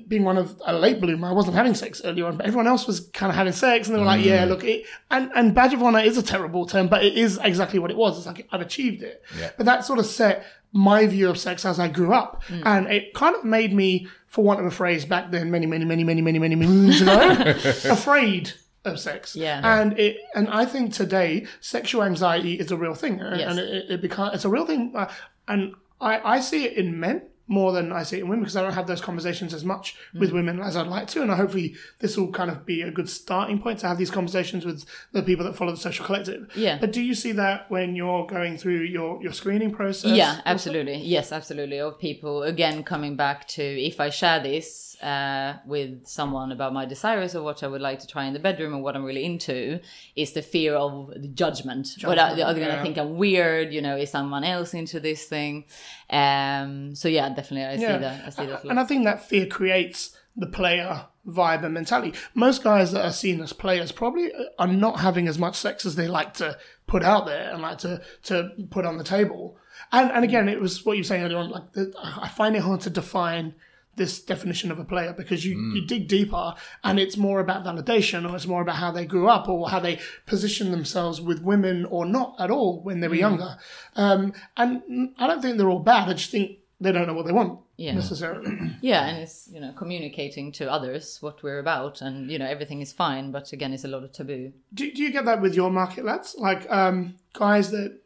being 0.07 0.23
one 0.23 0.37
of 0.37 0.59
a 0.65 0.73
late 0.73 0.99
bloomer, 0.99 1.27
I 1.27 1.31
wasn't 1.31 1.55
having 1.55 1.73
sex 1.75 2.01
early 2.03 2.21
on, 2.21 2.37
but 2.37 2.45
everyone 2.47 2.67
else 2.67 2.87
was 2.87 3.01
kind 3.13 3.29
of 3.29 3.35
having 3.35 3.53
sex, 3.53 3.87
and 3.87 3.95
they 3.95 3.99
were 3.99 4.05
like, 4.05 4.21
Mm. 4.21 4.25
"Yeah, 4.25 4.45
look," 4.45 4.63
it, 4.63 4.85
and 5.11 5.31
and 5.35 5.53
badge 5.53 5.73
of 5.73 5.81
honor 5.83 5.99
is 5.99 6.17
a 6.17 6.23
terrible 6.23 6.65
term, 6.65 6.87
but 6.87 7.03
it 7.03 7.13
is 7.17 7.39
exactly 7.43 7.79
what 7.79 7.91
it 7.91 7.97
was. 7.97 8.17
It's 8.17 8.27
like 8.27 8.47
I've 8.51 8.61
achieved 8.61 9.03
it. 9.03 9.23
Yeah. 9.39 9.51
But 9.57 9.65
that 9.67 9.85
sort 9.85 9.99
of 9.99 10.05
set 10.05 10.43
my 10.73 11.05
view 11.07 11.29
of 11.29 11.37
sex 11.37 11.63
as 11.65 11.79
I 11.79 11.87
grew 11.87 12.13
up, 12.13 12.43
and 12.49 12.87
it 12.87 13.13
kind 13.13 13.35
of 13.35 13.45
made 13.45 13.73
me, 13.73 14.07
for 14.27 14.43
want 14.43 14.59
of 14.59 14.65
a 14.65 14.71
phrase, 14.71 15.05
back 15.05 15.31
then, 15.31 15.49
many, 15.49 15.65
many, 15.65 15.85
many, 15.85 16.03
many, 16.03 16.21
many, 16.21 16.39
many 16.39 16.55
moons 16.55 17.01
ago, 17.01 17.29
afraid 17.89 18.51
of 18.83 18.99
sex. 18.99 19.35
Yeah. 19.35 19.61
And 19.63 19.97
it, 19.97 20.17
and 20.35 20.49
I 20.49 20.65
think 20.65 20.93
today, 20.93 21.45
sexual 21.61 22.03
anxiety 22.03 22.55
is 22.55 22.71
a 22.71 22.75
real 22.77 22.95
thing, 22.95 23.19
Yes. 23.19 23.49
and 23.51 23.59
it, 23.59 23.69
it, 23.69 23.91
it 23.91 24.01
becomes 24.01 24.33
it's 24.35 24.45
a 24.45 24.49
real 24.49 24.65
thing, 24.65 24.93
uh, 24.95 25.09
and 25.47 25.75
I 26.01 26.19
I 26.35 26.39
see 26.41 26.65
it 26.65 26.73
in 26.73 26.99
men 26.99 27.21
more 27.47 27.71
than 27.71 27.91
I 27.91 28.01
see 28.03 28.17
it 28.17 28.21
in 28.21 28.27
women 28.27 28.43
because 28.43 28.55
I 28.55 28.61
don't 28.63 28.73
have 28.73 28.87
those 28.87 29.01
conversations 29.01 29.53
as 29.53 29.63
much 29.63 29.95
with 30.13 30.31
Mm. 30.31 30.33
women 30.33 30.59
as 30.59 30.75
I'd 30.75 30.87
like 30.87 31.07
to. 31.09 31.21
And 31.21 31.29
hopefully 31.29 31.75
this 31.99 32.17
will 32.17 32.31
kind 32.31 32.49
of 32.49 32.65
be 32.65 32.81
a 32.81 32.89
good 32.91 33.07
starting 33.09 33.59
point 33.59 33.79
to 33.79 33.87
have 33.87 33.97
these 33.99 34.09
conversations 34.09 34.65
with 34.65 34.85
the 35.11 35.21
people 35.21 35.45
that 35.45 35.55
follow 35.55 35.71
the 35.71 35.77
social 35.77 36.05
collective. 36.05 36.49
Yeah. 36.55 36.79
But 36.79 36.91
do 36.91 37.01
you 37.01 37.13
see 37.13 37.33
that 37.33 37.69
when 37.69 37.95
you're 37.95 38.25
going 38.25 38.57
through 38.57 38.79
your, 38.81 39.21
your 39.21 39.31
screening 39.33 39.71
process? 39.71 40.11
Yeah, 40.17 40.41
absolutely. 40.45 40.97
Yes, 40.97 41.31
absolutely. 41.31 41.79
Of 41.79 41.99
people 41.99 42.43
again 42.43 42.83
coming 42.83 43.15
back 43.15 43.47
to 43.49 43.63
if 43.63 43.99
I 43.99 44.09
share 44.09 44.39
this 44.41 44.94
uh, 45.01 45.55
with 45.65 46.05
someone 46.07 46.51
about 46.51 46.73
my 46.73 46.85
desires 46.85 47.35
or 47.35 47.43
what 47.43 47.63
I 47.63 47.67
would 47.67 47.81
like 47.81 47.99
to 47.99 48.07
try 48.07 48.25
in 48.25 48.33
the 48.33 48.39
bedroom 48.39 48.73
or 48.73 48.81
what 48.81 48.95
I'm 48.95 49.03
really 49.03 49.25
into, 49.25 49.79
is 50.15 50.33
the 50.33 50.41
fear 50.41 50.75
of 50.75 51.11
the 51.15 51.27
judgment. 51.27 51.89
what 52.03 52.17
are, 52.17 52.31
are 52.31 52.35
they 52.35 52.41
going 52.41 52.55
to 52.55 52.65
yeah. 52.65 52.83
think 52.83 52.97
I'm 52.97 53.17
weird? 53.17 53.73
You 53.73 53.81
know, 53.81 53.97
is 53.97 54.11
someone 54.11 54.43
else 54.43 54.73
into 54.73 54.99
this 54.99 55.25
thing? 55.25 55.65
Um, 56.09 56.95
so 56.95 57.07
yeah, 57.07 57.29
definitely, 57.29 57.65
I 57.65 57.77
see 57.77 57.99
that. 57.99 58.25
I 58.25 58.29
see 58.29 58.45
that. 58.45 58.63
And. 58.63 58.79
I 58.79 58.83
think 58.83 59.05
that 59.05 59.27
fear 59.27 59.47
creates 59.47 60.17
the 60.35 60.47
player 60.47 61.05
vibe 61.27 61.63
and 61.63 61.73
mentality. 61.73 62.13
Most 62.33 62.63
guys 62.63 62.91
that 62.91 63.05
are 63.05 63.11
seen 63.11 63.41
as 63.41 63.53
players 63.53 63.91
probably 63.91 64.31
are 64.59 64.67
not 64.67 64.99
having 64.99 65.27
as 65.27 65.39
much 65.39 65.55
sex 65.55 65.85
as 65.85 65.95
they 65.95 66.07
like 66.07 66.33
to 66.35 66.57
put 66.87 67.03
out 67.03 67.25
there 67.25 67.51
and 67.51 67.61
like 67.61 67.79
to, 67.79 68.01
to 68.23 68.51
put 68.69 68.85
on 68.85 68.97
the 68.97 69.03
table. 69.03 69.57
And 69.91 70.11
and 70.11 70.23
again, 70.23 70.49
it 70.49 70.59
was 70.59 70.85
what 70.85 70.93
you 70.93 71.01
were 71.01 71.05
saying 71.07 71.23
earlier 71.23 71.37
on. 71.37 71.49
Like 71.49 71.63
I 72.01 72.27
find 72.27 72.55
it 72.55 72.61
hard 72.61 72.81
to 72.81 72.89
define 72.89 73.55
this 73.95 74.21
definition 74.21 74.71
of 74.71 74.79
a 74.79 74.83
player 74.83 75.13
because 75.13 75.45
you, 75.45 75.57
you 75.73 75.85
dig 75.85 76.07
deeper 76.07 76.53
and 76.83 76.99
it's 76.99 77.15
more 77.17 77.39
about 77.39 77.63
validation 77.63 78.29
or 78.29 78.35
it's 78.35 78.45
more 78.47 78.61
about 78.61 78.75
how 78.75 78.91
they 78.91 79.05
grew 79.05 79.27
up 79.29 79.47
or 79.47 79.69
how 79.69 79.79
they 79.79 79.99
position 80.25 80.71
themselves 80.71 81.21
with 81.21 81.41
women 81.41 81.85
or 81.85 82.05
not 82.05 82.35
at 82.39 82.51
all 82.51 82.81
when 82.81 82.99
they 82.99 83.07
were 83.07 83.15
younger. 83.15 83.57
Um, 83.95 84.33
and 84.57 85.13
I 85.17 85.27
don't 85.27 85.41
think 85.41 85.57
they're 85.57 85.69
all 85.69 85.79
bad. 85.79 86.09
I 86.09 86.13
just 86.13 86.31
think 86.31 86.59
they 86.81 86.91
don't 86.91 87.07
know 87.07 87.13
what 87.13 87.25
they 87.25 87.31
want 87.31 87.59
Yeah. 87.77 87.93
necessarily. 87.93 88.51
Yeah, 88.81 89.05
and 89.07 89.17
it's 89.23 89.49
you 89.51 89.61
know 89.61 89.71
communicating 89.77 90.51
to 90.53 90.69
others 90.71 91.17
what 91.21 91.41
we're 91.41 91.59
about, 91.59 92.01
and 92.01 92.29
you 92.29 92.37
know 92.37 92.45
everything 92.45 92.81
is 92.81 92.91
fine, 92.91 93.31
but 93.31 93.53
again, 93.53 93.71
it's 93.73 93.85
a 93.85 93.87
lot 93.87 94.03
of 94.03 94.11
taboo. 94.11 94.51
Do, 94.73 94.91
do 94.91 95.01
you 95.01 95.11
get 95.11 95.23
that 95.25 95.41
with 95.41 95.55
your 95.55 95.71
market 95.71 96.03
lads? 96.05 96.35
Like 96.37 96.69
um, 96.69 97.15
guys 97.33 97.71
that 97.71 97.99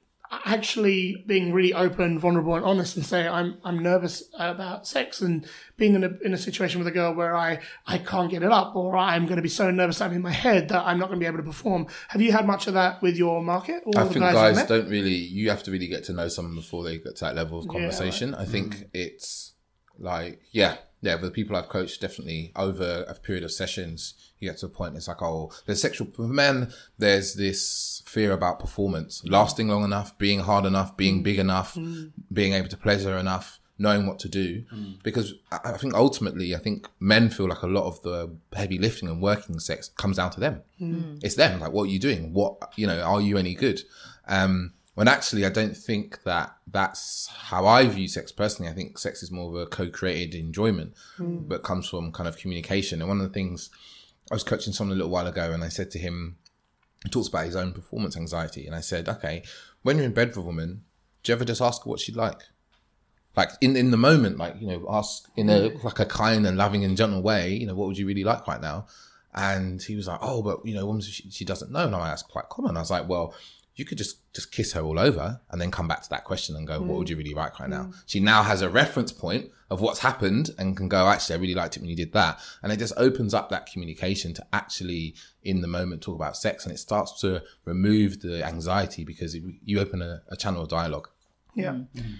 actually 0.46 1.24
being 1.28 1.52
really 1.54 1.74
open, 1.74 2.20
vulnerable, 2.20 2.56
and 2.56 2.64
honest, 2.66 2.96
and 2.96 3.06
say 3.06 3.28
I'm 3.28 3.58
I'm 3.64 3.80
nervous 3.80 4.24
about 4.38 4.88
sex 4.88 5.22
and 5.22 5.46
being 5.78 5.96
in 5.96 6.04
a 6.04 6.10
in 6.24 6.34
a 6.34 6.38
situation 6.38 6.80
with 6.80 6.88
a 6.88 6.92
girl 6.92 7.14
where 7.14 7.36
I 7.36 7.60
I 7.88 7.98
can't 7.98 8.30
get 8.30 8.44
it 8.44 8.52
up, 8.52 8.76
or 8.76 8.96
I'm 8.98 9.26
going 9.26 9.38
to 9.38 9.42
be 9.42 9.50
so 9.50 9.72
nervous 9.72 10.02
I'm 10.02 10.14
in 10.14 10.22
my 10.22 10.32
head 10.32 10.70
that 10.70 10.86
I'm 10.86 11.00
not 11.00 11.08
going 11.08 11.20
to 11.20 11.24
be 11.24 11.28
able 11.28 11.38
to 11.38 11.44
perform. 11.44 11.88
Have 12.10 12.22
you 12.22 12.32
had 12.32 12.46
much 12.46 12.68
of 12.68 12.74
that 12.76 13.02
with 13.02 13.16
your 13.18 13.42
market? 13.44 13.84
Or 13.86 14.00
I 14.00 14.04
the 14.04 14.10
think 14.10 14.22
guys, 14.22 14.58
guys, 14.58 14.68
don't 14.68 14.90
really. 14.90 15.16
You 15.16 15.50
have 15.50 15.64
to 15.64 15.72
really 15.72 15.88
get 15.88 16.04
to 16.06 16.14
know 16.14 16.28
someone 16.28 16.56
before 16.56 16.84
they 16.84 16.98
get 16.98 17.16
to 17.18 17.26
that 17.26 17.36
level 17.36 17.60
of 17.60 17.68
conversation. 17.68 18.36
I 18.36 18.46
think 18.46 18.76
Mm. 18.76 18.88
it's 18.94 19.54
like 19.98 20.42
yeah, 20.52 20.78
yeah. 21.02 21.16
With 21.16 21.24
the 21.26 21.32
people 21.32 21.56
I've 21.56 21.70
coached, 21.70 22.02
definitely 22.02 22.52
over 22.56 23.06
a 23.08 23.14
period 23.16 23.44
of 23.44 23.52
sessions, 23.52 24.14
you 24.40 24.50
get 24.50 24.58
to 24.60 24.66
a 24.68 24.70
point. 24.70 24.96
It's 24.96 25.08
like 25.08 25.22
oh, 25.22 25.52
there's 25.66 25.82
sexual 25.82 26.08
for 26.14 26.24
men. 26.28 26.72
There's 26.98 27.36
this 27.36 28.04
fear 28.06 28.32
about 28.34 28.60
performance, 28.60 29.24
lasting 29.26 29.68
long 29.70 29.84
enough, 29.84 30.18
being 30.18 30.40
hard 30.40 30.66
enough, 30.66 30.94
Mm. 30.94 30.98
being 30.98 31.24
big 31.24 31.40
enough, 31.40 31.78
being 32.34 32.54
able 32.54 32.70
to 32.70 32.78
pleasure 32.78 33.18
enough. 33.18 33.60
Knowing 33.82 34.06
what 34.08 34.20
to 34.20 34.28
do, 34.28 34.66
because 35.04 35.36
I 35.54 35.60
I 35.74 35.78
think 35.78 35.94
ultimately, 35.94 36.54
I 36.54 36.58
think 36.60 36.90
men 37.00 37.30
feel 37.30 37.48
like 37.48 37.62
a 37.62 37.68
lot 37.68 37.86
of 37.86 38.02
the 38.02 38.36
heavy 38.54 38.78
lifting 38.78 39.08
and 39.08 39.22
working 39.22 39.58
sex 39.58 39.90
comes 39.96 40.18
down 40.18 40.32
to 40.32 40.40
them 40.42 40.64
it's 41.24 41.36
them. 41.36 41.62
Like, 41.62 41.72
what 41.72 41.84
are 41.84 41.92
you 41.96 41.98
doing? 42.00 42.34
What, 42.34 42.74
you 42.76 42.86
know, 42.88 43.00
are 43.02 43.22
you 43.22 43.38
any 43.38 43.56
good? 43.56 43.80
Um, 44.28 44.74
when 45.00 45.08
actually, 45.08 45.46
I 45.46 45.50
don't 45.50 45.78
think 45.78 46.24
that 46.24 46.58
that's 46.68 47.28
how 47.28 47.66
I 47.66 47.88
view 47.88 48.10
sex 48.10 48.34
personally. 48.34 48.70
I 48.70 48.76
think 48.76 48.98
sex 48.98 49.24
is 49.24 49.32
more 49.32 49.48
of 49.48 49.56
a 49.56 49.66
co-created 49.66 50.38
enjoyment, 50.38 50.94
mm. 51.18 51.48
but 51.48 51.64
comes 51.64 51.88
from 51.88 52.12
kind 52.12 52.28
of 52.28 52.36
communication. 52.36 53.00
And 53.02 53.08
one 53.08 53.22
of 53.22 53.24
the 53.26 53.34
things 53.34 53.70
I 54.30 54.36
was 54.36 54.44
coaching 54.44 54.74
someone 54.74 54.98
a 54.98 54.98
little 54.98 55.10
while 55.10 55.28
ago, 55.28 55.54
and 55.54 55.64
I 55.64 55.70
said 55.70 55.90
to 55.92 56.00
him, 56.00 56.36
he 57.02 57.10
talks 57.10 57.30
about 57.30 57.46
his 57.46 57.56
own 57.56 57.72
performance 57.72 58.18
anxiety, 58.18 58.68
and 58.68 58.76
I 58.76 58.82
said, 58.82 59.08
okay, 59.08 59.44
when 59.84 59.96
you're 59.96 60.06
in 60.06 60.12
bed 60.12 60.28
with 60.28 60.38
a 60.40 60.42
woman, 60.42 60.84
do 61.24 61.32
you 61.32 61.36
ever 61.38 61.46
just 61.46 61.62
ask 61.62 61.86
her 61.86 61.90
what 61.90 62.02
she'd 62.02 62.18
like? 62.18 62.42
Like 63.38 63.52
in, 63.62 63.78
in 63.78 63.92
the 63.92 63.98
moment, 63.98 64.38
like, 64.38 64.56
you 64.60 64.68
know, 64.68 64.86
ask 64.90 65.30
in 65.38 65.50
a 65.50 65.70
mm. 65.70 65.82
like 65.82 66.00
a 66.00 66.06
kind 66.06 66.46
and 66.46 66.58
loving 66.58 66.84
and 66.84 66.98
gentle 66.98 67.22
way, 67.22 67.54
you 67.54 67.68
know, 67.68 67.74
what 67.74 67.88
would 67.88 67.98
you 67.98 68.06
really 68.06 68.26
like 68.26 68.46
right 68.48 68.60
now? 68.60 68.88
And 69.34 69.82
he 69.82 69.96
was 69.96 70.08
like, 70.08 70.20
"Oh, 70.22 70.42
but 70.42 70.66
you 70.66 70.74
know, 70.74 70.86
woman, 70.88 71.04
she, 71.04 71.30
she 71.30 71.46
doesn't 71.46 71.72
know." 71.72 71.86
And 71.86 71.96
I 71.96 72.10
asked, 72.10 72.30
quite 72.30 72.50
common. 72.50 72.76
I 72.76 72.80
was 72.80 72.90
like, 72.90 73.08
"Well, 73.08 73.36
you 73.76 73.86
could 73.86 73.98
just 73.98 74.34
just 74.34 74.52
kiss 74.52 74.74
her 74.74 74.82
all 74.82 75.00
over, 75.00 75.42
and 75.50 75.62
then 75.62 75.72
come 75.72 75.88
back 75.88 76.02
to 76.04 76.10
that 76.10 76.24
question 76.24 76.56
and 76.56 76.68
go, 76.68 76.80
what 76.82 76.98
would 76.98 77.08
mm. 77.08 77.12
you 77.12 77.18
really 77.18 77.34
like 77.34 77.60
right 77.60 77.70
now?" 77.70 77.84
Mm. 77.84 77.96
She 78.06 78.20
now 78.20 78.44
has 78.44 78.62
a 78.62 78.70
reference 78.70 79.12
point 79.12 79.52
of 79.70 79.82
what's 79.82 80.00
happened 80.00 80.52
and 80.58 80.76
can 80.76 80.88
go, 80.90 81.08
"Actually, 81.08 81.36
I 81.36 81.40
really 81.40 81.56
liked 81.56 81.78
it 81.78 81.82
when 81.82 81.90
you 81.90 81.96
did 81.96 82.14
that," 82.14 82.40
and 82.62 82.72
it 82.72 82.78
just 82.78 82.94
opens 82.98 83.34
up 83.34 83.50
that 83.50 83.66
communication 83.66 84.34
to 84.34 84.46
actually, 84.52 85.16
in 85.44 85.62
the 85.62 85.68
moment, 85.68 86.02
talk 86.02 86.16
about 86.16 86.36
sex, 86.36 86.66
and 86.66 86.74
it 86.74 86.78
starts 86.78 87.20
to 87.22 87.42
remove 87.66 88.22
the 88.22 88.46
anxiety 88.46 89.04
because 89.04 89.36
it, 89.36 89.44
you 89.64 89.80
open 89.80 90.02
a, 90.02 90.22
a 90.30 90.36
channel 90.36 90.64
of 90.64 90.70
dialogue. 90.70 91.08
yeah. 91.56 91.74
Mm. 91.96 92.16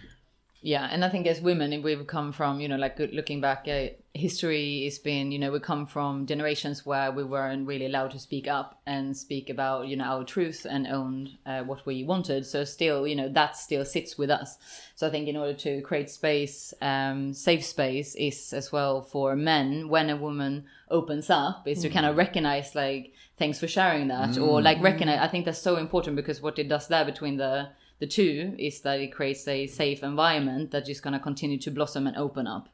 Yeah, 0.62 0.90
and 0.92 1.06
I 1.06 1.10
think 1.10 1.26
as 1.26 1.40
women, 1.40 1.82
we've 1.82 2.06
come 2.06 2.34
from, 2.34 2.60
you 2.60 2.68
know, 2.68 2.76
like 2.76 3.00
looking 3.00 3.40
back 3.40 3.68
at 3.70 4.00
history, 4.14 4.84
has 4.84 5.00
been, 5.00 5.32
you 5.32 5.40
know, 5.40 5.52
we 5.52 5.60
come 5.62 5.86
from 5.86 6.26
generations 6.26 6.86
where 6.86 7.12
we 7.14 7.24
weren't 7.24 7.66
really 7.66 7.86
allowed 7.86 8.12
to 8.12 8.20
speak 8.20 8.46
up 8.48 8.82
and 8.86 9.16
speak 9.16 9.50
about, 9.50 9.88
you 9.88 9.96
know, 9.96 10.04
our 10.04 10.26
truth 10.26 10.66
and 10.70 10.86
own 10.88 11.30
uh, 11.46 11.62
what 11.62 11.86
we 11.86 12.04
wanted. 12.04 12.46
So 12.46 12.66
still, 12.66 13.08
you 13.08 13.16
know, 13.16 13.30
that 13.30 13.56
still 13.56 13.86
sits 13.86 14.18
with 14.18 14.30
us. 14.30 14.58
So 14.96 15.08
I 15.08 15.12
think 15.12 15.30
in 15.30 15.38
order 15.38 15.54
to 15.54 15.82
create 15.82 16.10
space, 16.10 16.74
um, 16.82 17.34
safe 17.34 17.64
space 17.64 18.16
is 18.16 18.52
as 18.52 18.70
well 18.70 19.02
for 19.02 19.38
men 19.38 19.88
when 19.88 20.10
a 20.10 20.18
woman 20.18 20.66
opens 20.92 21.30
up 21.30 21.68
is 21.68 21.82
to 21.84 21.90
kind 21.90 22.06
of 22.06 22.18
recognize 22.18 22.76
like, 22.76 23.14
thanks 23.38 23.60
for 23.60 23.68
sharing 23.68 24.10
that, 24.10 24.38
or 24.38 24.62
like 24.62 24.82
recognize. 24.82 25.20
I 25.20 25.28
think 25.28 25.46
that's 25.46 25.62
so 25.62 25.78
important 25.78 26.18
because 26.18 26.42
what 26.42 26.60
it 26.60 26.68
does 26.68 26.90
there 26.90 27.06
between 27.06 27.38
the 27.38 27.70
the 28.00 28.08
two 28.08 28.56
is 28.58 28.82
that 28.82 29.00
it 29.00 29.12
creates 29.14 29.48
a 29.48 29.68
safe 29.68 30.04
environment 30.04 30.72
that 30.72 30.88
is 30.90 31.02
going 31.02 31.14
to 31.14 31.20
continue 31.20 31.58
to 31.60 31.72
blossom 31.72 32.08
and 32.08 32.16
open 32.18 32.48
up. 32.48 32.70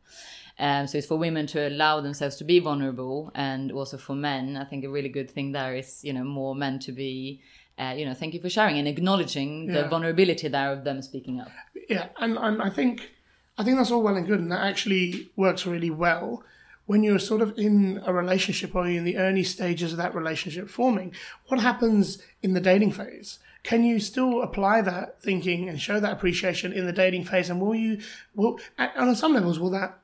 Um, 0.58 0.88
so 0.88 0.98
it's 0.98 1.08
for 1.08 1.18
women 1.18 1.48
to 1.48 1.68
allow 1.68 2.00
themselves 2.00 2.38
to 2.38 2.44
be 2.46 2.60
vulnerable, 2.60 3.32
and 3.36 3.72
also 3.72 3.98
for 3.98 4.16
men. 4.16 4.56
I 4.56 4.64
think 4.64 4.86
a 4.86 4.90
really 4.90 5.10
good 5.10 5.30
thing 5.30 5.52
there 5.52 5.76
is, 5.76 6.04
you 6.04 6.14
know, 6.14 6.24
more 6.24 6.56
men 6.56 6.80
to 6.80 6.92
be, 6.94 7.42
uh, 7.78 7.94
you 7.98 8.06
know, 8.06 8.14
thank 8.14 8.34
you 8.34 8.40
for 8.40 8.50
sharing 8.50 8.78
and 8.78 8.88
acknowledging 8.88 9.68
the 9.68 9.74
Yeah. 9.82 9.90
vulnerability 9.90 10.48
there 10.48 10.72
of 10.72 10.84
them 10.86 11.02
speaking 11.02 11.42
up. 11.42 11.50
Yeah, 11.90 12.08
and, 12.20 12.38
and 12.38 12.62
I 12.62 12.70
think 12.70 13.12
I 13.58 13.64
think 13.64 13.78
that's 13.78 13.92
all 13.92 14.04
well 14.04 14.16
and 14.16 14.28
good, 14.28 14.40
and 14.40 14.52
that 14.52 14.64
actually 14.66 15.30
works 15.36 15.66
really 15.66 15.90
well 15.90 16.44
when 16.86 17.04
you're 17.04 17.20
sort 17.20 17.42
of 17.42 17.58
in 17.58 18.02
a 18.06 18.14
relationship 18.14 18.76
or 18.76 18.88
you're 18.88 19.00
in 19.00 19.06
the 19.06 19.18
early 19.18 19.44
stages 19.44 19.92
of 19.92 19.98
that 19.98 20.14
relationship 20.16 20.70
forming. 20.70 21.14
What 21.48 21.60
happens 21.62 22.22
in 22.44 22.54
the 22.54 22.62
dating 22.62 22.92
phase? 22.94 23.40
Can 23.66 23.84
you 23.84 24.00
still 24.00 24.44
apply 24.44 24.82
that 24.82 25.20
thinking 25.24 25.68
and 25.68 25.82
show 25.82 26.00
that 26.00 26.14
appreciation 26.14 26.72
in 26.72 26.86
the 26.86 26.94
dating 26.94 27.24
phase? 27.26 27.50
And 27.50 27.60
will 27.60 27.74
you, 27.74 28.00
will, 28.36 28.60
and 28.78 28.92
on 28.96 29.16
some 29.16 29.34
levels, 29.34 29.60
will 29.60 29.72
that, 29.72 29.98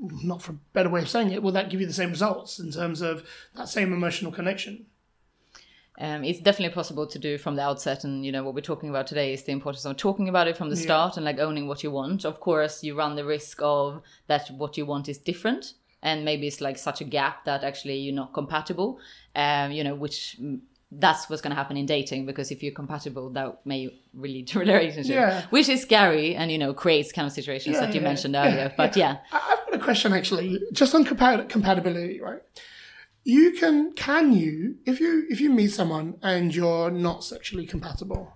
not 0.00 0.42
for 0.42 0.50
a 0.50 0.58
better 0.72 0.88
way 0.88 1.00
of 1.00 1.08
saying 1.08 1.30
it, 1.30 1.40
will 1.40 1.52
that 1.52 1.70
give 1.70 1.80
you 1.80 1.86
the 1.86 1.92
same 1.92 2.10
results 2.10 2.58
in 2.58 2.72
terms 2.72 3.00
of 3.00 3.24
that 3.54 3.68
same 3.68 3.92
emotional 3.92 4.32
connection? 4.32 4.86
Um, 5.96 6.24
it's 6.24 6.40
definitely 6.40 6.74
possible 6.74 7.06
to 7.06 7.18
do 7.20 7.38
from 7.38 7.54
the 7.54 7.62
outset, 7.62 8.02
and 8.02 8.26
you 8.26 8.32
know 8.32 8.42
what 8.42 8.52
we're 8.52 8.62
talking 8.62 8.90
about 8.90 9.06
today 9.06 9.32
is 9.32 9.44
the 9.44 9.52
importance 9.52 9.84
of 9.84 9.96
talking 9.96 10.28
about 10.28 10.48
it 10.48 10.56
from 10.56 10.68
the 10.68 10.76
start 10.76 11.16
and 11.16 11.24
like 11.24 11.38
owning 11.38 11.68
what 11.68 11.84
you 11.84 11.92
want. 11.92 12.24
Of 12.24 12.40
course, 12.40 12.82
you 12.82 12.98
run 12.98 13.14
the 13.14 13.24
risk 13.24 13.60
of 13.62 14.02
that 14.26 14.50
what 14.50 14.76
you 14.76 14.86
want 14.86 15.08
is 15.08 15.18
different, 15.18 15.74
and 16.02 16.24
maybe 16.24 16.48
it's 16.48 16.60
like 16.60 16.78
such 16.78 17.00
a 17.00 17.04
gap 17.04 17.44
that 17.44 17.62
actually 17.62 17.98
you're 17.98 18.12
not 18.12 18.34
compatible. 18.34 18.98
Um, 19.36 19.70
you 19.70 19.84
know, 19.84 19.94
which 19.94 20.36
that's 20.98 21.28
what's 21.28 21.42
going 21.42 21.50
to 21.50 21.56
happen 21.56 21.76
in 21.76 21.86
dating 21.86 22.26
because 22.26 22.50
if 22.50 22.62
you're 22.62 22.72
compatible, 22.74 23.30
that 23.30 23.64
may 23.64 23.88
really 24.12 24.34
lead 24.34 24.48
to 24.48 24.58
a 24.58 24.60
relationship, 24.60 25.14
Yeah. 25.14 25.42
which 25.50 25.68
is 25.68 25.82
scary 25.82 26.34
and 26.34 26.50
you 26.52 26.58
know 26.58 26.72
creates 26.74 27.12
kind 27.12 27.26
of 27.26 27.32
situations 27.32 27.78
that 27.78 27.94
you 27.94 28.00
yeah, 28.00 28.08
mentioned 28.08 28.34
yeah, 28.34 28.46
earlier. 28.46 28.74
But 28.76 28.96
yeah, 28.96 29.18
I've 29.32 29.58
got 29.66 29.74
a 29.74 29.78
question 29.78 30.12
actually, 30.12 30.60
just 30.72 30.94
on 30.94 31.04
compa- 31.04 31.48
compatibility, 31.48 32.20
right? 32.20 32.40
You 33.24 33.52
can 33.52 33.92
can 33.94 34.32
you 34.32 34.76
if 34.84 35.00
you 35.00 35.26
if 35.30 35.40
you 35.40 35.50
meet 35.50 35.72
someone 35.72 36.16
and 36.22 36.54
you're 36.54 36.90
not 36.90 37.24
sexually 37.24 37.66
compatible, 37.66 38.32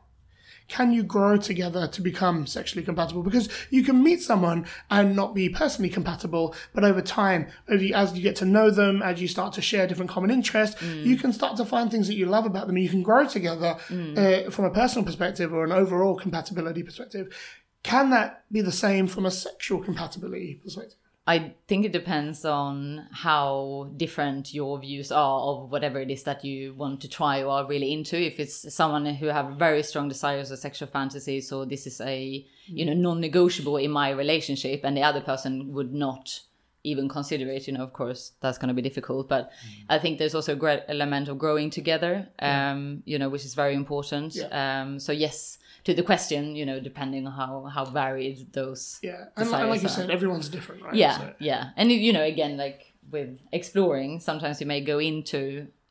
can 0.68 0.92
you 0.92 1.02
grow 1.02 1.36
together 1.38 1.88
to 1.88 2.02
become 2.02 2.46
sexually 2.46 2.84
compatible? 2.84 3.22
Because 3.22 3.48
you 3.70 3.82
can 3.82 4.02
meet 4.02 4.20
someone 4.22 4.66
and 4.90 5.16
not 5.16 5.34
be 5.34 5.48
personally 5.48 5.88
compatible, 5.88 6.54
but 6.74 6.84
over 6.84 7.00
time, 7.00 7.48
as 7.68 8.14
you 8.14 8.22
get 8.22 8.36
to 8.36 8.44
know 8.44 8.70
them, 8.70 9.02
as 9.02 9.20
you 9.20 9.28
start 9.28 9.54
to 9.54 9.62
share 9.62 9.86
different 9.86 10.10
common 10.10 10.30
interests, 10.30 10.80
you 10.82 11.16
can 11.16 11.32
start 11.32 11.56
to 11.56 11.64
find 11.64 11.90
things 11.90 12.06
that 12.06 12.14
you 12.14 12.26
love 12.26 12.44
about 12.46 12.66
them, 12.66 12.76
you 12.76 12.88
can 12.90 13.02
grow 13.02 13.26
together 13.26 13.76
uh, 14.16 14.50
from 14.50 14.66
a 14.66 14.70
personal 14.70 15.04
perspective 15.04 15.52
or 15.52 15.64
an 15.64 15.72
overall 15.72 16.16
compatibility 16.16 16.82
perspective. 16.82 17.34
Can 17.82 18.10
that 18.10 18.44
be 18.52 18.60
the 18.60 18.72
same 18.72 19.06
from 19.06 19.24
a 19.24 19.30
sexual 19.30 19.82
compatibility 19.82 20.60
perspective? 20.62 20.98
I 21.28 21.52
think 21.66 21.84
it 21.84 21.92
depends 21.92 22.46
on 22.46 23.06
how 23.12 23.90
different 23.98 24.54
your 24.54 24.78
views 24.78 25.12
are 25.12 25.40
of 25.40 25.70
whatever 25.70 26.00
it 26.00 26.10
is 26.10 26.22
that 26.22 26.42
you 26.42 26.72
want 26.72 27.02
to 27.02 27.08
try 27.08 27.42
or 27.42 27.50
are 27.50 27.66
really 27.66 27.92
into. 27.92 28.18
If 28.18 28.40
it's 28.40 28.74
someone 28.74 29.04
who 29.04 29.26
have 29.26 29.58
very 29.58 29.82
strong 29.82 30.08
desires 30.08 30.50
or 30.50 30.56
sexual 30.56 30.88
fantasies, 30.88 31.52
or 31.52 31.66
this 31.66 31.86
is 31.86 32.00
a 32.00 32.46
you 32.66 32.86
know 32.86 32.94
non-negotiable 32.94 33.76
in 33.76 33.90
my 33.90 34.08
relationship, 34.08 34.80
and 34.84 34.96
the 34.96 35.02
other 35.02 35.20
person 35.20 35.74
would 35.74 35.92
not 35.92 36.40
even 36.82 37.10
consider 37.10 37.50
it, 37.50 37.66
you 37.66 37.74
know, 37.74 37.82
of 37.82 37.92
course 37.92 38.32
that's 38.40 38.56
going 38.56 38.68
to 38.68 38.74
be 38.74 38.80
difficult. 38.80 39.28
But 39.28 39.52
I 39.90 39.98
think 39.98 40.18
there's 40.18 40.34
also 40.34 40.54
a 40.54 40.56
great 40.56 40.80
element 40.88 41.28
of 41.28 41.36
growing 41.36 41.68
together, 41.68 42.28
um, 42.38 43.02
you 43.04 43.18
know, 43.18 43.28
which 43.28 43.44
is 43.44 43.52
very 43.52 43.74
important. 43.74 44.34
Um, 44.50 44.98
so 44.98 45.12
yes, 45.12 45.57
to 45.88 45.94
the 45.94 46.02
question, 46.02 46.54
you 46.60 46.66
know, 46.68 46.78
depending 46.90 47.22
on 47.28 47.32
how 47.40 47.52
how 47.76 47.84
varied 48.02 48.38
those 48.52 48.98
Yeah, 49.02 49.32
and, 49.36 49.48
and 49.48 49.68
like 49.72 49.80
you 49.82 49.88
are. 49.88 49.96
said, 49.98 50.10
everyone's 50.10 50.48
different, 50.56 50.82
right? 50.84 50.94
Yeah, 51.04 51.16
So- 51.18 51.32
yeah, 51.50 51.62
and 51.78 51.90
you 51.90 52.12
know, 52.16 52.22
again, 52.34 52.52
like 52.64 52.80
with 53.14 53.30
exploring, 53.58 54.20
sometimes 54.20 54.60
you 54.60 54.66
may 54.66 54.80
go 54.92 54.98
into 54.98 55.40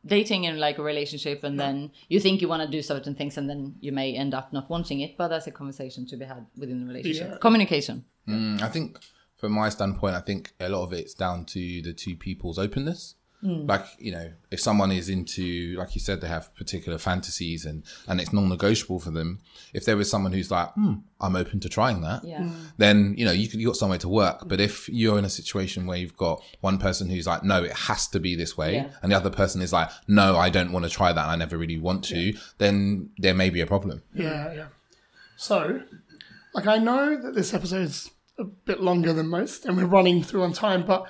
dating 0.05 0.41
in 0.45 0.53
like 0.59 0.77
a 0.77 0.83
relationship, 0.93 1.43
and 1.43 1.59
then 1.63 1.75
you 2.13 2.19
think 2.25 2.41
you 2.41 2.47
want 2.53 2.61
to 2.65 2.69
do 2.77 2.81
certain 2.93 3.13
things, 3.19 3.37
and 3.39 3.49
then 3.49 3.61
you 3.85 3.91
may 3.91 4.09
end 4.23 4.33
up 4.39 4.53
not 4.53 4.69
wanting 4.69 4.99
it. 5.05 5.11
But 5.17 5.27
that's 5.29 5.47
a 5.47 5.51
conversation 5.51 6.05
to 6.07 6.15
be 6.21 6.25
had 6.25 6.45
within 6.61 6.77
the 6.81 6.87
relationship. 6.93 7.29
Yeah. 7.31 7.37
Communication. 7.45 8.05
Mm, 8.27 8.61
I 8.61 8.69
think 8.69 8.99
from 9.41 9.51
my 9.61 9.69
standpoint, 9.69 10.15
I 10.15 10.21
think 10.29 10.41
a 10.59 10.69
lot 10.69 10.83
of 10.83 10.93
it's 10.93 11.13
down 11.15 11.45
to 11.45 11.59
the 11.87 11.93
two 12.03 12.15
people's 12.15 12.59
openness. 12.59 13.15
Hmm. 13.41 13.67
Like, 13.67 13.85
you 13.99 14.11
know, 14.11 14.31
if 14.49 14.59
someone 14.59 14.91
is 14.91 15.09
into, 15.09 15.75
like 15.77 15.93
you 15.93 16.01
said, 16.01 16.21
they 16.21 16.27
have 16.27 16.53
particular 16.55 16.97
fantasies 16.97 17.65
and, 17.65 17.83
and 18.07 18.19
it's 18.19 18.33
non 18.33 18.49
negotiable 18.49 18.99
for 18.99 19.11
them. 19.11 19.41
If 19.73 19.85
there 19.85 19.95
was 19.95 20.09
someone 20.09 20.31
who's 20.33 20.49
like, 20.49 20.71
hmm, 20.73 20.93
I'm 21.21 21.35
open 21.35 21.59
to 21.59 21.69
trying 21.69 22.01
that, 22.01 22.23
Yeah. 22.23 22.43
Hmm. 22.43 22.65
then, 22.77 23.13
you 23.15 23.25
know, 23.25 23.31
you, 23.31 23.47
could, 23.47 23.59
you 23.59 23.67
got 23.67 23.75
somewhere 23.75 23.99
to 23.99 24.09
work. 24.09 24.41
Hmm. 24.41 24.47
But 24.47 24.59
if 24.59 24.89
you're 24.89 25.19
in 25.19 25.25
a 25.25 25.29
situation 25.29 25.85
where 25.85 25.97
you've 25.97 26.17
got 26.17 26.41
one 26.61 26.79
person 26.79 27.09
who's 27.09 27.27
like, 27.27 27.43
no, 27.43 27.63
it 27.63 27.73
has 27.73 28.07
to 28.07 28.19
be 28.19 28.33
this 28.35 28.57
way. 28.57 28.73
Yeah. 28.75 28.89
And 29.03 29.11
the 29.11 29.15
other 29.15 29.29
person 29.29 29.61
is 29.61 29.71
like, 29.71 29.91
no, 30.07 30.35
I 30.35 30.49
don't 30.49 30.71
want 30.71 30.85
to 30.85 30.89
try 30.91 31.13
that. 31.13 31.21
And 31.21 31.31
I 31.31 31.35
never 31.35 31.57
really 31.57 31.77
want 31.77 32.03
to, 32.05 32.33
then 32.57 33.11
there 33.19 33.35
may 33.35 33.51
be 33.51 33.61
a 33.61 33.67
problem. 33.67 34.01
Yeah, 34.15 34.51
yeah. 34.53 34.67
So, 35.35 35.81
like, 36.55 36.65
I 36.65 36.79
know 36.79 37.15
that 37.21 37.35
this 37.35 37.53
episode 37.53 37.83
is 37.83 38.09
a 38.39 38.43
bit 38.43 38.81
longer 38.81 39.13
than 39.13 39.27
most, 39.27 39.65
and 39.65 39.77
we're 39.77 39.85
running 39.85 40.23
through 40.23 40.43
on 40.43 40.53
time, 40.53 40.85
but 40.85 41.05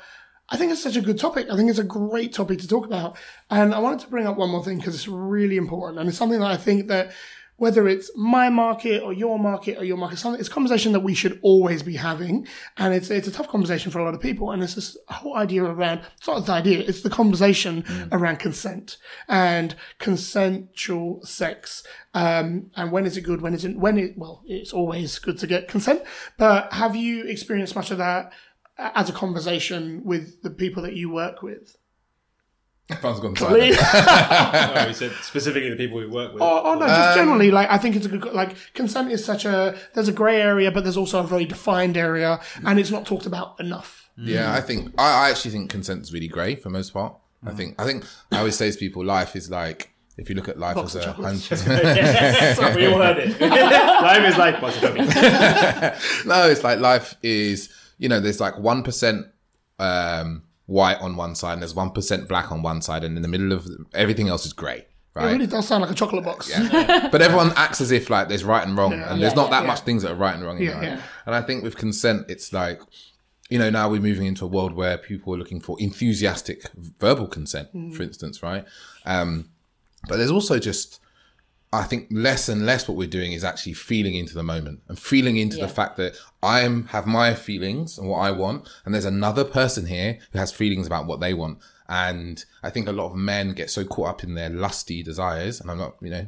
I 0.50 0.58
think 0.58 0.72
it's 0.72 0.84
such 0.84 0.96
a 0.96 1.02
good 1.02 1.20
topic. 1.20 1.48
I 1.52 1.56
think 1.56 1.70
it's 1.70 1.80
a 1.80 1.84
great 1.84 2.34
topic 2.34 2.60
to 2.60 2.68
talk 2.68 2.86
about, 2.86 3.18
and 3.50 3.74
I 3.74 3.80
wanted 3.80 4.00
to 4.02 4.08
bring 4.08 4.28
up 4.28 4.38
one 4.38 4.50
more 4.50 4.64
thing 4.64 4.78
because 4.78 4.96
it's 4.96 5.08
really 5.08 5.58
important, 5.58 6.00
and 6.00 6.08
it's 6.10 6.18
something 6.18 6.40
that 6.40 6.52
I 6.52 6.58
think 6.58 6.88
that 6.88 7.12
whether 7.58 7.88
it's 7.88 8.12
my 8.16 8.50
market 8.50 9.02
or 9.02 9.12
your 9.12 9.38
market 9.40 9.78
or 9.78 9.84
your 9.84 9.98
market, 9.98 10.18
something, 10.18 10.40
it's 10.40 10.48
a 10.48 10.52
conversation 10.52 10.92
that 10.92 11.00
we 11.00 11.16
should 11.16 11.40
always 11.42 11.82
be 11.82 11.96
having. 11.96 12.48
And 12.78 12.94
it's, 12.94 13.10
it's 13.10 13.28
a 13.28 13.32
tough 13.32 13.48
conversation 13.48 13.92
for 13.92 14.00
a 14.00 14.06
lot 14.06 14.14
of 14.14 14.22
people. 14.22 14.52
And 14.52 14.62
it's 14.62 14.76
this 14.76 14.96
whole 15.10 15.36
idea 15.36 15.64
around, 15.64 16.02
it's 16.18 16.28
not 16.28 16.46
the 16.46 16.52
idea, 16.52 16.80
it's 16.80 17.02
the 17.02 17.10
conversation 17.10 17.84
around 18.12 18.38
consent 18.38 18.98
and 19.28 19.76
consensual 19.98 21.26
sex. 21.26 21.84
Um, 22.14 22.70
and 22.76 22.92
when 22.92 23.08
is 23.08 23.18
it 23.18 23.22
good? 23.22 23.42
When 23.42 23.56
isn't, 23.56 23.80
when 23.80 23.98
it, 23.98 24.18
well, 24.18 24.44
it's 24.46 24.72
always 24.72 25.18
good 25.18 25.40
to 25.40 25.48
get 25.48 25.68
consent. 25.68 26.04
But 26.38 26.72
have 26.74 26.96
you 26.96 27.24
experienced 27.24 27.76
much 27.76 27.90
of 27.90 27.98
that 27.98 28.34
as 28.78 29.10
a 29.10 29.14
conversation 29.14 30.04
with 30.04 30.42
the 30.44 30.50
people 30.50 30.84
that 30.84 30.94
you 30.96 31.10
work 31.10 31.42
with? 31.42 31.76
Everyone's 32.90 33.20
gone 33.20 33.36
silent. 33.36 33.78
No, 34.76 34.88
he 34.88 34.94
said 34.94 35.12
specifically 35.22 35.70
the 35.70 35.76
people 35.76 35.98
we 35.98 36.08
work 36.08 36.34
with. 36.34 36.42
Oh, 36.42 36.62
oh 36.64 36.74
no, 36.76 36.88
just 36.88 37.10
um, 37.10 37.16
generally, 37.16 37.52
like 37.52 37.70
I 37.70 37.78
think 37.78 37.98
it's 37.98 38.06
a 38.06 38.10
good 38.10 38.24
like 38.34 38.56
consent 38.74 39.12
is 39.12 39.26
such 39.26 39.44
a 39.44 39.78
there's 39.94 40.08
a 40.08 40.14
grey 40.14 40.42
area, 40.42 40.72
but 40.72 40.84
there's 40.84 40.96
also 40.96 41.20
a 41.20 41.28
very 41.28 41.46
defined 41.46 41.98
area, 41.98 42.40
and 42.66 42.80
it's 42.80 42.92
not 42.92 43.06
talked 43.06 43.26
about 43.26 43.60
enough. 43.60 44.10
Yeah, 44.16 44.54
I 44.54 44.62
think 44.62 44.94
I, 44.98 45.26
I 45.26 45.30
actually 45.32 45.52
think 45.52 45.70
consent 45.70 46.02
is 46.02 46.14
really 46.14 46.30
grey 46.30 46.56
for 46.56 46.70
most 46.70 46.94
part. 46.94 47.14
I 47.46 47.52
think 47.52 47.76
I 47.80 47.86
think 47.86 48.06
I 48.32 48.40
always 48.40 48.56
say 48.56 48.72
to 48.72 48.78
people, 48.78 49.04
life 49.04 49.36
is 49.36 49.50
like 49.50 49.92
if 50.18 50.30
you 50.30 50.36
look 50.36 50.48
at 50.48 50.58
life 50.58 50.76
Box 50.76 50.96
as 50.96 51.04
a 51.04 51.06
chocolates. 51.06 51.50
hundred. 51.50 52.76
we 52.76 52.86
all 52.88 53.00
heard 53.00 53.18
it. 53.18 53.40
Life 53.42 54.32
is 54.32 54.38
like 54.38 54.62
what's 54.62 54.78
it 54.82 56.26
no, 56.26 56.50
it's 56.50 56.64
like 56.64 56.80
life 56.80 57.16
is 57.22 57.70
you 57.98 58.10
know 58.10 58.20
there's 58.20 58.40
like 58.40 58.58
one 58.60 58.84
percent 58.84 59.26
um, 59.80 60.44
white 60.66 61.00
on 61.02 61.16
one 61.16 61.36
side 61.36 61.54
and 61.54 61.62
there's 61.62 61.76
one 61.76 61.92
percent 61.92 62.28
black 62.28 62.52
on 62.52 62.62
one 62.62 62.82
side, 62.82 63.04
and 63.04 63.16
in 63.16 63.22
the 63.22 63.28
middle 63.28 63.52
of 63.52 63.68
everything 63.94 64.28
else 64.30 64.46
is 64.46 64.54
grey. 64.54 64.80
It 64.80 64.88
Right. 65.22 65.32
really 65.32 65.48
does 65.48 65.68
sound 65.68 65.82
like 65.82 65.90
a 65.90 65.96
chocolate 65.96 66.24
box. 66.24 66.52
but 66.72 67.24
everyone 67.24 67.52
acts 67.56 67.82
as 67.82 67.90
if 67.92 68.10
like 68.12 68.28
there's 68.28 68.44
right 68.44 68.66
and 68.68 68.78
wrong, 68.78 68.94
and 68.94 69.20
there's 69.22 69.36
not 69.36 69.50
that 69.50 69.62
yeah. 69.64 69.68
much 69.68 69.80
things 69.80 70.04
that 70.04 70.12
are 70.12 70.16
right 70.16 70.36
and 70.36 70.44
wrong. 70.44 70.62
Yeah, 70.62 70.76
life. 70.76 70.84
yeah. 70.84 71.02
And 71.26 71.34
I 71.34 71.42
think 71.42 71.64
with 71.64 71.76
consent, 71.76 72.26
it's 72.30 72.54
like, 72.54 72.80
you 73.50 73.58
know, 73.58 73.72
now 73.72 73.90
we're 73.90 74.00
moving 74.00 74.28
into 74.28 74.46
a 74.46 74.48
world 74.48 74.74
where 74.74 74.96
people 74.96 75.34
are 75.34 75.38
looking 75.38 75.60
for 75.60 75.76
enthusiastic 75.80 76.70
verbal 77.00 77.26
consent, 77.28 77.74
Mm. 77.74 77.96
for 77.96 78.04
instance, 78.04 78.44
right? 78.44 78.64
Um, 79.08 79.50
but 80.08 80.18
there's 80.18 80.30
also 80.30 80.60
just, 80.60 81.00
I 81.74 81.84
think, 81.84 82.08
less 82.10 82.48
and 82.48 82.66
less 82.66 82.88
what 82.88 82.98
we're 82.98 83.08
doing 83.10 83.34
is 83.34 83.44
actually 83.44 83.74
feeling 83.74 84.16
into 84.16 84.34
the 84.34 84.44
moment 84.44 84.80
and 84.88 84.98
feeling 84.98 85.36
into 85.38 85.58
the 85.58 85.68
fact 85.68 85.98
that 85.98 86.16
I 86.42 86.62
am 86.62 86.86
have 86.88 87.06
my 87.06 87.34
feelings 87.34 87.98
and 87.98 88.08
what 88.08 88.20
I 88.20 88.32
want, 88.32 88.68
and 88.86 88.94
there's 88.94 89.06
another 89.06 89.44
person 89.44 89.86
here 89.88 90.18
who 90.32 90.40
has 90.40 90.52
feelings 90.52 90.88
about 90.88 91.08
what 91.08 91.20
they 91.20 91.34
want. 91.34 91.60
And 91.90 92.44
I 92.64 92.70
think 92.70 92.88
a 92.88 92.92
lot 92.94 93.08
of 93.12 93.16
men 93.16 93.52
get 93.54 93.70
so 93.70 93.84
caught 93.84 94.10
up 94.10 94.24
in 94.24 94.34
their 94.36 94.50
lusty 94.50 95.04
desires, 95.04 95.60
and 95.60 95.70
I'm 95.70 95.78
not, 95.78 95.96
you 96.02 96.10
know, 96.10 96.28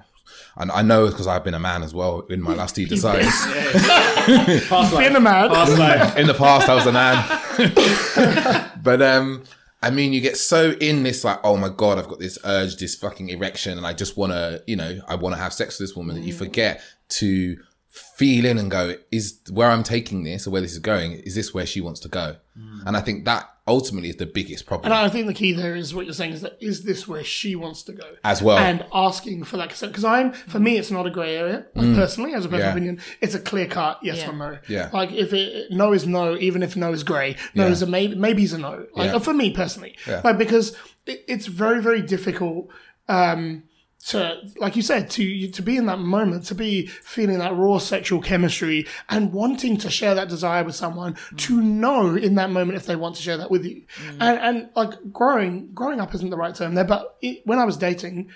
and 0.58 0.72
I 0.72 0.82
know 0.82 1.08
because 1.08 1.26
I've 1.26 1.44
been 1.44 1.54
a 1.54 1.60
man 1.60 1.84
as 1.84 1.94
well 1.94 2.22
in 2.30 2.42
my 2.42 2.54
lusty 2.62 2.86
desires. 2.86 3.26
Past 4.68 4.98
Being 4.98 5.16
a 5.16 5.20
man, 5.20 5.50
Past 5.50 5.78
life. 5.78 6.18
in 6.18 6.28
the 6.28 6.34
past 6.34 6.68
I 6.70 6.76
was 6.76 6.86
a 6.86 6.92
man. 6.92 8.72
but 8.84 9.02
um 9.02 9.44
I 9.82 9.90
mean 9.92 10.12
you 10.14 10.22
get 10.22 10.38
so 10.38 10.72
in 10.72 11.04
this 11.04 11.24
like, 11.24 11.40
oh 11.44 11.56
my 11.56 11.70
god, 11.70 11.98
I've 11.98 12.08
got 12.08 12.20
this 12.20 12.38
urge, 12.44 12.78
this 12.78 12.96
fucking 12.96 13.30
erection, 13.30 13.78
and 13.78 13.88
I 13.88 13.94
just 13.94 14.18
wanna, 14.18 14.60
you 14.68 14.76
know, 14.76 15.00
I 15.08 15.16
wanna 15.16 15.38
have 15.38 15.54
sex 15.54 15.80
with 15.80 15.90
this 15.90 15.96
woman 15.96 16.16
that 16.16 16.24
you 16.24 16.34
mm. 16.34 16.38
forget 16.38 16.82
to 17.10 17.58
feel 17.90 18.46
in 18.46 18.58
and 18.58 18.70
go, 18.70 18.96
is 19.12 19.40
where 19.52 19.70
I'm 19.70 19.84
taking 19.84 20.24
this 20.24 20.46
or 20.46 20.52
where 20.52 20.62
this 20.62 20.74
is 20.74 20.80
going, 20.80 21.14
is 21.14 21.36
this 21.36 21.54
where 21.54 21.66
she 21.66 21.82
wants 21.82 22.00
to 22.02 22.10
go? 22.10 22.36
Mm. 22.58 22.88
And 22.88 22.98
I 22.98 23.02
think 23.02 23.26
that 23.26 23.50
ultimately 23.70 24.10
is 24.10 24.16
the 24.18 24.26
biggest 24.26 24.66
problem 24.66 24.86
and 24.92 24.94
I 25.06 25.08
think 25.14 25.28
the 25.28 25.34
key 25.34 25.52
there 25.54 25.76
is 25.76 25.94
what 25.96 26.06
you're 26.06 26.14
saying 26.22 26.34
is 26.34 26.42
that 26.42 26.58
is 26.60 26.84
this 26.84 27.08
where 27.08 27.24
she 27.24 27.56
wants 27.56 27.84
to 27.84 27.94
go? 27.94 28.08
as 28.24 28.42
well. 28.42 28.58
and 28.58 28.84
asking 28.94 29.44
for 29.46 29.58
that 29.58 29.70
consent 29.70 29.92
because 29.94 30.04
I'm 30.04 30.32
for 30.54 30.60
me 30.60 30.72
it's 30.80 30.92
not 30.92 31.06
a 31.06 31.10
grey 31.18 31.34
area 31.38 31.66
like 31.76 31.94
personally 31.96 32.34
as 32.34 32.44
a 32.46 32.50
personal 32.50 32.60
Mm. 32.60 32.66
Yeah. 32.66 32.72
opinion 32.72 33.02
it's 33.22 33.36
a 33.36 33.40
clear 33.40 33.68
cut 33.68 34.00
yes 34.04 34.18
Yeah. 34.18 34.30
or 34.30 34.34
no 34.34 34.58
Yeah. 34.68 34.90
like 35.00 35.12
if 35.14 35.32
it 35.34 35.72
no 35.72 35.94
is 35.94 36.06
no 36.08 36.36
even 36.38 36.64
if 36.64 36.76
no 36.76 36.92
is 36.98 37.04
grey 37.04 37.36
no 37.56 37.66
Yeah. 37.66 37.72
is 37.72 37.82
a 37.82 37.86
maybe 37.88 38.16
maybe 38.16 38.44
is 38.44 38.54
a 38.54 38.58
no 38.58 38.74
like 38.96 39.12
Yeah. 39.14 39.20
for 39.20 39.34
me 39.34 39.52
personally 39.52 39.94
Yeah. 40.08 40.22
like 40.24 40.38
because 40.46 40.76
it, 41.06 41.24
it's 41.28 41.46
very 41.48 41.80
very 41.82 42.02
difficult 42.02 42.70
um 43.08 43.64
to 44.08 44.38
like 44.58 44.76
you 44.76 44.82
said 44.82 45.10
to 45.10 45.48
to 45.50 45.62
be 45.62 45.76
in 45.76 45.86
that 45.86 46.00
moment 46.00 46.46
to 46.46 46.56
be 46.56 46.88
feeling 46.88 47.40
that 47.40 47.54
raw 47.56 47.78
sexual 47.78 48.22
chemistry 48.22 48.88
and 49.10 49.34
wanting 49.34 49.76
to 49.76 49.90
share 49.90 50.16
that 50.16 50.30
desire 50.30 50.64
with 50.64 50.76
someone 50.76 51.14
mm. 51.14 51.38
to 51.38 51.62
know 51.62 52.16
in 52.16 52.36
that 52.36 52.50
moment 52.50 52.78
if 52.78 52.86
they 52.86 52.96
want 52.96 53.16
to 53.16 53.22
share 53.22 53.36
that 53.36 53.52
with 53.52 53.66
you 53.66 53.82
mm. 54.06 54.18
and 54.22 54.40
and 54.40 54.70
like 54.76 54.94
growing 55.12 55.70
growing 55.74 56.00
up 56.00 56.16
isn't 56.16 56.30
the 56.30 56.38
right 56.38 56.56
term 56.56 56.76
there 56.76 56.86
but 56.86 57.18
it, 57.22 57.42
when 57.46 57.60
i 57.60 57.66
was 57.66 57.76
dating 57.76 58.30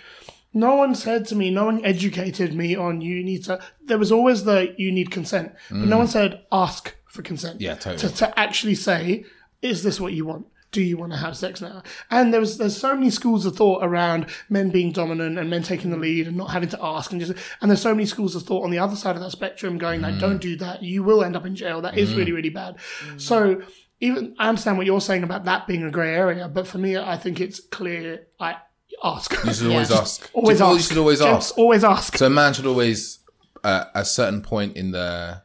no 0.53 0.75
one 0.75 0.93
said 0.93 1.25
to 1.27 1.35
me, 1.35 1.49
no 1.49 1.65
one 1.65 1.83
educated 1.83 2.53
me 2.53 2.75
on 2.75 3.01
you 3.01 3.23
need 3.23 3.43
to. 3.45 3.59
There 3.85 3.97
was 3.97 4.11
always 4.11 4.43
the 4.43 4.75
you 4.77 4.91
need 4.91 5.09
consent, 5.09 5.53
but 5.69 5.77
no 5.79 5.95
mm. 5.95 5.99
one 5.99 6.07
said 6.07 6.45
ask 6.51 6.95
for 7.07 7.23
consent. 7.23 7.59
Yeah, 7.59 7.73
totally. 7.73 7.97
To, 8.09 8.15
to 8.17 8.39
actually 8.39 8.75
say, 8.75 9.25
is 9.61 9.81
this 9.81 9.99
what 9.99 10.13
you 10.13 10.25
want? 10.25 10.45
Do 10.73 10.81
you 10.81 10.97
want 10.97 11.13
to 11.13 11.17
have 11.19 11.37
sex 11.37 11.61
now? 11.61 11.83
And 12.11 12.33
there 12.33 12.41
was 12.41 12.57
there's 12.57 12.75
so 12.75 12.93
many 12.93 13.09
schools 13.09 13.45
of 13.45 13.55
thought 13.55 13.81
around 13.85 14.25
men 14.49 14.69
being 14.71 14.91
dominant 14.91 15.37
and 15.39 15.49
men 15.49 15.63
taking 15.63 15.91
the 15.91 15.97
lead 15.97 16.27
and 16.27 16.35
not 16.35 16.49
having 16.49 16.67
to 16.69 16.79
ask 16.83 17.11
and 17.13 17.21
just 17.21 17.33
and 17.61 17.71
there's 17.71 17.81
so 17.81 17.93
many 17.93 18.05
schools 18.05 18.35
of 18.35 18.43
thought 18.43 18.63
on 18.65 18.71
the 18.71 18.79
other 18.79 18.95
side 18.97 19.15
of 19.15 19.21
that 19.21 19.31
spectrum 19.31 19.77
going 19.77 20.01
like 20.01 20.19
don't 20.19 20.39
do 20.41 20.55
that 20.57 20.83
you 20.83 21.01
will 21.03 21.23
end 21.23 21.35
up 21.37 21.45
in 21.45 21.55
jail 21.55 21.79
that 21.81 21.97
is 21.97 22.13
really 22.15 22.31
really 22.33 22.49
bad. 22.49 22.75
So 23.17 23.61
even 24.01 24.35
I 24.37 24.49
understand 24.49 24.77
what 24.77 24.85
you're 24.85 24.99
saying 24.99 25.23
about 25.23 25.45
that 25.45 25.65
being 25.67 25.83
a 25.83 25.91
grey 25.91 26.13
area, 26.13 26.47
but 26.49 26.67
for 26.67 26.77
me 26.79 26.97
I 26.97 27.15
think 27.17 27.39
it's 27.39 27.59
clear. 27.61 28.27
I 28.39 28.57
ask. 29.03 29.31
you 29.45 29.53
should 29.53 29.67
always 29.71 29.89
Yeah. 29.91 29.97
ask. 29.97 30.29
Always 30.33 30.57
Do 30.57 30.63
you 30.63 30.67
feel 30.69 30.75
ask. 30.75 30.77
You 30.77 30.83
should 30.95 30.97
always 30.97 31.19
Gents, 31.19 31.45
ask. 31.51 31.57
Always 31.57 31.83
ask. 31.83 32.17
So 32.17 32.25
a 32.25 32.29
man 32.29 32.53
should 32.53 32.65
always, 32.65 33.19
uh, 33.63 33.85
at 33.93 34.01
a 34.01 34.05
certain 34.05 34.41
point 34.41 34.75
in 34.75 34.91
the, 34.91 35.41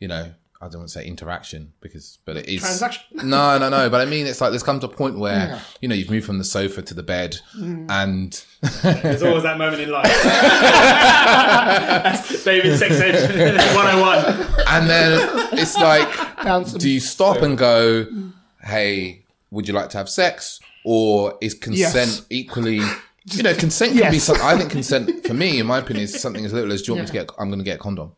you 0.00 0.06
know, 0.08 0.32
I 0.60 0.68
don't 0.68 0.78
want 0.78 0.88
to 0.88 0.94
say 0.98 1.04
interaction 1.06 1.72
because, 1.80 2.18
but 2.24 2.36
it 2.38 2.48
is 2.48 2.60
Transaction. 2.62 3.02
No, 3.28 3.58
no, 3.58 3.68
no. 3.68 3.90
But 3.90 4.00
I 4.00 4.04
mean, 4.06 4.26
it's 4.26 4.40
like 4.40 4.50
there's 4.50 4.62
come 4.62 4.80
to 4.80 4.86
a 4.86 4.88
point 4.88 5.18
where 5.18 5.60
you 5.82 5.88
know 5.88 5.94
you've 5.94 6.10
moved 6.10 6.24
from 6.26 6.38
the 6.38 6.44
sofa 6.44 6.80
to 6.82 6.94
the 6.94 7.02
bed, 7.02 7.36
Mm. 7.56 7.90
and 7.90 8.44
There's 9.02 9.22
always 9.22 9.42
that 9.42 9.58
moment 9.58 9.82
in 9.82 9.90
life. 9.90 10.10
That's 11.06 12.44
David 12.44 12.78
Sex 12.78 12.94
Ed 13.00 13.56
101. 13.74 14.64
and 14.68 14.88
then 14.90 15.28
it's 15.52 15.76
like, 15.76 16.08
Bounce 16.42 16.72
do 16.72 16.88
you 16.88 17.00
stop 17.00 17.42
and 17.42 17.56
go, 17.58 18.06
"Hey, 18.62 19.24
would 19.50 19.68
you 19.68 19.74
like 19.74 19.90
to 19.90 19.98
have 19.98 20.08
sex?" 20.08 20.60
Or 20.84 21.36
is 21.40 21.54
consent 21.54 22.10
Yes. 22.10 22.26
equally? 22.30 22.80
You 23.32 23.42
know, 23.42 23.54
consent 23.54 23.98
can 23.98 24.10
be 24.12 24.16
Yes. 24.18 24.22
something. 24.24 24.44
I 24.44 24.56
think 24.56 24.70
consent, 24.70 25.26
for 25.26 25.34
me, 25.34 25.58
in 25.58 25.66
my 25.66 25.78
opinion, 25.78 26.04
is 26.04 26.20
something 26.20 26.44
as 26.44 26.52
little 26.52 26.70
as, 26.72 26.82
"Do 26.82 26.92
you 26.92 26.96
want 26.96 27.02
me 27.02 27.06
to 27.08 27.12
get? 27.24 27.30
I'm 27.40 27.48
going 27.48 27.58
to 27.58 27.64
get 27.64 27.76
a 27.76 27.78
condom." 27.78 28.12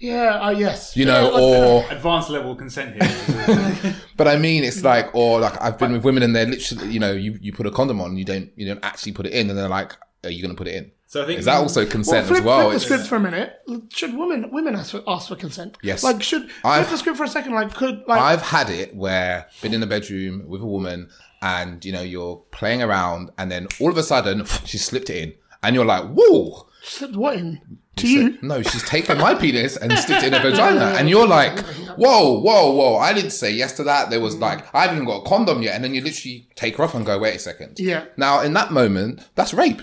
Yeah, 0.00 0.40
uh, 0.40 0.50
yes. 0.50 0.96
You 0.96 1.04
know, 1.04 1.30
Yeah, 1.30 1.40
or 1.40 1.84
Advanced 1.90 2.30
level 2.30 2.54
consent 2.56 3.00
here. 3.00 3.94
But 4.16 4.28
I 4.28 4.36
mean, 4.36 4.64
it's 4.64 4.82
like, 4.82 5.14
or 5.14 5.40
like 5.40 5.60
I've 5.62 5.78
been 5.78 5.92
with 5.92 6.04
women 6.04 6.22
and 6.22 6.34
they're 6.36 6.46
literally, 6.46 6.88
you 6.90 7.00
know, 7.00 7.12
you, 7.12 7.38
you 7.40 7.52
put 7.52 7.66
a 7.66 7.70
condom 7.70 8.00
on, 8.00 8.16
you 8.18 8.24
don't, 8.24 8.50
you 8.56 8.66
don't 8.66 8.84
actually 8.84 9.12
put 9.12 9.24
it 9.26 9.32
in, 9.32 9.48
and 9.48 9.58
they're 9.58 9.68
like, 9.68 9.96
are 10.24 10.30
you 10.30 10.42
going 10.42 10.54
to 10.54 10.58
put 10.58 10.68
it 10.68 10.74
in? 10.74 10.90
So 11.06 11.22
I 11.22 11.26
think 11.26 11.38
Is 11.40 11.46
that 11.46 11.56
also 11.56 11.80
Well, 11.82 11.90
consent 11.90 12.26
flip, 12.26 12.38
as 12.40 12.44
well? 12.44 12.68
flip 12.68 12.74
the 12.74 12.80
script 12.80 13.06
for 13.06 13.16
a 13.16 13.20
minute. 13.20 13.60
Should 13.92 14.14
women 14.16 14.50
women 14.52 14.76
ask 14.76 14.92
for, 14.92 15.02
ask 15.08 15.28
for 15.28 15.36
consent? 15.36 15.76
Yes. 15.82 16.04
Like 16.04 16.22
should 16.22 16.50
flip 16.50 16.64
I've- 16.64 16.90
the 16.90 16.96
script 16.98 17.18
for 17.18 17.24
a 17.24 17.28
second? 17.28 17.52
Like 17.54 17.74
could 17.74 18.04
like 18.06 18.20
I've 18.20 18.42
had 18.42 18.70
it 18.70 18.94
where 18.94 19.46
been 19.60 19.74
in 19.74 19.80
the 19.80 19.88
bedroom 19.88 20.44
with 20.46 20.60
a 20.60 20.66
woman 20.66 21.08
and 21.42 21.84
you 21.84 21.92
know 21.92 22.02
you're 22.02 22.36
playing 22.52 22.80
around 22.82 23.30
and 23.38 23.50
then 23.50 23.66
all 23.80 23.90
of 23.90 23.96
a 23.96 24.02
sudden 24.04 24.44
she 24.64 24.78
slipped 24.78 25.10
it 25.10 25.16
in 25.22 25.34
and 25.64 25.74
you're 25.74 25.84
like, 25.84 26.04
whoa. 26.12 26.68
slipped 26.82 27.16
what 27.16 27.34
in 27.36 27.60
to 28.00 28.08
you? 28.08 28.38
No, 28.42 28.62
she's 28.62 28.82
taken 28.84 29.18
my 29.18 29.34
penis 29.34 29.76
and 29.76 29.92
slipped 29.98 30.22
it 30.22 30.32
in 30.32 30.40
her 30.40 30.50
vagina. 30.50 30.94
And 30.98 31.08
you're 31.08 31.26
like, 31.26 31.58
whoa, 31.96 32.40
whoa, 32.40 32.72
whoa. 32.72 32.96
I 32.96 33.12
didn't 33.12 33.30
say 33.30 33.50
yes 33.50 33.72
to 33.74 33.84
that. 33.84 34.10
There 34.10 34.20
was 34.20 34.36
mm. 34.36 34.40
like, 34.40 34.74
I 34.74 34.82
haven't 34.82 34.96
even 34.96 35.06
got 35.06 35.26
a 35.26 35.28
condom 35.28 35.62
yet. 35.62 35.74
And 35.74 35.84
then 35.84 35.94
you 35.94 36.00
literally 36.00 36.48
take 36.54 36.76
her 36.76 36.84
off 36.84 36.94
and 36.94 37.04
go, 37.06 37.18
wait 37.18 37.36
a 37.36 37.38
second. 37.38 37.78
Yeah. 37.78 38.04
Now, 38.16 38.40
in 38.40 38.52
that 38.54 38.72
moment, 38.72 39.28
that's 39.34 39.54
rape. 39.54 39.82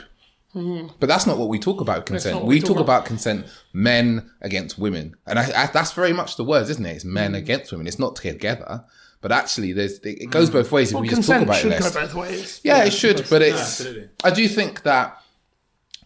Mm-hmm. 0.55 0.95
But 0.99 1.07
that's 1.07 1.27
not 1.27 1.37
what 1.37 1.49
we 1.49 1.59
talk 1.59 1.81
about 1.81 2.05
consent. 2.05 2.41
We 2.41 2.55
we 2.55 2.59
talk 2.59 2.69
talk 2.69 2.79
about 2.79 3.05
consent, 3.05 3.45
men 3.73 4.31
against 4.41 4.79
women. 4.79 5.15
And 5.27 5.37
I, 5.37 5.63
I, 5.63 5.67
that's 5.67 5.91
very 5.91 6.13
much 6.13 6.35
the 6.37 6.43
words, 6.43 6.69
isn't 6.69 6.85
it? 6.85 6.95
It's 6.95 7.05
men 7.05 7.33
Mm. 7.33 7.37
against 7.37 7.71
women. 7.71 7.85
It's 7.85 7.99
not 7.99 8.15
together. 8.15 8.83
But 9.21 9.31
actually, 9.31 9.73
there's 9.73 9.99
it 9.99 10.29
goes 10.29 10.49
mm. 10.49 10.53
both 10.53 10.71
ways 10.71 10.89
if 10.89 10.93
Well, 10.93 11.01
we 11.01 11.09
just 11.09 11.27
talk 11.27 11.39
consent 11.39 11.43
about 11.43 11.63
it 11.63 11.69
less. 11.69 11.93
go 11.93 12.01
both 12.01 12.13
ways. 12.15 12.61
Yeah, 12.63 12.83
it 12.85 12.93
should, 12.93 13.25
but 13.29 13.41
it's. 13.41 13.59
absolutely. 13.59 14.09
I 14.23 14.29
do 14.31 14.47
think 14.47 14.83
that 14.83 15.21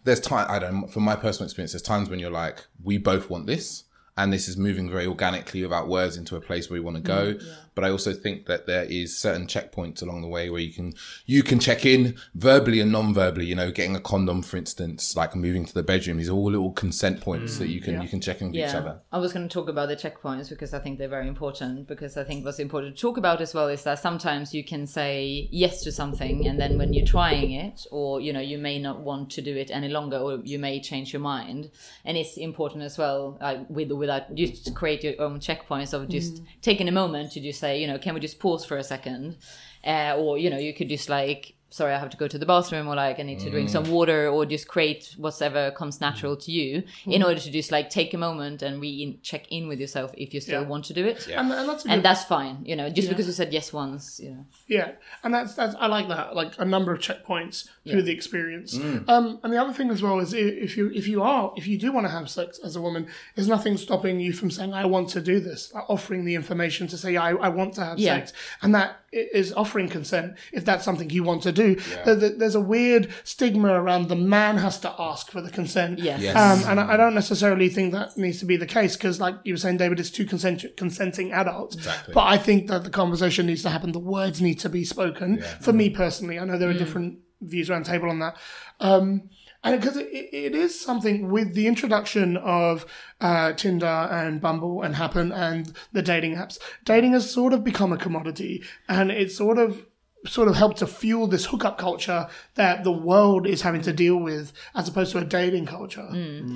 there's 0.04 0.20
time. 0.20 0.48
I 0.50 0.60
don't. 0.60 0.88
From 0.88 1.04
my 1.04 1.16
personal 1.16 1.46
experience, 1.46 1.74
there's 1.74 1.82
times 1.82 2.10
when 2.10 2.20
you're 2.20 2.32
like, 2.32 2.66
we 2.84 2.98
both 2.98 3.30
want 3.30 3.48
this, 3.48 3.84
and 4.18 4.32
this 4.32 4.48
is 4.48 4.58
moving 4.58 4.90
very 4.90 5.06
organically 5.06 5.62
without 5.62 5.88
words 5.88 6.18
into 6.18 6.36
a 6.36 6.42
place 6.42 6.70
where 6.70 6.80
we 6.80 6.86
want 6.86 6.98
to 6.98 7.04
go. 7.04 7.34
Mm, 7.34 7.56
but 7.74 7.84
I 7.84 7.90
also 7.90 8.14
think 8.14 8.46
that 8.48 8.68
there 8.68 8.84
is 8.84 9.18
certain 9.18 9.48
checkpoints 9.48 10.02
along 10.02 10.22
the 10.22 10.28
way 10.28 10.50
where 10.50 10.62
you 10.62 10.74
can 10.74 10.94
you 11.26 11.44
can 11.44 11.60
check 11.60 11.86
in 11.86 12.18
verbally 12.36 12.80
and 12.80 12.92
non-verbally. 12.92 13.46
You 13.46 13.56
know, 13.56 13.72
getting 13.72 13.96
a 13.96 14.00
condom, 14.00 14.42
for 14.42 14.58
instance, 14.58 15.16
like 15.16 15.36
moving 15.36 15.66
to 15.66 15.74
the 15.74 15.84
bedroom. 15.84 16.18
These 16.18 16.30
are 16.30 16.34
all 16.34 16.52
little 16.52 16.72
consent 16.72 17.22
points 17.22 17.58
that 17.58 17.70
you 17.70 17.82
can 17.82 18.02
you 18.02 18.10
can 18.10 18.22
check 18.22 18.42
in 18.42 18.48
with 18.48 18.58
each 18.58 18.76
other. 18.76 19.00
I 19.12 19.18
was 19.18 19.34
going 19.34 19.48
to 19.48 19.54
talk 19.54 19.70
about 19.70 19.88
the 19.90 19.96
checkpoints 19.96 20.50
because 20.50 20.74
I 20.74 20.80
think 20.80 21.00
they're 21.00 21.08
very 21.08 21.28
important. 21.28 21.88
Because 21.88 22.18
I 22.18 22.24
think 22.24 22.46
what's 22.46 22.60
important 22.60 22.96
to 22.96 23.02
talk 23.02 23.18
about 23.18 23.42
as 23.42 23.54
well 23.54 23.68
is 23.68 23.84
that 23.84 24.00
sometimes 24.00 24.54
you 24.54 24.64
can 24.64 24.86
say 24.86 25.48
yes 25.52 25.84
to 25.84 25.92
something, 25.92 26.48
and 26.48 26.60
then 26.60 26.78
when 26.78 26.94
you're 26.94 27.06
trying 27.06 27.52
it, 27.52 27.86
or 27.92 28.20
you 28.20 28.34
know, 28.34 28.40
you 28.40 28.58
may 28.58 28.80
not 28.80 29.02
want 29.02 29.30
to 29.32 29.42
do 29.42 29.56
it 29.56 29.72
any 29.72 29.90
longer, 29.90 30.18
or 30.18 30.40
you 30.44 30.60
may 30.60 30.82
change 30.82 31.14
your 31.14 31.22
mind. 31.22 31.72
And 32.06 32.18
it's 32.18 32.38
important 32.38 32.84
as 32.84 32.98
well 32.98 33.38
uh, 33.42 33.64
with 33.70 33.92
without 33.92 34.38
you 34.38 34.48
to 34.48 34.72
create 34.72 35.04
your 35.04 35.20
own 35.20 35.40
checkpoints 35.40 35.94
of 35.94 36.10
just 36.10 36.42
taking 36.62 36.88
a 36.88 36.92
moment 36.92 37.32
to 37.32 37.40
just 37.40 37.61
say, 37.62 37.80
you 37.80 37.88
know, 37.88 37.98
can 37.98 38.14
we 38.14 38.20
just 38.20 38.40
pause 38.40 38.66
for 38.66 38.78
a 38.78 38.84
second, 38.84 39.38
uh, 39.86 40.16
or 40.18 40.38
you 40.38 40.50
know, 40.50 40.58
you 40.58 40.74
could 40.74 40.90
just 40.90 41.10
like 41.10 41.54
sorry, 41.72 41.94
I 41.94 42.00
have 42.00 42.10
to 42.12 42.18
go 42.18 42.28
to 42.28 42.38
the 42.38 42.46
bathroom 42.46 42.88
or 42.88 42.96
like 42.96 43.20
I 43.20 43.24
need 43.24 43.40
to 43.40 43.50
drink 43.50 43.70
some 43.70 43.90
water 43.90 44.28
or 44.28 44.46
just 44.46 44.68
create 44.68 45.16
whatever 45.18 45.72
comes 45.72 46.00
natural 46.02 46.36
to 46.36 46.52
you 46.52 46.84
in 47.06 47.24
order 47.24 47.40
to 47.40 47.50
just 47.52 47.72
like 47.72 47.90
take 47.90 48.14
a 48.14 48.18
moment 48.18 48.62
and 48.62 48.80
re 48.82 49.18
check 49.24 49.52
in 49.52 49.68
with 49.70 49.80
yourself 49.80 50.12
if 50.18 50.34
you 50.34 50.42
still 50.42 50.62
Yeah. 50.64 50.68
want 50.68 50.84
to 50.86 50.94
do 50.94 51.06
it. 51.06 51.28
And, 51.30 51.52
and 51.52 51.68
that's 51.70 51.86
a 51.86 51.90
And 51.90 52.04
that's 52.04 52.24
fine, 52.26 52.58
you 52.66 52.76
know, 52.76 52.90
just 52.90 53.10
because 53.10 53.26
you 53.26 53.34
said 53.34 53.52
yes 53.54 53.72
once, 53.74 54.20
you 54.24 54.32
know. 54.32 54.46
yeah, 54.68 54.92
and 55.24 55.34
that's 55.34 55.54
that's 55.56 55.76
I 55.80 55.88
like 55.88 56.08
that 56.10 56.36
like 56.36 56.52
a 56.60 56.66
number 56.66 56.92
of 56.94 57.00
checkpoints 57.00 57.58
through 57.88 58.04
the 58.04 58.12
experience. 58.20 58.78
Mm. 58.78 59.08
Um, 59.10 59.40
and 59.44 59.52
the 59.54 59.58
other 59.64 59.74
thing 59.74 59.90
as 59.96 60.02
well 60.06 60.20
is 60.20 60.34
if 60.34 60.76
you 60.78 60.92
if 60.94 61.08
you 61.08 61.24
are 61.24 61.54
if 61.56 61.66
you 61.68 61.78
do 61.78 61.92
want 61.96 62.06
to 62.06 62.12
have 62.12 62.30
sex 62.30 62.60
as 62.68 62.76
a 62.76 62.82
woman, 62.82 63.08
there's 63.36 63.48
nothing 63.48 63.78
stopping 63.78 64.20
you 64.20 64.34
from 64.34 64.52
saying 64.52 64.74
I 64.74 64.86
want 64.86 65.08
to 65.16 65.22
do 65.22 65.40
this, 65.40 65.74
like 65.74 65.90
offering 65.90 66.26
the 66.26 66.36
information 66.36 66.88
to 66.88 66.98
say 66.98 67.16
I, 67.16 67.30
I 67.32 67.50
want 67.60 67.72
to 67.76 67.84
have 67.86 67.98
Yeah. 67.98 68.16
sex, 68.18 68.34
and 68.62 68.76
that 68.76 68.90
is 69.14 69.52
offering 69.64 69.88
consent 69.90 70.30
if 70.54 70.64
that's 70.66 70.84
something 70.86 71.10
you 71.10 71.24
want 71.32 71.42
to 71.44 71.52
do. 71.52 71.61
There- 72.06 72.16
there- 72.16 72.38
There's 72.42 72.56
a 72.56 72.62
weird 72.76 73.08
stigma 73.24 73.70
around 73.82 74.08
the 74.10 74.16
man 74.16 74.58
has 74.58 74.80
to 74.80 74.94
ask 75.00 75.32
for 75.32 75.42
the 75.42 75.50
consent. 75.50 76.00
Yes. 76.00 76.22
Yes. 76.22 76.36
Um, 76.36 76.70
and 76.70 76.80
I 76.80 76.94
I 76.94 76.98
don't 76.98 77.14
necessarily 77.16 77.70
think 77.70 77.94
that 77.94 78.18
needs 78.18 78.40
to 78.40 78.46
be 78.46 78.58
the 78.58 78.66
case 78.66 78.96
because, 78.98 79.20
like 79.20 79.36
you 79.44 79.54
were 79.54 79.58
saying, 79.66 79.78
David, 79.78 80.00
it's 80.00 80.10
two 80.12 80.26
consent- 80.26 80.76
consenting 80.78 81.32
adults. 81.32 81.76
Exactly. 81.76 82.14
But 82.14 82.26
I 82.36 82.38
think 82.38 82.68
that 82.70 82.84
the 82.84 82.90
conversation 82.90 83.46
needs 83.48 83.64
to 83.64 83.70
happen. 83.70 83.92
The 83.92 84.00
words 84.18 84.42
need 84.42 84.60
to 84.60 84.70
be 84.70 84.84
spoken. 84.84 85.42
For 85.62 85.74
me 85.74 85.90
personally, 85.90 86.38
I 86.40 86.46
know 86.46 86.58
there 86.58 86.70
are 86.70 86.74
different 86.86 87.20
views 87.42 87.70
around 87.70 87.86
the 87.86 87.92
table 87.92 88.10
on 88.10 88.20
that. 88.20 88.36
Um, 88.80 89.30
and 89.64 89.80
because 89.80 89.96
it, 89.98 90.08
it 90.08 90.30
it 90.48 90.56
is 90.56 90.80
something 90.80 91.30
with 91.30 91.54
the 91.54 91.68
introduction 91.68 92.36
of 92.38 92.86
uh, 93.20 93.54
Tinder 93.54 93.86
and 93.86 94.42
Bumble 94.42 94.82
and 94.82 94.96
Happn 94.96 95.32
and 95.32 95.72
the 95.94 96.02
dating 96.02 96.36
apps, 96.36 96.58
dating 96.84 97.14
has 97.14 97.30
sort 97.30 97.54
of 97.54 97.64
become 97.64 97.92
a 97.94 97.98
commodity, 97.98 98.64
and 98.90 99.12
it's 99.12 99.36
sort 99.36 99.60
of 99.60 99.86
sort 100.26 100.48
of 100.48 100.56
helped 100.56 100.78
to 100.78 100.88
fuel 100.88 101.28
this 101.28 101.46
hookup 101.46 101.78
culture 101.78 102.28
that 102.56 102.84
the 102.84 102.92
world 102.92 103.48
is 103.48 103.62
having 103.62 103.82
to 103.82 103.94
deal 103.94 104.18
with, 104.18 104.54
as 104.76 104.88
opposed 104.88 105.12
to 105.14 105.18
a 105.18 105.24
dating 105.26 105.66
culture. 105.66 106.08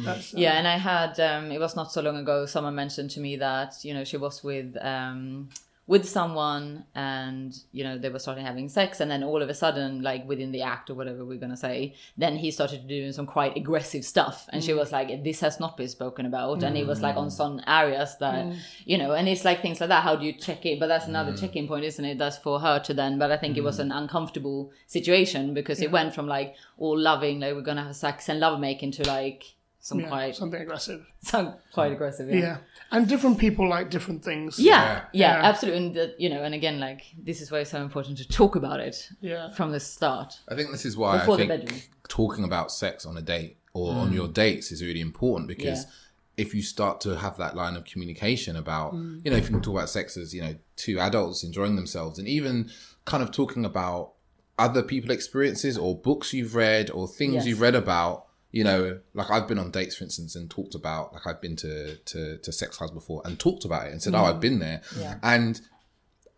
That's, 0.04 0.34
uh, 0.34 0.38
Yeah, 0.38 0.54
and 0.54 0.68
I 0.68 0.78
had 0.78 1.20
um, 1.20 1.52
it 1.52 1.60
was 1.60 1.76
not 1.76 1.92
so 1.92 2.02
long 2.02 2.18
ago. 2.18 2.46
Someone 2.46 2.76
mentioned 2.76 3.10
to 3.12 3.20
me 3.20 3.38
that 3.38 3.84
you 3.84 3.94
know 3.94 4.04
she 4.04 4.18
was 4.18 4.44
with 4.44 4.78
um, 4.82 5.50
with 5.88 6.10
someone, 6.10 6.84
and 6.96 7.56
you 7.72 7.84
know 7.84 7.98
they 7.98 8.10
were 8.10 8.18
starting 8.18 8.44
having 8.44 8.70
sex, 8.70 9.00
and 9.00 9.12
then 9.12 9.24
all 9.24 9.42
of 9.42 9.50
a 9.50 9.54
sudden, 9.54 10.02
like 10.02 10.28
within 10.28 10.52
the 10.52 10.64
act 10.64 10.90
or 10.90 10.96
whatever 10.96 11.24
we're 11.24 11.40
gonna 11.40 11.56
say, 11.56 11.94
then 12.18 12.36
he 12.36 12.50
started 12.50 12.88
doing 12.88 13.12
some 13.12 13.28
quite 13.28 13.56
aggressive 13.56 14.04
stuff, 14.04 14.50
and 14.52 14.64
she 14.64 14.72
mm. 14.72 14.78
was 14.78 14.92
like, 14.92 15.24
"This 15.24 15.42
has 15.42 15.60
not 15.60 15.78
been 15.78 15.88
spoken 15.88 16.26
about," 16.26 16.64
and 16.64 16.76
it 16.76 16.88
was 16.88 17.02
like 17.02 17.16
on 17.16 17.28
mm. 17.28 17.32
some 17.32 17.62
areas 17.68 18.18
that 18.20 18.46
mm. 18.46 18.58
you 18.86 18.98
know, 18.98 19.14
and 19.14 19.30
it's 19.30 19.46
like 19.46 19.62
things 19.62 19.80
like 19.80 19.90
that. 19.90 20.04
How 20.04 20.16
do 20.16 20.26
you 20.26 20.34
check 20.34 20.66
it? 20.66 20.80
But 20.80 20.88
that's 20.88 21.08
another 21.08 21.38
check-in 21.38 21.68
point, 21.68 21.86
isn't 21.86 22.06
it? 22.06 22.18
That's 22.18 22.38
for 22.38 22.60
her 22.60 22.80
to 22.80 22.94
then. 22.94 23.20
But 23.20 23.32
I 23.32 23.38
think 23.38 23.56
it 23.56 23.64
was 23.64 23.80
an 23.80 23.92
uncomfortable 23.92 24.72
situation 24.88 25.54
because 25.54 25.82
it 25.82 25.92
went 25.92 26.16
from 26.16 26.28
like 26.28 26.56
all 26.80 26.98
loving, 26.98 27.42
like 27.42 27.54
we're 27.54 27.62
gonna 27.62 27.84
have 27.84 27.96
sex 27.96 28.28
and 28.28 28.40
love 28.40 28.60
making, 28.60 28.92
to 28.94 29.04
like 29.04 29.56
some 29.86 30.00
yeah, 30.00 30.08
quite 30.08 30.36
something 30.36 30.60
aggressive. 30.60 31.06
some 31.22 31.54
quite 31.72 31.92
aggressive. 31.92 32.28
Yeah. 32.28 32.40
Yeah. 32.40 32.58
and 32.92 33.08
different 33.08 33.38
people 33.38 33.70
like 33.70 33.92
different 33.92 34.26
things. 34.26 34.58
Yeah, 34.58 35.04
yeah, 35.14 35.38
Yeah. 35.38 35.46
absolutely. 35.48 35.86
And 35.86 35.96
the, 35.96 36.16
you 36.18 36.28
know, 36.28 36.42
and 36.42 36.56
again, 36.56 36.80
like 36.80 37.04
this 37.20 37.40
is 37.40 37.52
why 37.52 37.60
it's 37.60 37.70
so 37.70 37.80
important 37.84 38.18
to 38.18 38.28
talk 38.28 38.56
about 38.56 38.80
it 38.80 39.08
Yeah. 39.22 39.52
from 39.52 39.72
the 39.72 39.80
start. 39.80 40.40
I 40.50 40.56
think 40.56 40.72
this 40.72 40.86
is 40.86 40.98
why 40.98 41.20
Before 41.20 41.36
I 41.36 41.38
the 41.38 41.46
bedroom. 41.46 41.68
think 41.68 41.90
talking 42.10 42.44
about 42.44 42.72
sex 42.72 43.06
on 43.06 43.16
a 43.16 43.22
date 43.22 43.58
or 43.74 43.94
on 43.94 44.10
mm. 44.10 44.16
your 44.16 44.28
dates 44.28 44.72
is 44.72 44.82
really 44.82 45.02
important 45.02 45.48
because 45.48 45.84
Yeah. 45.84 46.46
if 46.46 46.56
you 46.56 46.64
start 46.64 47.00
to 47.02 47.18
have 47.18 47.38
that 47.38 47.56
line 47.56 47.76
of 47.76 47.86
communication 47.86 48.56
about, 48.56 48.96
mm. 48.96 49.22
you 49.24 49.30
know, 49.30 49.38
if 49.38 49.44
you 49.44 49.52
can 49.52 49.62
talk 49.62 49.76
about 49.76 49.92
sex 49.92 50.18
as, 50.18 50.34
you 50.34 50.42
know, 50.42 50.56
two 50.78 51.00
adults 51.00 51.44
enjoying 51.44 51.76
themselves 51.76 52.18
and 52.18 52.28
even 52.28 52.72
kind 53.06 53.22
of 53.22 53.30
talking 53.30 53.64
about 53.64 54.14
other 54.58 54.82
people 54.82 55.12
experiences 55.12 55.78
or 55.78 55.96
books 55.96 56.34
you've 56.34 56.56
read 56.56 56.90
or 56.90 57.08
things 57.08 57.36
Yes. 57.36 57.46
you've 57.46 57.62
read 57.62 57.76
about, 57.76 58.26
you 58.56 58.64
know, 58.64 58.98
like 59.14 59.30
I've 59.30 59.50
been 59.50 59.60
on 59.60 59.70
dates, 59.70 59.98
for 59.98 60.06
instance, 60.06 60.34
and 60.34 60.50
talked 60.50 60.76
about, 60.76 61.12
like 61.12 61.28
I've 61.28 61.42
been 61.42 61.58
to, 61.58 61.98
to, 61.98 62.38
to 62.38 62.52
sex 62.54 62.78
clubs 62.78 62.94
before 62.94 63.22
and 63.26 63.38
talked 63.38 63.66
about 63.66 63.88
it 63.88 63.92
and 63.92 64.02
said, 64.02 64.16
oh, 64.16 64.24
I've 64.24 64.38
mm. 64.38 64.40
been 64.40 64.60
there. 64.60 64.82
Yeah. 64.98 65.16
And 65.24 65.60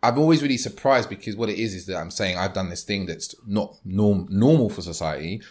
I'm 0.02 0.18
always 0.18 0.42
really 0.42 0.56
surprised 0.56 1.08
because 1.08 1.36
what 1.36 1.48
it 1.48 1.60
is 1.60 1.76
is 1.76 1.86
that 1.86 1.96
I'm 1.96 2.10
saying 2.10 2.36
I've 2.36 2.54
done 2.54 2.70
this 2.70 2.82
thing 2.82 3.06
that's 3.06 3.36
not 3.46 3.76
norm 3.84 4.26
normal 4.30 4.68
for 4.68 4.82
society, 4.82 5.42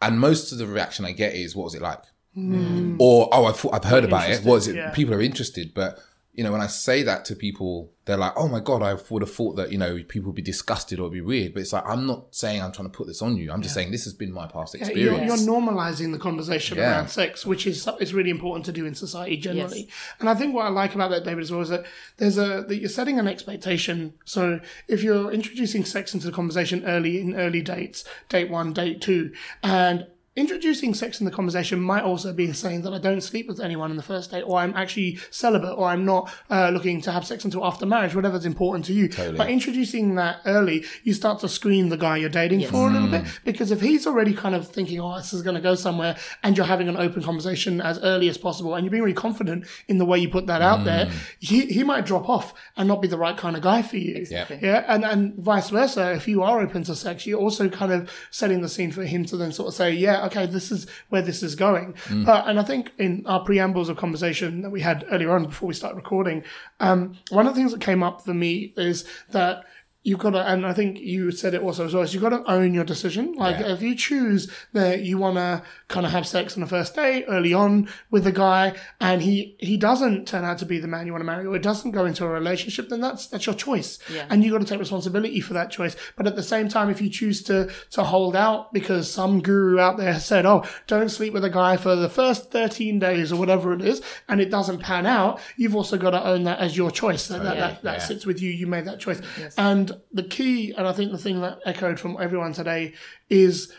and 0.00 0.18
most 0.18 0.50
of 0.50 0.56
the 0.56 0.66
reaction 0.66 1.04
I 1.04 1.12
get 1.12 1.34
is, 1.34 1.54
"What 1.54 1.64
was 1.64 1.74
it 1.74 1.82
like?" 1.82 2.02
Mm. 2.34 2.96
Or, 2.98 3.28
"Oh, 3.30 3.44
I've 3.44 3.66
I've 3.72 3.84
heard 3.84 4.04
about 4.04 4.30
it. 4.30 4.44
What 4.44 4.56
is 4.56 4.68
it?" 4.68 4.76
yeah. 4.76 4.90
People 4.92 5.14
are 5.14 5.22
interested, 5.22 5.72
but 5.74 5.98
you 6.34 6.42
know, 6.42 6.50
when 6.50 6.60
I 6.60 6.66
say 6.66 7.04
that 7.04 7.24
to 7.26 7.36
people, 7.36 7.92
they're 8.06 8.16
like, 8.16 8.32
"Oh 8.36 8.48
my 8.48 8.58
god, 8.60 8.82
I 8.82 8.96
would 9.08 9.22
have 9.22 9.32
thought 9.32 9.54
that 9.54 9.70
you 9.70 9.78
know 9.78 10.02
people 10.08 10.26
would 10.26 10.34
be 10.34 10.42
disgusted 10.42 10.98
or 10.98 11.08
be 11.08 11.20
weird." 11.20 11.54
But 11.54 11.60
it's 11.60 11.72
like 11.72 11.84
I'm 11.86 12.06
not 12.06 12.34
saying 12.34 12.60
I'm 12.60 12.72
trying 12.72 12.90
to 12.90 12.96
put 12.96 13.06
this 13.06 13.22
on 13.22 13.36
you. 13.36 13.52
I'm 13.52 13.62
just 13.62 13.72
saying 13.74 13.92
this 13.92 14.02
has 14.04 14.14
been 14.14 14.32
my 14.32 14.48
past 14.48 14.74
You're, 14.74 14.82
experience. 14.82 15.26
you're 15.44 15.54
normalizing 15.54 16.10
the 16.12 16.18
conversation 16.18 16.76
Yeah. 16.76 16.90
around 16.96 17.08
sex, 17.08 17.46
which 17.46 17.66
is 17.68 17.88
is 18.00 18.12
really 18.12 18.30
important 18.30 18.66
to 18.66 18.72
do 18.72 18.84
in 18.84 18.94
society 18.94 19.36
generally. 19.36 19.88
And 20.18 20.28
I 20.28 20.34
think 20.34 20.54
what 20.54 20.66
I 20.66 20.70
like 20.70 20.94
about 20.94 21.10
that, 21.12 21.24
David, 21.24 21.42
as 21.42 21.52
well, 21.52 21.60
is 21.60 21.68
that 21.68 21.84
there's 22.16 22.36
a 22.36 22.64
that 22.66 22.76
you're 22.76 22.88
setting 22.88 23.18
an 23.20 23.28
expectation. 23.28 24.14
So 24.24 24.60
if 24.88 25.02
you're 25.04 25.30
introducing 25.30 25.84
sex 25.84 26.14
into 26.14 26.26
the 26.26 26.32
conversation 26.32 26.84
early 26.84 27.20
in 27.20 27.34
early 27.36 27.62
dates, 27.62 28.04
date 28.28 28.50
one, 28.50 28.72
date 28.72 29.00
two, 29.00 29.32
and 29.62 30.08
Introducing 30.36 30.94
sex 30.94 31.20
in 31.20 31.26
the 31.26 31.30
conversation 31.30 31.80
might 31.80 32.02
also 32.02 32.32
be 32.32 32.52
saying 32.52 32.82
that 32.82 32.92
I 32.92 32.98
don't 32.98 33.20
sleep 33.20 33.46
with 33.46 33.60
anyone 33.60 33.92
in 33.92 33.96
the 33.96 34.02
first 34.02 34.32
date, 34.32 34.42
or 34.42 34.58
I'm 34.58 34.74
actually 34.74 35.20
celibate, 35.30 35.78
or 35.78 35.86
I'm 35.86 36.04
not 36.04 36.28
uh, 36.50 36.70
looking 36.70 37.00
to 37.02 37.12
have 37.12 37.24
sex 37.24 37.44
until 37.44 37.64
after 37.64 37.86
marriage, 37.86 38.16
whatever's 38.16 38.44
important 38.44 38.84
to 38.86 38.92
you. 38.92 39.08
By 39.36 39.48
introducing 39.48 40.16
that 40.16 40.40
early, 40.44 40.84
you 41.04 41.14
start 41.14 41.38
to 41.40 41.48
screen 41.48 41.88
the 41.88 41.96
guy 41.96 42.16
you're 42.16 42.28
dating 42.28 42.66
for 42.66 42.88
a 42.88 42.92
little 42.92 43.06
bit, 43.06 43.26
because 43.44 43.70
if 43.70 43.80
he's 43.80 44.08
already 44.08 44.34
kind 44.34 44.56
of 44.56 44.66
thinking, 44.66 45.00
oh, 45.00 45.16
this 45.16 45.32
is 45.32 45.42
going 45.42 45.54
to 45.54 45.60
go 45.60 45.76
somewhere, 45.76 46.16
and 46.42 46.56
you're 46.56 46.66
having 46.66 46.88
an 46.88 46.96
open 46.96 47.22
conversation 47.22 47.80
as 47.80 48.00
early 48.00 48.28
as 48.28 48.36
possible, 48.36 48.74
and 48.74 48.84
you're 48.84 48.90
being 48.90 49.04
really 49.04 49.14
confident 49.14 49.66
in 49.86 49.98
the 49.98 50.04
way 50.04 50.18
you 50.18 50.28
put 50.28 50.48
that 50.48 50.62
out 50.62 50.84
there, 50.84 51.12
he, 51.38 51.66
he 51.66 51.84
might 51.84 52.06
drop 52.06 52.28
off 52.28 52.54
and 52.76 52.88
not 52.88 53.00
be 53.00 53.06
the 53.06 53.16
right 53.18 53.36
kind 53.36 53.54
of 53.54 53.62
guy 53.62 53.82
for 53.82 53.98
you. 53.98 54.16
Exactly. 54.16 54.58
Yeah, 54.60 54.84
and 54.88 55.04
and 55.04 55.36
vice 55.36 55.70
versa. 55.70 56.12
If 56.12 56.26
you 56.26 56.42
are 56.42 56.60
open 56.60 56.82
to 56.84 56.96
sex, 56.96 57.24
you're 57.24 57.38
also 57.38 57.68
kind 57.68 57.92
of 57.92 58.10
setting 58.32 58.62
the 58.62 58.68
scene 58.68 58.90
for 58.90 59.04
him 59.04 59.24
to 59.26 59.36
then 59.36 59.52
sort 59.52 59.68
of 59.68 59.74
say, 59.74 59.92
yeah, 59.92 60.23
okay, 60.24 60.46
this 60.46 60.70
is 60.70 60.86
where 61.08 61.22
this 61.22 61.42
is 61.42 61.54
going. 61.54 61.94
But 62.24 62.48
and 62.48 62.58
I 62.58 62.62
think 62.62 62.92
in 62.98 63.24
our 63.26 63.40
preambles 63.44 63.88
of 63.88 63.96
conversation 63.96 64.62
that 64.62 64.70
we 64.70 64.80
had 64.80 65.04
earlier 65.10 65.32
on 65.32 65.44
before 65.46 65.68
we 65.68 65.74
start 65.74 65.94
recording, 65.96 66.44
um, 66.80 67.16
one 67.30 67.46
of 67.46 67.54
the 67.54 67.60
things 67.60 67.72
that 67.72 67.80
came 67.80 68.02
up 68.02 68.24
for 68.24 68.34
me 68.34 68.72
is 68.76 69.04
that. 69.30 69.64
You've 70.04 70.18
got 70.20 70.30
to, 70.30 70.46
and 70.46 70.66
I 70.66 70.72
think 70.74 70.98
you 71.00 71.30
said 71.32 71.54
it 71.54 71.62
also 71.62 71.86
as 71.86 71.94
well, 71.94 72.06
you've 72.06 72.22
got 72.22 72.28
to 72.28 72.42
own 72.50 72.74
your 72.74 72.84
decision. 72.84 73.32
Like, 73.32 73.58
Yeah. 73.58 73.72
if 73.72 73.80
you 73.82 73.96
choose 73.96 74.50
that 74.74 75.00
you 75.00 75.16
want 75.18 75.36
to 75.36 75.62
kind 75.88 76.04
of 76.04 76.12
have 76.12 76.26
sex 76.26 76.54
on 76.54 76.60
the 76.60 76.66
first 76.66 76.94
date 76.94 77.24
early 77.26 77.54
on 77.54 77.88
with 78.10 78.26
a 78.26 78.32
guy 78.32 78.74
and 79.00 79.22
he, 79.22 79.56
he 79.58 79.78
doesn't 79.78 80.28
turn 80.28 80.44
out 80.44 80.58
to 80.58 80.66
be 80.66 80.78
the 80.78 80.86
man 80.86 81.06
you 81.06 81.12
want 81.12 81.22
to 81.22 81.26
marry 81.26 81.46
or 81.46 81.56
it 81.56 81.62
doesn't 81.62 81.92
go 81.92 82.04
into 82.04 82.22
a 82.24 82.28
relationship, 82.28 82.90
then 82.90 83.00
that's, 83.00 83.26
that's 83.28 83.46
your 83.46 83.54
choice. 83.54 83.98
Yeah. 84.12 84.26
And 84.28 84.44
you've 84.44 84.52
got 84.52 84.58
to 84.60 84.66
take 84.66 84.78
responsibility 84.78 85.40
for 85.40 85.54
that 85.54 85.70
choice. 85.70 85.96
But 86.16 86.26
at 86.26 86.36
the 86.36 86.42
same 86.42 86.68
time, 86.68 86.90
if 86.90 87.00
you 87.00 87.08
choose 87.08 87.42
to, 87.44 87.70
to 87.92 88.04
hold 88.04 88.36
out 88.36 88.74
because 88.74 89.10
some 89.10 89.40
guru 89.40 89.78
out 89.78 89.96
there 89.96 90.20
said, 90.20 90.44
oh, 90.44 90.64
don't 90.86 91.08
sleep 91.08 91.32
with 91.32 91.44
a 91.46 91.50
guy 91.50 91.78
for 91.78 91.96
the 91.96 92.10
first 92.10 92.50
13 92.50 92.98
days 92.98 93.32
or 93.32 93.36
whatever 93.36 93.72
it 93.72 93.80
is, 93.80 94.02
and 94.28 94.38
it 94.40 94.50
doesn't 94.50 94.80
pan 94.80 95.06
out, 95.06 95.40
you've 95.56 95.74
also 95.74 95.96
got 95.96 96.10
to 96.10 96.22
own 96.26 96.44
that 96.44 96.58
as 96.58 96.76
your 96.76 96.90
choice. 96.90 97.28
That, 97.28 97.40
oh, 97.40 97.44
that, 97.44 97.56
that, 97.56 97.82
that 97.82 98.02
sits 98.02 98.26
with 98.26 98.42
you. 98.42 98.50
You 98.50 98.66
made 98.66 98.84
that 98.84 99.00
choice. 99.00 99.22
And 99.56 99.92
the 100.12 100.22
key, 100.22 100.72
and 100.72 100.86
I 100.86 100.92
think 100.92 101.12
the 101.12 101.18
thing 101.18 101.40
that 101.40 101.58
echoed 101.64 101.98
from 102.00 102.16
everyone 102.20 102.52
today 102.52 102.94
is 103.28 103.72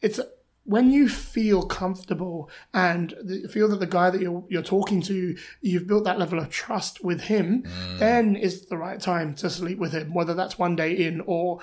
it's 0.00 0.20
when 0.64 0.90
you 0.90 1.08
feel 1.08 1.62
comfortable 1.66 2.48
and 2.72 3.14
feel 3.50 3.68
that 3.68 3.80
the 3.80 3.86
guy 3.86 4.08
that 4.08 4.20
you're, 4.20 4.44
you're 4.48 4.62
talking 4.62 5.02
to, 5.02 5.36
you've 5.60 5.86
built 5.86 6.04
that 6.04 6.18
level 6.18 6.38
of 6.38 6.48
trust 6.48 7.04
with 7.04 7.20
him, 7.22 7.64
then 7.98 8.34
is 8.34 8.66
the 8.66 8.78
right 8.78 8.98
time 8.98 9.34
to 9.34 9.50
sleep 9.50 9.78
with 9.78 9.92
him, 9.92 10.14
whether 10.14 10.32
that's 10.32 10.58
one 10.58 10.74
day 10.74 10.92
in 10.92 11.22
or 11.26 11.60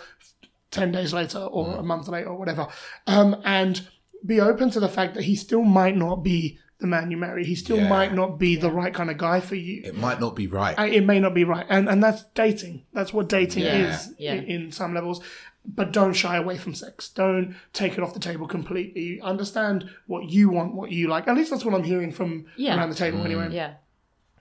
10 0.70 0.92
days 0.92 1.14
later 1.14 1.39
or 1.39 1.78
a 1.78 1.84
month 1.84 2.08
later 2.08 2.30
or 2.30 2.38
whatever. 2.38 2.68
Um, 3.08 3.42
and 3.44 3.88
be 4.24 4.39
open 4.39 4.70
to 4.72 4.80
the 4.80 4.88
fact 4.89 5.16
that 5.16 5.24
he 5.24 5.36
still 5.36 5.64
might 5.64 5.98
not 5.98 6.18
be 6.18 6.60
the 6.82 6.88
man 6.88 7.10
you 7.12 7.18
marry. 7.18 7.46
He 7.46 7.56
still 7.56 7.78
Yeah. 7.78 7.88
might 7.88 8.14
not 8.14 8.38
be 8.38 8.56
the 8.58 8.70
right 8.72 8.94
kind 8.94 9.10
of 9.10 9.18
guy 9.18 9.40
for 9.40 9.56
you. 9.56 9.82
It 9.86 9.96
might 9.96 10.20
not 10.20 10.36
be 10.36 10.48
right. 10.48 10.78
Uh, 10.78 10.84
it 10.84 11.06
may 11.06 11.20
not 11.20 11.34
be 11.34 11.44
right, 11.46 11.66
and 11.70 11.88
and 11.88 12.04
that's 12.04 12.24
dating. 12.36 12.84
That's 12.94 13.14
what 13.14 13.30
dating 13.30 13.64
Yeah, 13.64 13.90
is 13.96 14.14
yeah. 14.18 14.34
In, 14.34 14.44
in 14.46 14.72
some 14.72 14.94
levels. 14.94 15.22
But 15.64 15.94
don't 15.94 16.14
shy 16.14 16.38
away 16.38 16.58
from 16.58 16.74
sex. 16.74 17.08
Don't 17.10 17.56
take 17.72 17.94
it 17.94 18.00
off 18.00 18.16
the 18.16 18.20
table 18.20 18.48
completely. 18.48 19.22
Understand 19.22 19.88
what 20.08 20.28
you 20.32 20.50
want, 20.50 20.74
what 20.74 20.92
you 20.92 21.08
like. 21.08 21.28
At 21.28 21.36
least 21.38 21.52
that's 21.52 21.64
what 21.64 21.76
I'm 21.76 21.84
hearing 21.84 22.12
from 22.12 22.46
Yeah. 22.58 22.76
around 22.78 22.90
the 22.90 22.96
table, 22.96 23.24
anyway. 23.24 23.50
Yeah. 23.52 23.74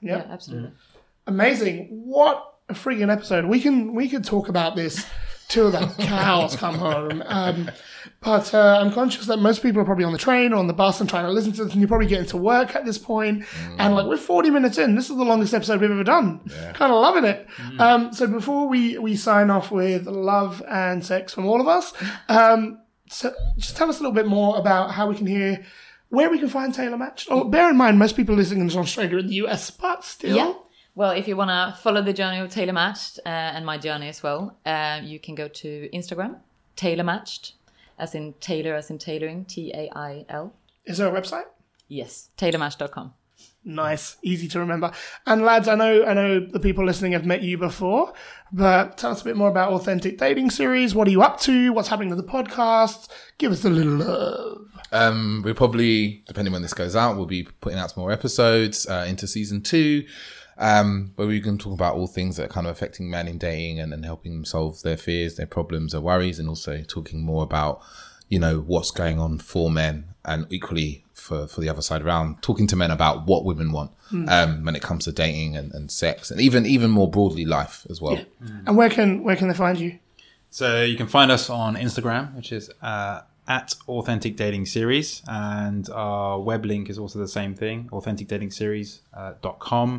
Yeah. 0.00 0.16
Yeah, 0.16 0.24
absolutely. 0.30 0.70
Amazing! 1.26 1.88
What 1.90 2.54
a 2.70 2.74
freaking 2.74 3.12
episode. 3.12 3.44
We 3.44 3.60
can 3.60 3.94
we 3.94 4.08
could 4.08 4.24
talk 4.24 4.48
about 4.48 4.74
this 4.76 5.04
till 5.48 5.70
the 5.70 5.86
cows 5.98 6.56
come 6.56 6.76
home. 6.76 7.22
Um, 7.26 7.70
but 8.22 8.52
uh, 8.52 8.78
I'm 8.80 8.92
conscious 8.92 9.26
that 9.26 9.38
most 9.38 9.62
people 9.62 9.80
are 9.80 9.84
probably 9.84 10.04
on 10.04 10.12
the 10.12 10.18
train 10.18 10.52
or 10.52 10.56
on 10.56 10.66
the 10.66 10.74
bus 10.74 11.00
and 11.00 11.08
trying 11.08 11.24
to 11.24 11.30
listen 11.30 11.52
to 11.52 11.64
this, 11.64 11.72
and 11.72 11.80
you're 11.80 11.88
probably 11.88 12.06
getting 12.06 12.26
to 12.26 12.36
work 12.36 12.76
at 12.76 12.84
this 12.84 12.98
point. 12.98 13.44
And 13.78 13.94
like 13.94 14.06
we're 14.06 14.18
40 14.18 14.50
minutes 14.50 14.76
in, 14.76 14.94
this 14.94 15.08
is 15.08 15.16
the 15.16 15.24
longest 15.24 15.54
episode 15.54 15.80
we've 15.80 15.90
ever 15.90 16.04
done. 16.04 16.40
Kind 16.74 16.92
of 16.92 17.00
loving 17.00 17.24
it. 17.24 17.46
Um, 17.78 18.12
so 18.12 18.26
before 18.26 18.68
we 18.68 18.98
we 18.98 19.16
sign 19.16 19.48
off 19.50 19.70
with 19.70 20.06
love 20.06 20.62
and 20.68 21.04
sex 21.04 21.32
from 21.32 21.46
all 21.46 21.60
of 21.60 21.68
us, 21.68 21.92
um, 22.28 22.80
so 23.08 23.32
just 23.56 23.76
tell 23.76 23.88
us 23.88 23.98
a 23.98 24.02
little 24.02 24.14
bit 24.14 24.26
more 24.26 24.58
about 24.58 24.90
how 24.92 25.08
we 25.08 25.14
can 25.16 25.26
hear. 25.26 25.64
Where 26.10 26.28
we 26.28 26.40
can 26.40 26.48
find 26.48 26.74
Tailor 26.74 26.98
Match. 26.98 27.28
Oh, 27.30 27.44
bear 27.44 27.70
in 27.70 27.76
mind, 27.76 27.98
most 27.98 28.16
people 28.16 28.34
listening 28.34 28.66
is 28.66 28.76
Australia 28.76 29.18
and 29.18 29.30
the 29.30 29.34
US, 29.46 29.70
but 29.70 30.04
still. 30.04 30.36
Yeah. 30.36 30.54
Well, 30.96 31.12
if 31.12 31.28
you 31.28 31.36
want 31.36 31.50
to 31.50 31.80
follow 31.80 32.02
the 32.02 32.12
journey 32.12 32.40
of 32.40 32.50
Tailor 32.50 32.72
Matched 32.72 33.20
uh, 33.24 33.28
and 33.28 33.64
my 33.64 33.78
journey 33.78 34.08
as 34.08 34.20
well, 34.20 34.58
uh, 34.66 35.00
you 35.04 35.20
can 35.20 35.36
go 35.36 35.46
to 35.46 35.88
Instagram, 35.94 36.40
Tailor 36.74 37.04
Matched, 37.04 37.52
as 38.00 38.14
in 38.14 38.34
Tailor, 38.40 38.74
as 38.74 38.90
in 38.90 38.98
tailoring, 38.98 39.44
T 39.44 39.70
A 39.74 39.90
I 39.94 40.24
L. 40.28 40.54
Is 40.84 40.98
there 40.98 41.14
a 41.14 41.20
website? 41.20 41.44
Yes, 41.88 42.30
tailormatch.com. 42.38 43.14
Nice, 43.62 44.16
easy 44.22 44.48
to 44.48 44.58
remember. 44.58 44.90
And 45.26 45.42
lads, 45.42 45.68
I 45.68 45.74
know 45.74 46.04
I 46.04 46.14
know 46.14 46.40
the 46.40 46.60
people 46.60 46.84
listening 46.84 47.12
have 47.12 47.26
met 47.26 47.42
you 47.42 47.58
before, 47.58 48.14
but 48.50 48.96
tell 48.96 49.10
us 49.10 49.20
a 49.20 49.24
bit 49.24 49.36
more 49.36 49.50
about 49.50 49.72
Authentic 49.72 50.16
Dating 50.16 50.50
Series. 50.50 50.94
What 50.94 51.06
are 51.06 51.10
you 51.10 51.20
up 51.20 51.38
to? 51.40 51.70
What's 51.72 51.88
happening 51.88 52.08
with 52.08 52.18
the 52.18 52.32
podcast? 52.32 53.10
Give 53.36 53.52
us 53.52 53.64
a 53.64 53.70
little 53.70 53.96
love. 53.96 54.66
Um, 54.92 55.42
we'll 55.44 55.54
probably, 55.54 56.24
depending 56.26 56.52
when 56.52 56.62
this 56.62 56.72
goes 56.72 56.96
out, 56.96 57.16
we'll 57.16 57.26
be 57.26 57.44
putting 57.60 57.78
out 57.78 57.90
some 57.90 58.00
more 58.00 58.12
episodes 58.12 58.86
uh, 58.88 59.04
into 59.06 59.26
season 59.26 59.62
two, 59.62 60.06
um, 60.60 61.12
where 61.16 61.26
we 61.26 61.40
can 61.40 61.58
talk 61.58 61.72
about 61.72 61.94
all 61.94 62.06
things 62.06 62.36
that 62.36 62.44
are 62.44 62.52
kind 62.52 62.66
of 62.66 62.72
affecting 62.72 63.10
men 63.10 63.26
in 63.26 63.38
dating 63.38 63.80
and, 63.80 63.92
and 63.92 64.04
helping 64.04 64.32
them 64.32 64.44
solve 64.44 64.80
their 64.82 64.98
fears, 64.98 65.36
their 65.36 65.46
problems, 65.46 65.92
their 65.92 66.02
worries, 66.02 66.38
and 66.38 66.48
also 66.48 66.82
talking 66.86 67.22
more 67.22 67.42
about, 67.42 67.80
you 68.28 68.38
know, 68.38 68.60
what's 68.60 68.90
going 68.90 69.18
on 69.18 69.38
for 69.38 69.70
men 69.70 70.04
and 70.24 70.46
equally 70.50 71.04
for, 71.14 71.46
for 71.46 71.62
the 71.62 71.68
other 71.68 71.80
side 71.80 72.02
around, 72.02 72.42
talking 72.42 72.66
to 72.66 72.76
men 72.76 72.90
about 72.90 73.26
what 73.26 73.44
women 73.44 73.72
want 73.72 73.90
um, 74.28 74.64
when 74.64 74.76
it 74.76 74.82
comes 74.82 75.04
to 75.04 75.12
dating 75.12 75.56
and, 75.56 75.72
and 75.72 75.90
sex 75.90 76.30
and 76.30 76.40
even 76.40 76.66
even 76.66 76.90
more 76.90 77.10
broadly 77.10 77.46
life 77.46 77.86
as 77.88 78.00
well. 78.00 78.16
And 78.66 78.76
where 78.76 78.90
can 78.90 79.22
where 79.22 79.36
can 79.36 79.48
they 79.48 79.54
find 79.54 79.78
you? 79.78 79.98
So 80.50 80.82
you 80.82 80.96
can 80.96 81.06
find 81.06 81.30
us 81.30 81.48
on 81.48 81.76
Instagram, 81.76 82.34
which 82.34 82.52
is 82.52 82.70
uh, 82.82 83.22
at 83.46 83.74
Authentic 83.88 84.36
Dating 84.36 84.66
Series, 84.66 85.22
and 85.26 85.88
our 85.90 86.40
web 86.40 86.66
link 86.66 86.90
is 86.90 86.98
also 86.98 87.18
the 87.18 87.28
same 87.28 87.54
thing, 87.54 87.88
authenticdatingseries.com. 87.92 89.94
Uh, 89.94 89.98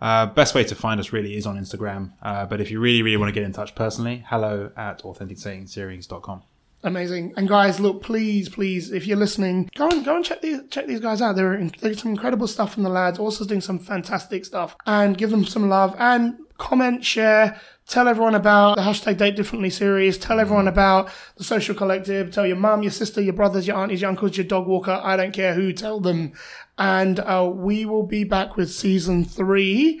best 0.00 0.54
way 0.54 0.64
to 0.64 0.74
find 0.74 1.00
us 1.00 1.12
really 1.12 1.36
is 1.36 1.46
on 1.46 1.58
Instagram. 1.58 2.12
Uh, 2.22 2.46
but 2.46 2.60
if 2.60 2.70
you 2.70 2.80
really, 2.80 3.02
really 3.02 3.16
want 3.16 3.28
to 3.28 3.32
get 3.32 3.44
in 3.44 3.52
touch 3.52 3.74
personally, 3.74 4.24
hello 4.28 4.70
at 4.76 5.02
authenticdatingseries.com. 5.02 6.42
Amazing. 6.84 7.34
And 7.36 7.48
guys, 7.48 7.80
look, 7.80 8.02
please, 8.02 8.48
please, 8.48 8.92
if 8.92 9.06
you're 9.06 9.16
listening, 9.16 9.68
go 9.74 9.88
and 9.88 10.04
go 10.04 10.14
and 10.14 10.24
check 10.24 10.40
these 10.42 10.60
check 10.70 10.86
these 10.86 11.00
guys 11.00 11.20
out. 11.20 11.34
They're 11.34 11.54
in, 11.54 11.72
some 11.96 12.12
incredible 12.12 12.46
stuff 12.46 12.72
from 12.72 12.84
the 12.84 12.88
lads. 12.88 13.18
Also 13.18 13.44
doing 13.44 13.60
some 13.60 13.80
fantastic 13.80 14.44
stuff. 14.44 14.76
And 14.86 15.18
give 15.18 15.30
them 15.30 15.44
some 15.44 15.68
love 15.68 15.96
and 15.98 16.38
comment, 16.56 17.04
share, 17.04 17.60
tell 17.86 18.06
everyone 18.06 18.34
about 18.36 18.76
the 18.76 18.82
hashtag 18.82 19.16
Date 19.16 19.34
Differently 19.34 19.70
series. 19.70 20.18
Tell 20.18 20.38
everyone 20.38 20.68
about 20.68 21.10
the 21.36 21.44
Social 21.44 21.74
Collective. 21.74 22.30
Tell 22.32 22.46
your 22.46 22.56
mum, 22.56 22.82
your 22.82 22.92
sister, 22.92 23.20
your 23.20 23.32
brothers, 23.32 23.66
your 23.66 23.76
aunties, 23.76 24.02
your 24.02 24.10
uncles, 24.10 24.36
your 24.36 24.46
dog 24.46 24.68
walker. 24.68 25.00
I 25.02 25.16
don't 25.16 25.32
care 25.32 25.54
who. 25.54 25.72
Tell 25.72 25.98
them. 25.98 26.32
And 26.78 27.20
uh, 27.20 27.50
we 27.52 27.84
will 27.84 28.04
be 28.04 28.24
back 28.24 28.56
with 28.56 28.70
season 28.70 29.24
three 29.24 30.00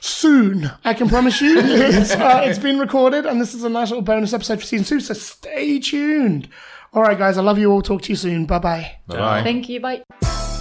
soon. 0.00 0.70
I 0.84 0.94
can 0.94 1.08
promise 1.08 1.40
you. 1.40 1.58
It's, 1.60 2.12
uh, 2.12 2.42
it's 2.44 2.58
been 2.58 2.78
recorded, 2.78 3.26
and 3.26 3.40
this 3.40 3.54
is 3.54 3.64
a 3.64 3.68
nice 3.68 3.88
little 3.88 4.02
bonus 4.02 4.32
episode 4.32 4.60
for 4.60 4.66
season 4.66 4.84
two. 4.86 5.00
So 5.00 5.14
stay 5.14 5.78
tuned. 5.78 6.48
All 6.92 7.02
right, 7.02 7.16
guys. 7.16 7.38
I 7.38 7.42
love 7.42 7.58
you 7.58 7.70
all. 7.72 7.82
Talk 7.82 8.02
to 8.02 8.08
you 8.10 8.16
soon. 8.16 8.46
Bye 8.46 8.58
bye. 8.58 8.96
Bye 9.06 9.16
bye. 9.16 9.42
Thank 9.42 9.68
you. 9.68 9.80
Bye. 9.80 10.02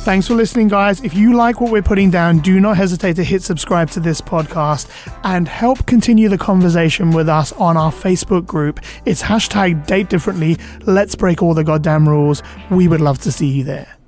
Thanks 0.03 0.27
for 0.27 0.33
listening, 0.33 0.69
guys. 0.69 1.03
If 1.03 1.13
you 1.13 1.35
like 1.35 1.59
what 1.59 1.71
we're 1.71 1.81
putting 1.83 2.09
down, 2.09 2.39
do 2.39 2.59
not 2.59 2.77
hesitate 2.77 3.15
to 3.17 3.23
hit 3.23 3.43
subscribe 3.43 3.89
to 3.91 3.99
this 3.99 4.21
podcast 4.21 4.89
and 5.23 5.47
help 5.47 5.85
continue 5.87 6.29
the 6.29 6.37
conversation 6.37 7.11
with 7.11 7.27
us 7.27 7.51
on 7.53 7.75
our 7.75 7.91
Facebook 7.91 8.45
group. 8.45 8.79
It's 9.05 9.21
hashtag 9.21 9.85
date 9.85 10.09
differently. 10.09 10.57
Let's 10.85 11.15
break 11.15 11.43
all 11.43 11.53
the 11.53 11.65
goddamn 11.65 12.07
rules. 12.07 12.41
We 12.71 12.87
would 12.87 13.01
love 13.01 13.19
to 13.19 13.31
see 13.31 13.47
you 13.47 13.63
there. 13.65 13.98